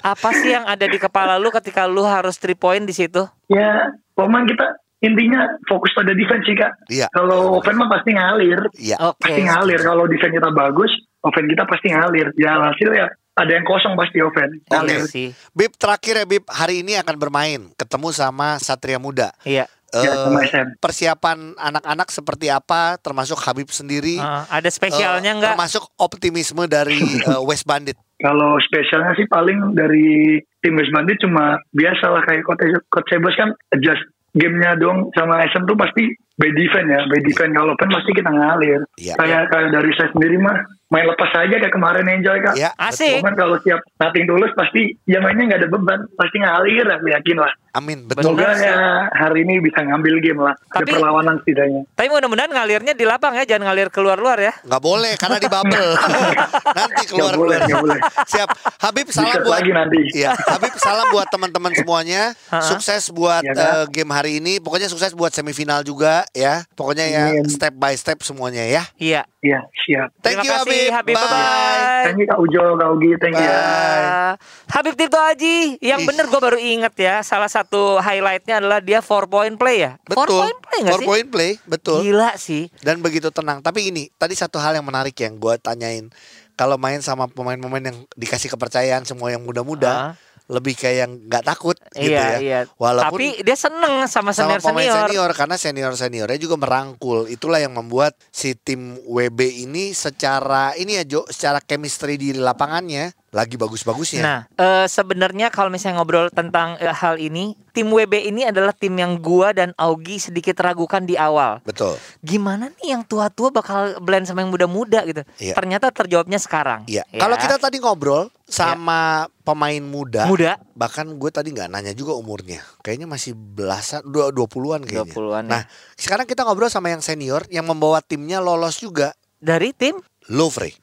Apa 0.00 0.32
sih 0.38 0.54
yang 0.54 0.64
ada 0.64 0.86
di 0.86 0.96
kepala 0.96 1.36
lu 1.36 1.50
ketika 1.52 1.84
lu 1.84 2.06
harus 2.06 2.38
three 2.38 2.56
point 2.56 2.82
di 2.86 2.94
situ? 2.94 3.26
ya, 3.52 3.92
pemain 4.16 4.46
kita 4.48 4.80
intinya 5.02 5.58
fokus 5.66 5.90
pada 5.92 6.14
defense 6.14 6.46
sih 6.46 6.54
kak. 6.54 6.72
Iya. 6.88 7.06
Kalau 7.10 7.58
open 7.58 7.74
mah 7.74 7.90
pasti 7.90 8.14
ngalir. 8.14 8.60
Iya. 8.78 8.96
Oke. 9.02 9.26
pasti 9.26 9.42
ngalir 9.42 9.80
kalau 9.82 10.06
defense 10.06 10.34
kita 10.38 10.50
bagus 10.54 10.92
offense 11.26 11.48
kita 11.50 11.64
pasti 11.66 11.86
ngalir 11.90 12.26
ya 12.38 12.58
hasil 12.70 12.90
ya 12.94 13.06
ada 13.32 13.50
yang 13.50 13.64
kosong 13.66 13.96
pasti 13.98 14.22
offense 14.22 14.62
Oke 14.62 14.70
ngalir 14.70 15.02
sih. 15.10 15.28
Bib 15.52 15.74
terakhir 15.74 16.22
ya 16.22 16.26
Bib 16.26 16.46
hari 16.46 16.86
ini 16.86 16.94
akan 17.02 17.16
bermain 17.18 17.60
ketemu 17.74 18.08
sama 18.14 18.62
Satria 18.62 19.02
Muda. 19.02 19.34
Iya. 19.42 19.66
Ya, 19.94 20.08
Eh, 20.08 20.46
SM. 20.46 20.68
persiapan 20.78 21.52
anak-anak 21.54 22.08
seperti 22.08 22.48
apa 22.48 22.96
termasuk 22.96 23.36
Habib 23.38 23.68
sendiri 23.68 24.16
Heeh, 24.16 24.42
ada 24.48 24.68
spesialnya 24.68 25.30
Eh, 25.30 25.36
enggak? 25.36 25.52
termasuk 25.52 25.84
optimisme 25.96 26.64
dari 26.64 26.96
eh, 27.28 27.42
West 27.42 27.64
Bandit 27.64 28.00
kalau 28.16 28.56
spesialnya 28.62 29.12
sih 29.12 29.26
paling 29.26 29.74
dari 29.74 30.38
tim 30.58 30.74
West 30.74 30.90
Bandit 30.90 31.18
cuma 31.18 31.44
biasa 31.70 32.08
lah 32.08 32.22
kayak 32.22 32.40
coach 32.42 32.62
coach 32.88 33.04
Sebas 33.06 33.34
kan 33.34 33.50
adjust 33.70 34.00
gamenya 34.32 34.76
dong 34.76 35.12
sama 35.12 35.44
SM 35.44 35.66
tuh 35.66 35.76
pasti 35.76 36.08
by 36.34 36.48
defense 36.50 36.88
ya 36.88 37.00
by 37.04 37.20
defense 37.20 37.52
kalau 37.52 37.72
open 37.72 37.88
pasti 37.88 38.10
kita 38.12 38.30
ngalir 38.30 38.80
Iya. 38.96 39.14
kayak 39.14 39.42
kayak 39.48 39.68
dari 39.70 39.90
saya 39.92 40.08
sendiri 40.10 40.36
mah 40.36 40.56
main 40.88 41.04
lepas 41.04 41.32
aja 41.34 41.54
kayak 41.54 41.70
kemarin 41.70 42.04
enjoy 42.06 42.36
kak 42.38 42.52
ya 42.54 42.68
Asik. 42.74 43.20
Cuman 43.20 43.32
kalau 43.32 43.56
siap 43.58 43.80
nating 43.96 44.24
tulus 44.24 44.52
pasti 44.52 44.92
ya 45.02 45.18
mainnya 45.18 45.44
nggak 45.46 45.60
ada 45.60 45.70
beban 45.70 46.00
pasti 46.14 46.36
ngalir 46.38 46.84
aku 46.86 47.08
yakin 47.08 47.38
lah 47.38 47.52
amin 47.72 48.04
betul 48.04 48.36
semoga 48.36 48.52
ya 48.54 48.76
hari 49.10 49.40
ini 49.42 49.56
bisa 49.58 49.80
ngambil 49.80 50.20
game 50.20 50.40
lah 50.42 50.52
ada 50.68 50.76
Tapi- 50.78 50.92
perlawanan 50.92 51.40
setidaknya 51.40 51.82
Tapi 51.90 52.08
mudah-mudahan 52.10 52.50
ngalirnya 52.50 52.92
di 52.92 53.04
lapang 53.04 53.32
ya, 53.32 53.44
jangan 53.46 53.62
ngalir 53.66 53.88
keluar-luar 53.88 54.36
ya. 54.38 54.52
nggak 54.58 54.82
boleh 54.82 55.12
karena 55.16 55.36
di 55.38 55.48
bubble 55.48 55.90
nanti 56.74 57.02
keluar 57.06 57.32
keluar 57.32 57.58
nggak 57.58 57.80
boleh. 57.80 58.00
siap 58.26 58.48
Habib 58.78 59.08
salam 59.08 59.30
Bisa 59.30 59.40
buat 59.40 59.54
lagi 59.54 59.70
nanti. 59.70 60.00
Iya, 60.12 60.34
Habib 60.36 60.74
salam 60.76 61.06
buat 61.08 61.28
teman-teman 61.28 61.72
semuanya. 61.72 62.34
Sukses 62.68 63.08
buat 63.08 63.40
Kak. 63.40 63.56
eh, 63.56 63.84
game 63.90 64.10
hari 64.10 64.32
ini. 64.36 64.58
Pokoknya 64.58 64.86
sukses 64.86 65.12
buat 65.12 65.30
semifinal 65.30 65.80
juga 65.80 66.21
ya. 66.30 66.62
Pokoknya 66.72 67.04
ya 67.04 67.24
Amin. 67.30 67.46
step 67.46 67.74
by 67.74 67.92
step 67.92 68.20
semuanya 68.20 68.62
ya. 68.62 68.82
Iya. 68.94 69.22
Iya, 69.38 69.58
siap. 69.74 70.14
Thank 70.22 70.38
Terima 70.38 70.42
you 70.42 70.52
kasih, 70.54 70.82
Habib. 70.86 70.94
Habib. 70.94 71.16
Bye. 71.16 71.24
Bye-bye. 71.24 72.02
Thank 72.04 72.16
you 72.16 72.26
Kak 72.26 72.38
Ujo, 72.38 72.62
Kak 72.76 72.88
Ugi, 72.92 73.10
thank 73.16 73.34
you. 73.34 73.42
Bye. 73.44 74.06
Uh, 74.06 74.32
Habib 74.70 74.94
Tirto 74.94 75.18
Aji 75.18 75.56
yang 75.78 75.98
Ih. 75.98 76.06
bener 76.06 76.24
gue 76.26 76.40
baru 76.40 76.54
inget 76.56 76.94
ya 76.96 77.14
salah 77.20 77.46
satu 77.46 77.98
highlightnya 77.98 78.58
adalah 78.58 78.78
dia 78.78 79.02
four 79.02 79.26
point 79.26 79.54
play 79.54 79.82
ya 79.82 79.98
four 80.06 80.24
Betul. 80.24 80.38
point 80.40 80.58
play 80.60 80.78
nggak 80.80 80.92
Four 80.92 81.02
sih 81.02 81.08
point 81.08 81.28
play, 81.28 81.50
betul. 81.64 81.98
gila 82.00 82.30
sih 82.36 82.70
Dan 82.78 83.02
begitu 83.02 83.28
tenang. 83.28 83.58
Tapi 83.60 83.90
ini 83.90 84.06
tadi 84.12 84.32
satu 84.32 84.56
hal 84.56 84.72
yang 84.72 84.86
menarik 84.86 85.18
yang 85.18 85.34
gue 85.34 85.54
tanyain. 85.58 86.06
Kalau 86.52 86.76
main 86.76 87.00
sama 87.00 87.26
pemain-pemain 87.26 87.82
yang 87.82 87.98
dikasih 88.12 88.46
kepercayaan 88.48 89.02
semua 89.02 89.32
yang 89.32 89.42
muda-muda, 89.42 89.90
Ah. 89.90 90.12
Lebih 90.52 90.76
kayak 90.76 90.96
yang 91.08 91.12
nggak 91.26 91.44
takut 91.48 91.76
gitu 91.96 92.12
iya 92.12 92.36
ya. 92.36 92.38
iya. 92.38 92.60
Walaupun 92.76 93.16
tapi 93.16 93.40
dia 93.40 93.56
seneng 93.56 94.04
sama 94.04 94.36
sama 94.36 94.60
senior 94.60 94.60
pemain 94.60 94.84
senior, 94.84 95.08
senior 95.08 95.30
karena 95.32 95.56
senior 95.56 95.92
seniornya 95.96 96.38
juga 96.38 96.56
merangkul. 96.60 97.24
Itulah 97.32 97.64
yang 97.64 97.72
membuat 97.72 98.12
si 98.28 98.52
tim 98.52 99.00
WB 99.08 99.64
ini 99.64 99.96
secara 99.96 100.76
ini 100.76 101.00
ya 101.00 101.04
Jo 101.08 101.24
secara 101.24 101.64
chemistry 101.64 102.20
di 102.20 102.36
lapangannya 102.36 103.16
lagi 103.32 103.56
bagus-bagusnya. 103.56 104.20
Nah, 104.20 104.40
eh, 104.60 104.86
sebenarnya 104.86 105.48
kalau 105.48 105.72
misalnya 105.72 106.04
ngobrol 106.04 106.28
tentang 106.28 106.76
eh, 106.76 106.92
hal 106.92 107.16
ini, 107.16 107.56
tim 107.72 107.88
WB 107.88 108.28
ini 108.28 108.44
adalah 108.44 108.76
tim 108.76 108.92
yang 108.92 109.16
gua 109.16 109.56
dan 109.56 109.72
Augie 109.80 110.20
sedikit 110.20 110.60
ragukan 110.60 111.00
di 111.08 111.16
awal. 111.16 111.64
Betul. 111.64 111.96
Gimana 112.20 112.68
nih 112.76 112.92
yang 112.92 113.02
tua-tua 113.08 113.48
bakal 113.48 113.96
blend 114.04 114.28
sama 114.28 114.44
yang 114.44 114.52
muda-muda 114.52 115.00
gitu? 115.08 115.24
Iya. 115.40 115.56
Ternyata 115.56 115.88
terjawabnya 115.88 116.36
sekarang. 116.36 116.84
Iya. 116.84 117.08
Ya. 117.08 117.24
Kalau 117.24 117.40
kita 117.40 117.56
tadi 117.56 117.80
ngobrol 117.80 118.28
sama 118.44 119.32
pemain 119.48 119.80
muda, 119.80 120.28
Muda. 120.28 120.60
bahkan 120.76 121.08
gue 121.08 121.30
tadi 121.32 121.56
nggak 121.56 121.72
nanya 121.72 121.96
juga 121.96 122.12
umurnya. 122.12 122.60
Kayaknya 122.84 123.08
masih 123.08 123.32
belasan, 123.32 124.04
dua 124.04 124.28
dua 124.28 124.44
puluhan 124.44 124.84
kayaknya. 124.84 125.08
20-an 125.08 125.44
ya. 125.48 125.52
Nah, 125.56 125.62
sekarang 125.96 126.28
kita 126.28 126.44
ngobrol 126.44 126.68
sama 126.68 126.92
yang 126.92 127.00
senior 127.00 127.48
yang 127.48 127.64
membawa 127.64 128.04
timnya 128.04 128.44
lolos 128.44 128.76
juga, 128.76 129.16
dari 129.40 129.72
tim 129.72 129.96
Louvre. 130.30 130.81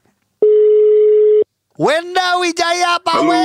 Wenda 1.80 2.36
Wijaya 2.44 3.00
Pawe. 3.00 3.40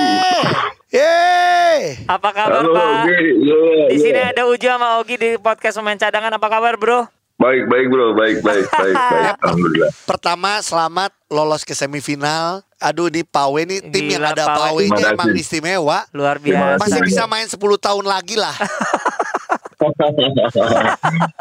Yeay. 0.91 2.03
apa 2.03 2.35
kabar 2.35 2.67
Halo, 2.67 2.75
Pak? 2.75 3.07
Ogi. 3.07 3.15
Iya, 3.47 3.63
Di 3.87 3.95
iya. 3.95 4.03
sini 4.03 4.21
ada 4.27 4.43
Ujo 4.51 4.67
sama 4.67 4.99
Ogi 4.99 5.15
di 5.15 5.39
podcast 5.39 5.79
pemain 5.79 5.95
cadangan. 5.95 6.35
Apa 6.35 6.51
kabar, 6.51 6.75
Bro? 6.75 7.07
Baik, 7.35 7.67
baik 7.67 7.87
bro, 7.91 8.15
baik, 8.15 8.47
baik, 8.47 8.67
baik, 8.71 8.95
baik. 9.11 9.35
Alhamdulillah. 9.43 9.91
Pertama 10.03 10.63
selamat 10.63 11.11
lolos 11.27 11.63
ke 11.63 11.75
semifinal. 11.75 12.63
Aduh 12.79 13.07
di 13.07 13.23
Pawe 13.23 13.59
nih 13.63 13.87
tim 13.91 14.07
yang 14.07 14.23
Gila, 14.23 14.35
ada 14.35 14.45
Pawe. 14.51 14.59
Pawe-nya 14.83 14.99
Terima 14.99 15.15
emang 15.15 15.31
istimewa. 15.35 15.99
Luar 16.11 16.39
biasa. 16.39 16.79
Masih 16.79 17.01
bisa 17.07 17.27
main 17.27 17.47
10 17.47 17.59
tahun 17.59 18.03
lagi 18.03 18.35
lah. 18.35 18.55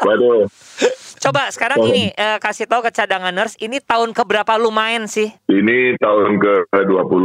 Waduh. 0.06 0.46
Coba 1.24 1.48
sekarang 1.48 1.80
oh. 1.80 1.88
ini 1.88 2.12
eh, 2.12 2.38
kasih 2.38 2.68
tahu 2.68 2.84
ke 2.84 2.92
cadangan 2.92 3.32
nurse 3.32 3.56
ini 3.64 3.80
tahun 3.80 4.12
keberapa 4.12 4.44
berapa 4.44 4.60
lumayan 4.60 5.08
sih? 5.08 5.32
Ini 5.48 5.96
tahun 5.96 6.36
ke-20 6.36 7.24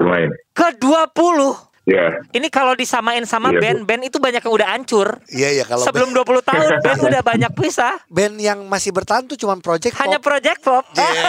lumayan. 0.00 0.32
Ke-20? 0.56 1.38
Yeah. 1.84 2.24
Ini 2.32 2.48
kalau 2.48 2.72
disamain 2.72 3.28
sama 3.28 3.52
yeah. 3.52 3.60
band, 3.60 3.84
band 3.84 4.08
itu 4.08 4.16
banyak 4.16 4.40
yang 4.40 4.54
udah 4.56 4.72
hancur. 4.72 5.20
Iya 5.28 5.40
yeah, 5.40 5.50
iya 5.60 5.64
kalau 5.68 5.84
sebelum 5.84 6.16
band... 6.16 6.40
20 6.40 6.48
tahun 6.48 6.68
band 6.84 7.00
udah 7.04 7.20
banyak 7.20 7.52
pisah. 7.52 8.00
Band 8.08 8.40
yang 8.40 8.64
masih 8.64 8.88
bertahan 8.96 9.28
tuh 9.28 9.36
cuma 9.36 9.52
Project 9.60 9.92
Hanya 10.00 10.16
Pop. 10.16 10.32
Project 10.32 10.64
Pop. 10.64 10.80
Yeah. 10.96 11.12
Iya. 11.12 11.28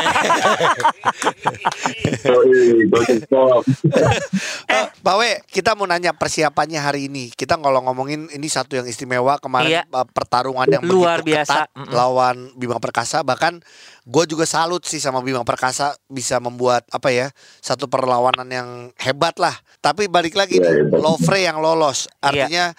eh, 4.80 4.88
Bawe, 5.04 5.44
kita 5.52 5.76
mau 5.76 5.91
nanya 5.91 6.15
persiapannya 6.15 6.80
hari 6.80 7.12
ini. 7.12 7.36
Kita 7.36 7.60
kalau 7.60 7.84
ngomongin 7.84 8.32
ini 8.32 8.48
satu 8.48 8.80
yang 8.80 8.88
istimewa 8.88 9.36
kemarin 9.44 9.84
yeah. 9.84 10.08
pertarungan 10.08 10.72
yang 10.72 10.88
luar 10.88 11.20
biasa 11.20 11.68
ketat, 11.68 11.76
mm 11.76 11.84
-mm. 11.84 11.91
lawan 11.91 12.56
Bima 12.56 12.80
Perkasa 12.80 13.28
bahkan 13.28 13.60
gue 14.06 14.24
juga 14.30 14.46
salut 14.46 14.86
sih 14.86 15.02
sama 15.02 15.26
Bima 15.26 15.41
Perkasa 15.41 15.98
bisa 16.06 16.38
membuat 16.38 16.86
apa 16.94 17.10
ya 17.10 17.34
satu 17.58 17.89
perlawanan 17.89 18.46
yang 18.46 18.70
hebat 19.02 19.34
lah. 19.41 19.58
Tapi 19.82 20.06
balik 20.06 20.38
lagi 20.38 20.62
Iya, 20.62 20.70
nih, 20.70 20.74
hebat. 20.86 21.00
Lovre 21.02 21.39
yang 21.41 21.58
lolos. 21.58 22.06
Artinya 22.22 22.70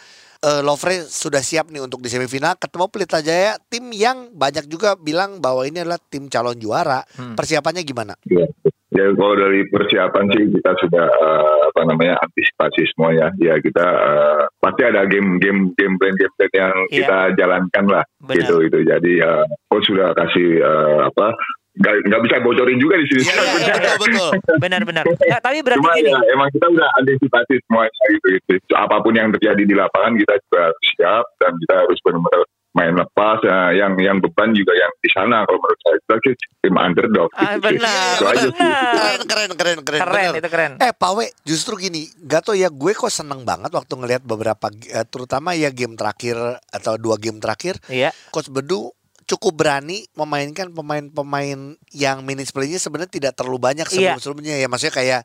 eh, 0.47 0.63
Lovre 0.63 1.03
sudah 1.03 1.43
siap 1.43 1.75
nih 1.75 1.83
untuk 1.83 1.99
di 1.99 2.07
semifinal 2.07 2.55
ketemu 2.55 2.87
Pelita 2.87 3.19
Jaya, 3.19 3.59
tim 3.67 3.91
yang 3.91 4.31
banyak 4.31 4.71
juga 4.71 4.95
bilang 4.95 5.43
bahwa 5.43 5.67
ini 5.67 5.83
adalah 5.83 5.99
tim 5.99 6.31
calon 6.31 6.55
juara. 6.63 7.03
Hmm. 7.19 7.35
Persiapannya 7.35 7.83
gimana? 7.83 8.15
Ya. 8.31 8.47
Ya, 8.97 9.07
kalau 9.13 9.35
dari 9.37 9.61
persiapan 9.69 10.25
sih 10.33 10.45
kita 10.51 10.73
sudah 10.81 11.07
eh, 11.07 11.59
apa 11.69 11.81
namanya 11.85 12.15
antisipasi 12.25 12.83
semua 12.91 13.13
ya. 13.13 13.29
Ya 13.37 13.55
kita 13.61 13.87
eh, 13.87 14.43
pasti 14.59 14.83
ada 14.83 15.05
game-game 15.05 15.77
game 15.77 15.95
plan 16.01 16.15
game 16.17 16.33
plan 16.35 16.51
yang 16.53 16.75
Iya. 16.89 16.97
kita 17.05 17.19
jalankan 17.37 17.85
lah. 17.87 18.05
Benar. 18.25 18.35
Gitu 18.41 18.55
itu. 18.67 18.79
Jadi 18.83 19.13
eh, 19.21 19.45
coach 19.69 19.87
sudah 19.87 20.17
kasih 20.17 20.49
eh, 20.59 20.99
apa? 21.07 21.37
Nggak, 21.77 21.95
nggak 22.09 22.23
bisa 22.25 22.37
bocorin 22.41 22.81
juga 22.81 22.97
di 22.97 23.05
sini. 23.13 23.21
Iya, 23.29 23.37
iya, 23.37 23.75
iya, 23.77 23.95
betul. 24.01 24.31
Benar-benar. 24.57 25.05
Nggak, 25.05 25.41
tapi 25.45 25.61
berarti 25.61 25.85
Cuma 25.85 25.93
gini. 25.93 26.09
ya 26.09 26.21
emang 26.33 26.49
kita 26.49 26.67
udah 26.73 26.89
antisipasi 26.97 27.53
semuanya 27.69 28.03
gitu 28.17 28.27
gitu. 28.49 28.73
Apa 28.73 28.97
pun 29.05 29.13
yang 29.13 29.29
terjadi 29.37 29.61
di 29.61 29.75
lapangan 29.77 30.17
kita 30.17 30.41
juga 30.41 30.73
harus 30.73 30.85
siap 30.97 31.25
dan 31.37 31.53
kita 31.61 31.75
harus 31.85 31.99
benar-benar 32.01 32.41
main 32.77 32.93
lepas. 32.93 33.41
Ya, 33.41 33.73
yang 33.75 33.97
yang 33.97 34.21
beban 34.21 34.53
juga 34.53 34.77
yang 34.77 34.93
di 35.01 35.09
sana 35.09 35.43
kalau 35.43 35.57
menurut 35.57 35.81
saya 35.81 35.97
sih 36.21 36.35
tim 36.61 36.77
underdog. 36.77 37.29
Ah, 37.33 37.57
gitu. 37.57 37.73
benar, 37.73 38.15
Itu 38.37 38.49
benar. 38.53 38.93
Keren 38.93 39.21
keren 39.25 39.51
keren 39.57 39.79
keren. 39.81 40.01
Keren 40.05 40.13
bener. 40.13 40.41
itu 40.45 40.49
keren. 40.53 40.73
Eh 40.77 40.93
Pawe 40.93 41.25
justru 41.43 41.75
gini 41.77 42.05
Gak 42.21 42.47
tau 42.47 42.55
ya 42.55 42.69
gue 42.69 42.93
kok 42.93 43.09
seneng 43.09 43.43
banget 43.43 43.73
waktu 43.73 43.93
ngelihat 43.97 44.23
beberapa 44.23 44.69
eh, 44.87 45.07
Terutama 45.07 45.57
ya 45.57 45.73
game 45.73 45.95
terakhir 45.95 46.37
Atau 46.69 47.01
dua 47.01 47.17
game 47.17 47.41
terakhir 47.41 47.81
Iya. 47.89 48.13
Coach 48.29 48.53
Bedu 48.53 48.93
cukup 49.27 49.59
berani 49.59 50.07
memainkan 50.15 50.71
pemain-pemain 50.71 51.59
yang 51.91 52.17
minutes 52.23 52.55
play-nya 52.55 52.79
sebenarnya 52.79 53.11
tidak 53.11 53.33
terlalu 53.35 53.59
banyak 53.59 53.87
Iya. 53.87 54.15
sebelum-sebelumnya 54.15 54.55
ya 54.59 54.67
maksudnya 54.71 54.95
kayak 54.95 55.21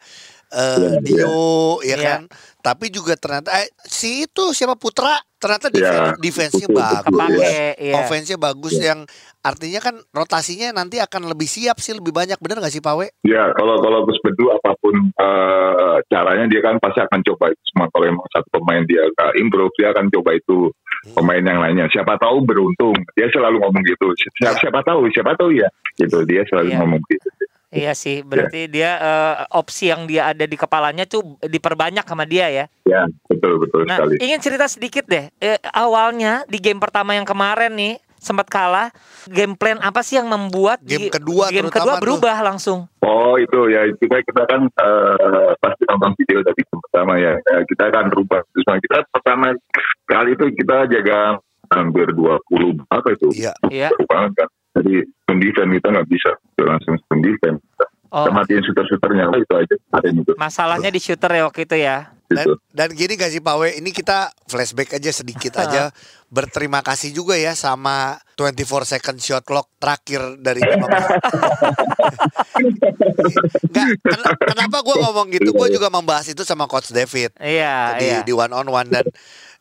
eh, 0.52 0.78
Iya, 0.78 1.00
Dio 1.00 1.40
ya 1.82 1.90
Iya. 1.92 1.98
kan 1.98 2.22
tapi 2.62 2.88
juga 2.88 3.16
ternyata 3.16 3.50
eh, 3.58 3.72
si 3.82 4.24
itu 4.24 4.52
siapa 4.52 4.76
Putra 4.76 5.18
ternyata 5.36 5.68
Iya, 5.68 5.82
defen- 6.14 6.20
defense-nya 6.20 6.68
bagus 6.70 7.02
Kepake, 7.02 7.58
iya. 7.80 7.94
offense-nya 7.98 8.38
bagus 8.38 8.74
Iya. 8.76 8.86
yang 8.86 9.00
artinya 9.42 9.80
kan 9.82 9.96
rotasinya 10.12 10.70
nanti 10.72 10.98
akan 10.98 11.26
lebih 11.28 11.48
siap 11.48 11.78
sih 11.78 11.92
lebih 11.92 12.12
banyak 12.12 12.38
bener 12.38 12.62
gak 12.62 12.70
sih 12.70 12.78
Pawe? 12.78 13.10
Ya 13.24 13.50
kalau 13.52 13.82
kalau 13.82 14.06
Gus 14.06 14.22
Bedu 14.22 14.52
apa 14.52 14.78
pun 14.78 14.94
eh, 15.10 15.72
caranya 16.06 16.46
dia 16.46 16.62
kan 16.62 16.78
pasti 16.78 17.02
akan 17.02 17.20
coba 17.24 17.50
itu 17.50 17.64
semua. 17.68 17.90
Kalau 17.90 18.06
emang 18.06 18.28
satu 18.30 18.48
pemain 18.54 18.84
dia 18.84 19.02
gak 19.12 19.34
improve 19.36 19.74
dia 19.76 19.90
akan 19.90 20.06
coba 20.12 20.30
itu 20.32 20.70
pemain 21.12 21.42
yang 21.42 21.58
lainnya. 21.58 21.90
Siapa 21.90 22.14
tahu 22.16 22.46
beruntung. 22.46 22.94
Dia 23.18 23.26
selalu 23.34 23.58
ngomong 23.58 23.82
gitu. 23.82 24.14
Siapa, 24.38 24.54
Ya. 24.54 24.62
siapa 24.62 24.80
tahu, 24.86 25.10
siapa 25.10 25.34
tahu 25.34 25.58
ya. 25.58 25.66
Gitu 25.98 26.22
dia 26.30 26.46
selalu 26.46 26.70
Iya. 26.70 26.78
ngomong 26.78 27.02
gitu. 27.10 27.28
Iya 27.71 27.95
sih, 27.95 28.19
berarti 28.19 28.67
dia 28.67 28.99
eh, 28.99 29.36
opsi 29.49 29.88
yang 29.88 30.03
dia 30.03 30.27
ada 30.27 30.43
di 30.43 30.53
kepalanya 30.53 31.07
tuh 31.07 31.39
diperbanyak 31.39 32.03
sama 32.03 32.27
dia 32.27 32.51
ya. 32.51 32.65
Ya 32.84 33.07
betul 33.25 33.63
betul 33.63 33.88
Nah, 33.88 33.95
sekali. 33.95 34.19
ingin 34.19 34.39
cerita 34.39 34.67
sedikit 34.67 35.07
deh. 35.07 35.31
Eh, 35.34 35.55
awalnya 35.71 36.43
di 36.45 36.60
game 36.60 36.77
pertama 36.77 37.15
yang 37.15 37.23
kemarin 37.23 37.71
nih 37.71 37.95
sempat 38.13 38.51
kalah. 38.51 38.91
Game 39.25 39.55
plan 39.55 39.79
apa 39.79 40.03
sih 40.03 40.19
yang 40.19 40.27
membuat 40.27 40.84
Game 40.84 41.07
di- 41.07 41.10
kedua 41.10 41.47
game 41.47 41.71
terutama 41.71 41.71
kedua 41.71 41.95
tuh. 41.95 42.01
berubah 42.03 42.38
langsung? 42.43 42.79
Oh 43.01 43.39
itu 43.39 43.60
ya 43.71 43.88
kita 43.95 44.19
kita 44.19 44.43
kan 44.45 44.62
eh, 44.67 45.51
pasti 45.57 45.84
nonton 45.88 46.12
video 46.19 46.43
dari 46.43 46.62
yang 46.62 46.79
pertama 46.84 47.13
ya. 47.17 47.34
Ya, 47.39 47.57
kita 47.63 47.84
akan 47.88 48.05
rubah. 48.12 48.41
Terus 48.51 48.65
kita 48.84 48.97
pertama 49.10 49.55
kali 50.05 50.36
itu 50.36 50.45
kita 50.60 50.91
jaga 50.91 51.39
hampir 51.71 52.12
20 52.12 52.84
apa 52.91 53.07
itu? 53.15 53.31
Iya. 53.31 53.55
Iya. 53.71 53.89
Kan. 53.95 54.36
Jadi 54.71 54.93
defense 55.34 55.71
kita 55.73 55.88
nggak 55.89 56.07
bisa 56.07 56.29
langsung 56.57 56.95
defense. 57.19 57.60
Oh, 58.10 58.27
Kita 58.27 58.31
matiin 58.34 58.60
shooter-shooternya 58.62 59.23
lah 59.25 59.38
itu 59.38 59.53
aja. 59.53 59.75
Ada 59.93 60.05
yang 60.05 60.19
itu. 60.19 60.31
masalahnya 60.36 60.89
di 60.89 60.99
shooter 60.99 61.31
ya 61.31 61.43
waktu 61.45 61.63
itu 61.63 61.77
ya. 61.77 62.12
Dan, 62.27 62.43
Gitu. 62.43 62.53
dan 62.69 62.89
gini 62.89 63.13
gak 63.13 63.27
sih 63.29 63.39
Pak 63.39 63.55
We, 63.55 63.69
ini 63.77 63.91
kita 63.91 64.17
flashback 64.45 64.95
aja 64.95 65.12
sedikit 65.13 65.55
aja. 65.57 65.91
Berterima 66.27 66.79
kasih 66.79 67.12
juga 67.12 67.36
ya 67.36 67.51
sama 67.53 68.15
24 68.36 68.55
second 68.89 69.15
shot 69.17 69.43
clock 69.43 69.67
terakhir 69.77 70.36
dari 70.38 70.60
Nggak, 73.65 73.88
ken- 74.01 74.38
kenapa 74.45 74.77
gue 74.81 74.95
ngomong 74.97 75.27
gitu? 75.29 75.49
Gue 75.51 75.67
juga 75.69 75.88
membahas 75.88 76.23
itu 76.25 76.41
sama 76.41 76.65
Coach 76.65 76.91
David 76.91 77.36
Iya, 77.38 77.95
di, 77.97 78.05
iya. 78.07 78.19
di 78.21 78.34
one 78.34 78.51
on 78.53 78.67
one 78.67 78.88
dan 78.88 79.05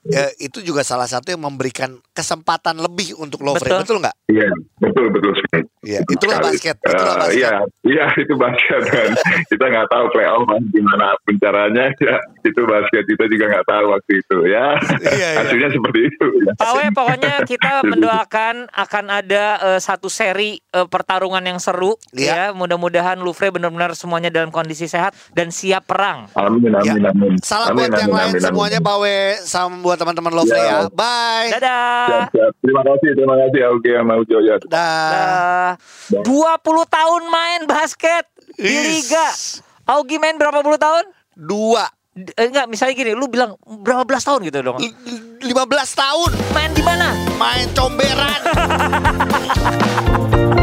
eh, 0.03 0.33
itu 0.41 0.59
juga 0.61 0.81
salah 0.81 1.05
satu 1.05 1.29
yang 1.29 1.43
memberikan 1.43 1.93
kesempatan 2.11 2.77
lebih 2.77 3.13
untuk 3.15 3.41
Lovre, 3.41 3.61
Betul. 3.63 3.81
betul 3.81 3.97
nggak? 4.01 4.17
Iya, 4.27 4.49
betul 4.79 5.07
betul 5.11 5.33
sekali. 5.35 5.63
Iya, 5.81 6.01
itulah 6.05 6.37
Sekali. 6.37 6.49
basket, 6.53 6.77
itulah 6.79 7.01
Eh, 7.09 7.19
basket. 7.19 7.37
Iya, 7.37 7.53
iya 7.87 8.05
itu 8.15 8.35
basket 8.37 8.83
kan. 8.93 9.09
kita 9.49 9.65
nggak 9.67 9.89
tahu 9.89 10.05
playoff 10.11 10.45
kan 10.45 10.61
gimana 10.69 11.05
pun 11.19 11.35
caranya 11.37 11.85
ya 12.05 12.17
itu 12.41 12.61
basket 12.63 13.03
kita 13.07 13.25
juga 13.27 13.45
nggak 13.49 13.67
tahu 13.67 13.85
waktu 13.91 14.13
itu 14.15 14.37
ya. 14.47 14.67
Iya, 15.01 15.11
iya. 15.11 15.29
Hasilnya 15.41 15.69
seperti 15.71 15.99
itu. 16.07 16.27
Ya. 16.45 16.53
Pak 16.55 16.71
We, 16.71 16.85
pokoknya 16.91 17.35
kita 17.45 17.71
mendoakan 17.91 18.55
akan 18.71 19.05
ada 19.11 19.45
eh, 19.67 19.81
satu 19.81 20.09
seri 20.09 20.61
eh, 20.61 20.87
pertarungan 20.87 21.43
yang 21.43 21.59
seru 21.59 21.97
Iya. 22.13 22.29
ya. 22.31 22.43
Mudah-mudahan 22.53 23.17
Louvre 23.19 23.49
benar-benar 23.49 23.93
semuanya 23.95 24.29
dalam 24.29 24.49
kondisi 24.49 24.85
sehat 24.85 25.17
dan 25.33 25.49
siap 25.49 25.85
perang. 25.87 26.29
Amin 26.35 26.71
amin 26.71 27.01
Ya. 27.01 27.11
amin. 27.11 27.33
Salam 27.41 27.73
amin, 27.73 27.79
buat 27.83 27.99
yang 27.99 28.11
amin, 28.11 28.21
lain 28.21 28.33
amin, 28.33 28.43
semuanya 28.43 28.79
amin. 28.79 28.87
Pak 28.87 28.97
We, 28.99 29.17
sama 29.43 29.77
buat 29.91 29.99
teman-teman 29.99 30.33
Lovre 30.33 30.55
Ya. 30.55 30.63
ya. 30.63 30.79
Bye. 30.89 31.49
Siap, 31.51 31.59
Dadah. 31.59 32.25
siap. 32.31 32.53
Terima 32.63 32.83
kasih, 32.85 33.09
terima 33.13 33.35
kasih 33.37 33.61
Oke 33.73 33.91
sama 33.91 34.13
Ujo 34.17 34.37
ya. 34.39 34.57
Dah. 34.65 35.11
Dah. 35.11 35.71
20 36.23 36.87
tahun 36.89 37.23
main 37.27 37.61
basket 37.67 38.25
di 38.55 38.71
liga. 38.71 39.27
Augie 39.85 40.17
main 40.17 40.35
berapa 40.35 40.61
puluh 40.61 40.79
tahun? 40.79 41.05
Dua. 41.35 41.85
Eh, 42.13 42.47
enggak, 42.47 42.67
misalnya 42.67 42.93
gini, 42.93 43.11
lu 43.13 43.27
bilang 43.27 43.55
berapa 43.65 44.05
belas 44.05 44.23
tahun 44.23 44.45
gitu 44.45 44.61
dong. 44.61 44.77
L- 44.79 44.97
15 45.41 45.57
tahun 45.97 46.31
Main 46.53 46.71
di 46.71 46.83
mana? 46.85 47.17
main 47.35 47.67
comberan. 47.73 48.41